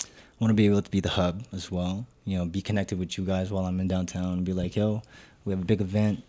I 0.03 0.07
want 0.39 0.51
to 0.51 0.55
be 0.55 0.65
able 0.65 0.81
to 0.81 0.91
be 0.91 0.99
the 0.99 1.09
hub 1.09 1.43
as 1.53 1.71
well. 1.71 2.05
You 2.25 2.37
know, 2.37 2.45
be 2.45 2.61
connected 2.61 2.99
with 2.99 3.17
you 3.17 3.25
guys 3.25 3.51
while 3.51 3.65
I'm 3.65 3.79
in 3.79 3.87
downtown 3.87 4.33
and 4.33 4.45
be 4.45 4.53
like, 4.53 4.75
yo, 4.75 5.01
we 5.45 5.51
have 5.51 5.61
a 5.61 5.65
big 5.65 5.81
event. 5.81 6.23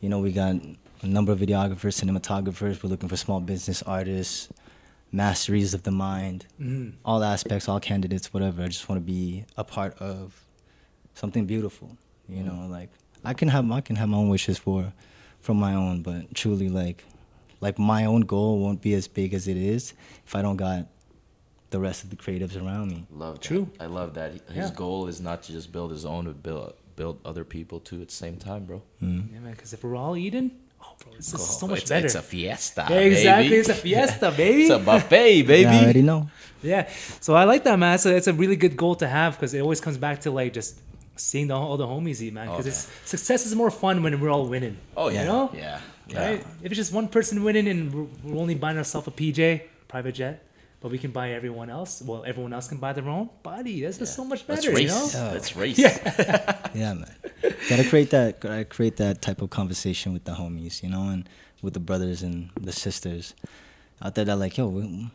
You 0.00 0.08
know, 0.08 0.18
we 0.18 0.32
got 0.32 0.56
a 1.02 1.06
number 1.06 1.32
of 1.32 1.38
videographers, 1.38 2.02
cinematographers. 2.02 2.82
We're 2.82 2.90
looking 2.90 3.08
for 3.08 3.16
small 3.16 3.40
business 3.40 3.82
artists, 3.82 4.48
masteries 5.12 5.74
of 5.74 5.84
the 5.84 5.90
mind, 5.90 6.46
mm-hmm. 6.60 6.96
all 7.04 7.22
aspects, 7.22 7.68
all 7.68 7.80
candidates, 7.80 8.32
whatever. 8.32 8.62
I 8.62 8.68
just 8.68 8.88
want 8.88 9.00
to 9.00 9.06
be 9.06 9.44
a 9.56 9.64
part 9.64 9.96
of 9.98 10.44
something 11.14 11.46
beautiful. 11.46 11.96
You 12.28 12.42
mm-hmm. 12.42 12.62
know, 12.62 12.66
like 12.68 12.90
I 13.24 13.34
can 13.34 13.48
have 13.48 13.70
I 13.70 13.80
can 13.80 13.96
have 13.96 14.08
my 14.08 14.18
own 14.18 14.28
wishes 14.28 14.58
for 14.58 14.92
from 15.40 15.58
my 15.58 15.74
own, 15.74 16.02
but 16.02 16.34
truly 16.34 16.68
like 16.68 17.04
like 17.60 17.78
my 17.78 18.04
own 18.04 18.22
goal 18.22 18.58
won't 18.58 18.80
be 18.82 18.94
as 18.94 19.08
big 19.08 19.34
as 19.34 19.48
it 19.48 19.56
is 19.56 19.94
if 20.26 20.34
I 20.34 20.42
don't 20.42 20.56
got 20.56 20.86
the 21.70 21.78
rest 21.78 22.04
of 22.04 22.10
the 22.10 22.16
creatives 22.16 22.56
around 22.60 22.88
me. 22.88 23.06
Love 23.10 23.34
that. 23.34 23.42
True. 23.42 23.68
I 23.78 23.86
love 23.86 24.14
that. 24.14 24.32
His 24.32 24.42
Yeah. 24.56 24.70
goal 24.74 25.06
is 25.06 25.20
not 25.20 25.42
to 25.44 25.52
just 25.52 25.70
build 25.72 25.90
his 25.90 26.04
own, 26.04 26.24
but 26.26 26.42
build 26.42 26.74
build 26.96 27.20
other 27.24 27.44
people 27.44 27.78
too 27.78 28.00
at 28.02 28.08
the 28.08 28.14
same 28.14 28.36
time, 28.36 28.64
bro. 28.64 28.82
Mm-hmm. 29.00 29.32
Yeah, 29.34 29.40
man. 29.40 29.52
Because 29.52 29.72
if 29.72 29.84
we're 29.84 29.94
all 29.94 30.16
eating, 30.16 30.50
oh, 30.82 30.94
bro, 31.00 31.12
this 31.14 31.32
is 31.32 31.46
so 31.60 31.68
much 31.68 31.82
it's, 31.82 31.90
better. 31.90 32.06
It's 32.06 32.16
a 32.16 32.22
fiesta. 32.22 32.86
yeah, 32.90 32.96
exactly. 32.98 33.48
baby. 33.50 33.60
It's 33.60 33.68
a 33.68 33.74
fiesta, 33.86 34.30
baby. 34.36 34.62
It's 34.62 34.70
a 34.72 34.78
buffet, 34.80 35.42
baby. 35.42 35.62
Yeah, 35.62 35.76
I 35.78 35.82
already 35.84 36.02
know. 36.02 36.28
Yeah. 36.60 36.88
So 37.20 37.34
I 37.36 37.44
like 37.44 37.62
that, 37.64 37.78
man. 37.78 37.98
So 37.98 38.08
it's 38.10 38.26
a 38.26 38.32
really 38.32 38.56
good 38.56 38.76
goal 38.76 38.96
to 38.96 39.06
have 39.06 39.36
because 39.36 39.54
it 39.54 39.60
always 39.60 39.80
comes 39.80 39.96
back 39.96 40.22
to 40.22 40.32
like 40.32 40.52
just 40.54 40.80
seeing 41.18 41.48
the, 41.48 41.54
all 41.54 41.76
the 41.76 41.86
homies 41.86 42.20
eat, 42.20 42.32
man. 42.32 42.46
Because 42.48 42.66
Oh, 42.66 42.68
it's 42.70 42.88
success 43.04 43.46
is 43.46 43.54
more 43.54 43.70
fun 43.70 44.02
when 44.02 44.18
we're 44.20 44.30
all 44.30 44.46
winning. 44.46 44.76
oh 44.96 45.08
yeah. 45.08 45.20
You 45.22 45.26
know? 45.28 45.50
Yeah. 45.54 45.80
Yeah. 46.08 46.26
Right? 46.26 46.40
If 46.62 46.72
it's 46.72 46.76
just 46.76 46.92
one 46.92 47.08
person 47.08 47.42
winning 47.44 47.68
and 47.68 47.92
we're, 47.92 48.06
we're 48.32 48.40
only 48.40 48.54
buying 48.54 48.78
ourselves 48.78 49.06
a 49.08 49.10
PJ, 49.10 49.62
private 49.88 50.12
jet, 50.14 50.42
but 50.80 50.90
we 50.90 50.96
can 50.98 51.10
buy 51.10 51.32
everyone 51.32 51.68
else. 51.70 52.00
Well, 52.00 52.24
everyone 52.26 52.52
else 52.54 52.68
can 52.68 52.78
buy 52.78 52.92
their 52.94 53.08
own. 53.08 53.28
Buddy, 53.42 53.80
this 53.82 54.00
is 54.00 54.10
so 54.14 54.24
much 54.24 54.44
Let's 54.48 54.64
better, 54.64 54.70
you 54.80 54.86
race. 54.88 55.14
know? 55.14 55.30
Let's 55.34 55.54
race. 55.56 55.78
Yeah, 56.74 56.94
man. 56.94 57.14
gotta 57.68 57.84
create 57.88 58.10
that. 58.10 58.40
Gotta 58.40 58.64
create 58.64 58.96
that 58.98 59.20
type 59.22 59.40
of 59.42 59.50
conversation 59.50 60.12
with 60.12 60.24
the 60.24 60.32
homies, 60.32 60.82
you 60.82 60.88
know, 60.90 61.08
and 61.08 61.28
with 61.62 61.72
the 61.74 61.80
brothers 61.80 62.22
and 62.22 62.50
the 62.60 62.72
sisters 62.72 63.34
out 64.02 64.14
there. 64.14 64.24
That 64.26 64.36
like, 64.36 64.56
yo, 64.58 64.68
we, 64.68 65.10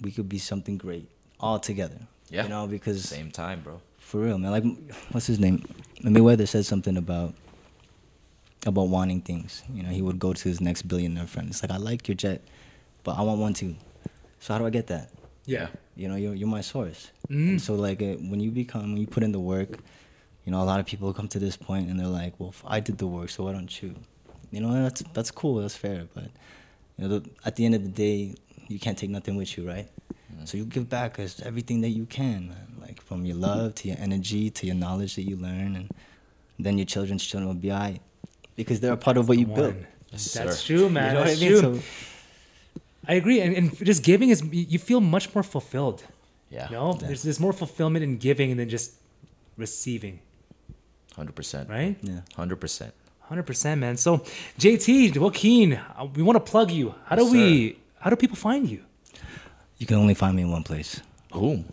we 0.00 0.10
could 0.10 0.28
be 0.28 0.38
something 0.38 0.76
great 0.78 1.08
all 1.38 1.58
together. 1.58 2.00
Yeah. 2.30 2.44
You 2.44 2.48
know, 2.48 2.66
because 2.66 3.04
Same 3.08 3.30
time, 3.30 3.60
bro. 3.60 3.80
For 4.04 4.20
real, 4.20 4.38
man. 4.38 4.50
Like, 4.50 4.64
what's 5.12 5.26
his 5.26 5.40
name? 5.40 5.64
Mayweather 6.02 6.46
said 6.46 6.66
something 6.66 6.96
about 6.96 7.34
about 8.66 8.88
wanting 8.88 9.20
things. 9.20 9.62
You 9.72 9.82
know, 9.82 9.88
he 9.88 10.02
would 10.02 10.18
go 10.18 10.32
to 10.32 10.48
his 10.48 10.60
next 10.60 10.82
billionaire 10.82 11.26
friend. 11.26 11.48
It's 11.50 11.62
like, 11.62 11.70
I 11.70 11.76
like 11.76 12.08
your 12.08 12.14
jet, 12.14 12.42
but 13.02 13.18
I 13.18 13.22
want 13.22 13.40
one 13.40 13.54
too. 13.54 13.76
So 14.40 14.52
how 14.52 14.58
do 14.58 14.66
I 14.66 14.70
get 14.70 14.86
that? 14.88 15.10
Yeah. 15.46 15.68
You 15.96 16.08
know, 16.08 16.16
you're 16.16 16.34
you're 16.34 16.48
my 16.48 16.60
source. 16.60 17.10
Mm. 17.30 17.48
And 17.48 17.62
so 17.62 17.74
like 17.74 18.02
uh, 18.02 18.16
when 18.30 18.40
you 18.40 18.50
become 18.50 18.92
when 18.92 18.96
you 18.98 19.06
put 19.06 19.22
in 19.22 19.32
the 19.32 19.40
work, 19.40 19.78
you 20.44 20.52
know, 20.52 20.62
a 20.62 20.64
lot 20.64 20.80
of 20.80 20.86
people 20.86 21.12
come 21.12 21.28
to 21.28 21.38
this 21.38 21.56
point 21.56 21.88
and 21.88 21.98
they're 21.98 22.06
like, 22.06 22.34
well, 22.38 22.54
I 22.66 22.80
did 22.80 22.98
the 22.98 23.06
work, 23.06 23.30
so 23.30 23.44
why 23.44 23.52
don't 23.52 23.82
you? 23.82 23.94
You 24.50 24.60
know, 24.60 24.72
that's 24.82 25.02
that's 25.14 25.30
cool, 25.30 25.56
that's 25.56 25.76
fair, 25.76 26.06
but 26.14 26.28
you 26.96 27.08
know, 27.08 27.18
the, 27.18 27.30
at 27.44 27.56
the 27.56 27.64
end 27.64 27.74
of 27.74 27.82
the 27.82 27.88
day, 27.88 28.34
you 28.68 28.78
can't 28.78 28.96
take 28.96 29.10
nothing 29.10 29.36
with 29.36 29.56
you, 29.56 29.66
right? 29.66 29.88
So 30.44 30.58
you 30.58 30.64
give 30.66 30.88
back 30.88 31.18
as 31.18 31.40
everything 31.40 31.80
that 31.82 31.90
you 31.90 32.04
can, 32.06 32.48
man. 32.48 32.73
Like 33.04 33.08
from 33.08 33.26
your 33.26 33.36
love 33.36 33.74
to 33.76 33.88
your 33.88 33.96
energy 34.00 34.50
to 34.50 34.66
your 34.66 34.74
knowledge 34.74 35.14
that 35.16 35.22
you 35.22 35.36
learn, 35.36 35.76
and 35.76 35.90
then 36.58 36.78
your 36.78 36.86
children's 36.86 37.24
children 37.24 37.48
will 37.48 37.60
be 37.60 37.70
alright 37.72 38.00
because 38.56 38.80
they're 38.80 38.92
a 38.92 38.96
part 38.96 39.16
of 39.16 39.28
what 39.28 39.38
you 39.38 39.46
built. 39.46 39.74
Yes, 40.10 40.32
That's 40.34 40.58
sir. 40.60 40.66
true, 40.76 40.88
man. 40.90 41.08
You 41.08 41.12
know 41.14 41.20
what 41.20 41.26
That's 41.28 41.42
I 41.42 41.48
mean? 41.48 41.60
true. 41.60 41.78
So- 41.80 41.82
I 43.06 43.14
agree, 43.14 43.40
and, 43.42 43.54
and 43.54 43.76
just 43.84 44.02
giving 44.02 44.30
is 44.30 44.42
you 44.50 44.78
feel 44.78 45.00
much 45.00 45.34
more 45.34 45.42
fulfilled. 45.42 46.04
Yeah. 46.48 46.66
You 46.70 46.76
know, 46.76 46.92
there's 46.94 47.22
there's 47.22 47.38
more 47.38 47.52
fulfillment 47.52 48.02
in 48.02 48.16
giving 48.16 48.56
than 48.56 48.68
just 48.70 48.94
receiving, 49.58 50.20
Hundred 51.14 51.34
percent. 51.36 51.68
Right. 51.68 51.96
Yeah. 52.02 52.20
Hundred 52.34 52.56
percent. 52.56 52.94
Hundred 53.20 53.42
percent, 53.44 53.80
man. 53.80 53.96
So, 53.98 54.18
JT, 54.58 55.16
Joaquin, 55.18 55.74
uh, 55.74 56.06
we 56.14 56.22
want 56.22 56.36
to 56.36 56.50
plug 56.50 56.70
you. 56.70 56.94
How 57.06 57.16
do 57.16 57.24
Yes, 57.24 57.32
we? 57.32 57.78
How 58.00 58.08
do 58.10 58.16
people 58.16 58.36
find 58.36 58.68
you? 58.68 58.82
You 59.78 59.86
can 59.86 59.96
only 59.98 60.14
find 60.14 60.34
me 60.36 60.42
in 60.42 60.50
one 60.50 60.62
place, 60.62 61.00
Boom. 61.30 61.64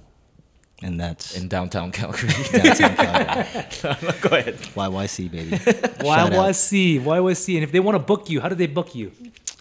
And 0.84 1.00
that's 1.00 1.38
In 1.38 1.48
downtown 1.48 1.92
Calgary. 1.92 2.30
downtown 2.52 2.96
Calgary. 2.96 4.14
Go 4.22 4.36
ahead. 4.38 4.56
YYC, 4.56 5.32
baby. 5.32 5.58
Shout 5.58 5.74
out. 5.74 6.32
YYC, 6.32 7.02
YYC, 7.02 7.56
and 7.56 7.64
if 7.64 7.72
they 7.72 7.80
want 7.80 7.96
to 7.96 8.00
book 8.00 8.30
you, 8.30 8.42
how 8.42 8.50
do 8.50 8.56
they 8.56 8.68
book 8.68 8.96
you? 8.96 9.12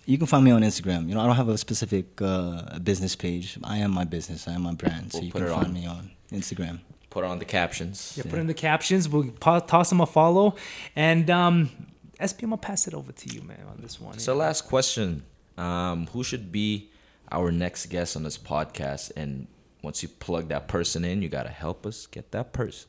You 0.06 0.18
can 0.18 0.26
find 0.26 0.44
me 0.44 0.50
on 0.50 0.62
Instagram. 0.62 1.08
You 1.08 1.14
know, 1.14 1.20
I 1.20 1.26
don't 1.26 1.36
have 1.36 1.48
a 1.48 1.58
specific 1.58 2.20
uh, 2.22 2.78
business 2.80 3.14
page. 3.14 3.58
I 3.62 3.78
am 3.78 3.90
my 3.92 4.04
business. 4.04 4.48
I 4.48 4.52
am 4.54 4.62
my 4.62 4.74
brand. 4.74 5.12
So 5.12 5.18
We'll 5.18 5.26
you 5.26 5.32
put 5.32 5.38
can 5.42 5.48
it 5.48 5.54
find 5.54 5.66
on. 5.66 5.72
me 5.74 5.86
on 5.86 6.10
Instagram. 6.32 6.80
Put 7.10 7.24
on 7.24 7.38
the 7.38 7.44
captions. 7.44 8.14
Yeah, 8.16 8.24
put 8.30 8.38
in 8.38 8.46
the 8.46 8.54
captions. 8.54 9.08
We'll 9.08 9.30
po- 9.32 9.60
toss 9.60 9.88
them 9.90 10.00
a 10.00 10.06
follow. 10.06 10.54
And 10.96 11.28
um, 11.30 11.70
SPM, 12.18 12.50
I'll 12.52 12.56
pass 12.58 12.86
it 12.88 12.94
over 12.94 13.12
to 13.12 13.28
you, 13.34 13.42
man, 13.42 13.64
on 13.68 13.80
this 13.82 14.00
one. 14.00 14.18
So 14.18 14.34
last 14.34 14.62
question. 14.62 15.24
Um, 15.58 16.06
who 16.08 16.24
should 16.24 16.50
be 16.50 16.90
our 17.30 17.52
next 17.52 17.86
guest 17.86 18.16
on 18.16 18.22
this 18.22 18.38
podcast? 18.38 19.12
And 19.16 19.46
once 19.82 20.02
you 20.02 20.08
plug 20.08 20.48
that 20.48 20.68
person 20.68 21.04
in, 21.04 21.22
you 21.22 21.28
gotta 21.28 21.48
help 21.50 21.86
us 21.86 22.06
get 22.06 22.30
that 22.32 22.52
person. 22.52 22.88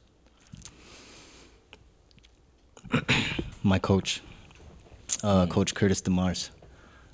my 3.64 3.80
coach, 3.80 4.22
uh, 5.24 5.46
Coach 5.48 5.74
Curtis 5.74 6.02
Demarce. 6.02 6.50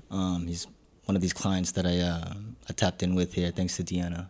Um, 0.09 0.47
he's 0.47 0.67
one 1.05 1.15
of 1.15 1.21
these 1.21 1.33
clients 1.33 1.71
that 1.73 1.85
I 1.85 1.99
uh, 1.99 2.33
I 2.69 2.73
tapped 2.73 3.03
in 3.03 3.15
with 3.15 3.33
here, 3.33 3.51
thanks 3.51 3.77
to 3.77 3.83
Deanna. 3.83 4.29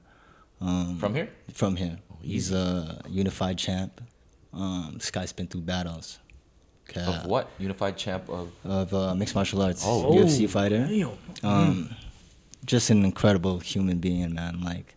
Um, 0.59 0.97
From 0.97 1.13
here? 1.15 1.29
From 1.53 1.75
here. 1.75 1.97
He's 2.21 2.51
a 2.51 3.01
unified 3.07 3.57
champ. 3.57 4.01
Um, 4.53 4.93
this 4.97 5.11
guy's 5.11 5.31
been 5.31 5.47
through 5.47 5.61
battles. 5.61 6.19
Okay. 6.89 7.01
Of 7.01 7.25
what? 7.25 7.49
Unified 7.59 7.97
champ 7.97 8.29
of 8.29 8.51
Of 8.63 8.93
uh, 8.93 9.13
mixed 9.15 9.35
martial 9.35 9.61
arts. 9.61 9.83
Oh. 9.85 10.11
UFC 10.13 10.49
fighter. 10.49 10.87
Damn. 10.87 11.11
Um, 11.43 11.95
just 12.65 12.89
an 12.89 13.05
incredible 13.05 13.59
human 13.59 13.99
being, 13.99 14.33
man. 14.33 14.61
Like, 14.61 14.95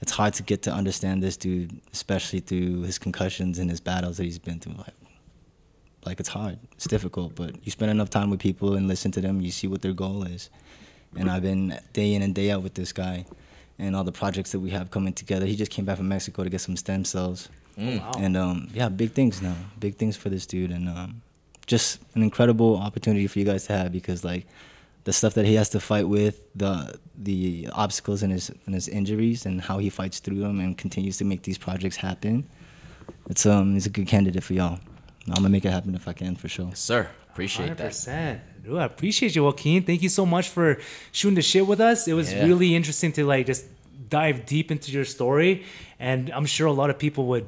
it's 0.00 0.12
hard 0.12 0.34
to 0.34 0.42
get 0.42 0.62
to 0.62 0.72
understand 0.72 1.22
this 1.22 1.36
dude, 1.36 1.80
especially 1.92 2.40
through 2.40 2.82
his 2.82 2.98
concussions 2.98 3.58
and 3.58 3.70
his 3.70 3.80
battles 3.80 4.16
that 4.18 4.24
he's 4.24 4.38
been 4.38 4.58
through. 4.60 4.74
Like, 4.74 4.94
like 6.04 6.20
it's 6.20 6.28
hard. 6.28 6.58
It's 6.72 6.86
difficult, 6.86 7.34
but 7.34 7.54
you 7.64 7.72
spend 7.72 7.90
enough 7.90 8.10
time 8.10 8.30
with 8.30 8.40
people 8.40 8.74
and 8.74 8.86
listen 8.86 9.10
to 9.12 9.20
them, 9.20 9.40
you 9.40 9.50
see 9.50 9.66
what 9.66 9.82
their 9.82 9.92
goal 9.94 10.22
is. 10.24 10.50
And 11.18 11.30
I've 11.30 11.42
been 11.42 11.78
day 11.94 12.12
in 12.14 12.22
and 12.22 12.34
day 12.34 12.50
out 12.50 12.62
with 12.62 12.74
this 12.74 12.92
guy, 12.92 13.24
and 13.78 13.96
all 13.96 14.04
the 14.04 14.12
projects 14.12 14.52
that 14.52 14.60
we 14.60 14.70
have 14.70 14.90
coming 14.90 15.12
together. 15.14 15.46
He 15.46 15.56
just 15.56 15.70
came 15.70 15.84
back 15.86 15.96
from 15.96 16.08
Mexico 16.08 16.44
to 16.44 16.50
get 16.50 16.60
some 16.60 16.76
stem 16.76 17.04
cells, 17.04 17.48
Wow. 17.78 18.12
and 18.18 18.36
um, 18.36 18.68
yeah, 18.74 18.88
big 18.88 19.12
things 19.12 19.40
now. 19.42 19.54
Big 19.80 19.96
things 19.96 20.16
for 20.16 20.28
this 20.28 20.46
dude, 20.46 20.70
and 20.70 20.88
um, 20.88 21.22
just 21.66 22.00
an 22.14 22.22
incredible 22.22 22.76
opportunity 22.76 23.26
for 23.26 23.38
you 23.38 23.44
guys 23.46 23.66
to 23.66 23.72
have 23.72 23.92
because 23.92 24.24
like 24.24 24.46
the 25.06 25.12
stuff 25.12 25.34
that 25.34 25.46
he 25.46 25.54
has 25.54 25.68
to 25.70 25.80
fight 25.80 26.06
with, 26.08 26.36
the 26.54 26.98
the 27.28 27.68
obstacles 27.72 28.22
and 28.24 28.32
his 28.36 28.50
and 28.66 28.74
his 28.74 28.86
injuries, 28.88 29.46
and 29.46 29.60
how 29.68 29.78
he 29.78 29.88
fights 29.90 30.18
through 30.24 30.40
them 30.40 30.58
and 30.60 30.76
continues 30.84 31.16
to 31.18 31.24
make 31.24 31.42
these 31.48 31.58
projects 31.66 31.96
happen. 32.08 32.34
It's 33.30 33.46
um, 33.46 33.74
he's 33.74 33.86
a 33.86 33.90
good 33.90 34.08
candidate 34.08 34.42
for 34.42 34.54
y'all. 34.54 34.78
I'm 35.28 35.34
gonna 35.34 35.48
make 35.48 35.64
it 35.64 35.70
happen 35.70 35.94
if 35.94 36.06
I 36.08 36.12
can 36.12 36.34
for 36.36 36.48
sure. 36.48 36.70
Sir, 36.74 37.08
appreciate 37.32 37.66
Hundred 37.68 37.78
that. 37.78 37.88
percent. 37.88 38.40
Dude, 38.64 38.78
I 38.78 38.84
appreciate 38.84 39.34
you, 39.36 39.44
Joaquin. 39.44 39.82
Thank 39.84 40.02
you 40.02 40.08
so 40.08 40.26
much 40.26 40.48
for 40.48 40.78
shooting 41.12 41.36
the 41.36 41.42
shit 41.52 41.66
with 41.66 41.80
us. 41.80 42.08
It 42.08 42.14
was 42.14 42.32
Yeah. 42.32 42.44
really 42.46 42.74
interesting 42.74 43.12
to 43.12 43.24
like 43.24 43.46
just 43.46 43.64
dive 44.08 44.44
deep 44.46 44.70
into 44.70 44.90
your 44.96 45.04
story, 45.04 45.64
and 46.00 46.30
I'm 46.36 46.46
sure 46.46 46.66
a 46.66 46.72
lot 46.82 46.90
of 46.90 46.98
people 46.98 47.26
would 47.32 47.46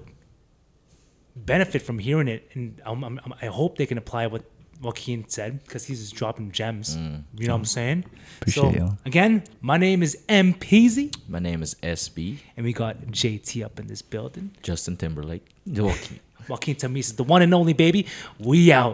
benefit 1.37 1.83
from 1.83 1.99
hearing 1.99 2.29
it. 2.29 2.49
And 2.55 2.81
I'm, 2.85 3.03
I'm, 3.05 3.19
I 3.43 3.47
hope 3.47 3.79
they 3.79 3.87
can 3.87 3.99
apply 3.99 4.27
what 4.29 4.43
Joaquin 4.81 5.29
said 5.29 5.65
because 5.65 5.87
he's 5.87 6.01
just 6.01 6.15
dropping 6.15 6.53
gems. 6.53 6.97
Mm. 6.97 7.25
You 7.37 7.47
know 7.47 7.55
what 7.55 7.59
I'm 7.59 7.65
mm. 7.65 7.69
saying? 7.69 8.05
Appreciate 8.41 8.63
so, 8.63 8.71
you. 8.71 8.99
Again, 9.05 9.43
my 9.61 9.77
name 9.77 10.03
is 10.03 10.17
M 10.29 10.55
Peasy, 10.55 11.15
My 11.29 11.39
name 11.39 11.63
is 11.63 11.75
SB 11.83 12.39
and 12.57 12.65
we 12.65 12.73
got 12.73 12.97
JT 13.07 13.65
up 13.65 13.79
in 13.81 13.87
this 13.87 14.03
building. 14.03 14.53
Justin 14.63 14.97
Timberlake. 14.97 15.47
Joaquin. 15.67 16.21
Joaquin 16.49 16.77
Tamesis 16.77 16.99
is 16.99 17.17
the 17.17 17.25
one 17.25 17.43
and 17.43 17.53
only 17.53 17.75
baby. 17.75 18.07
We 18.39 18.73
out. 18.73 18.87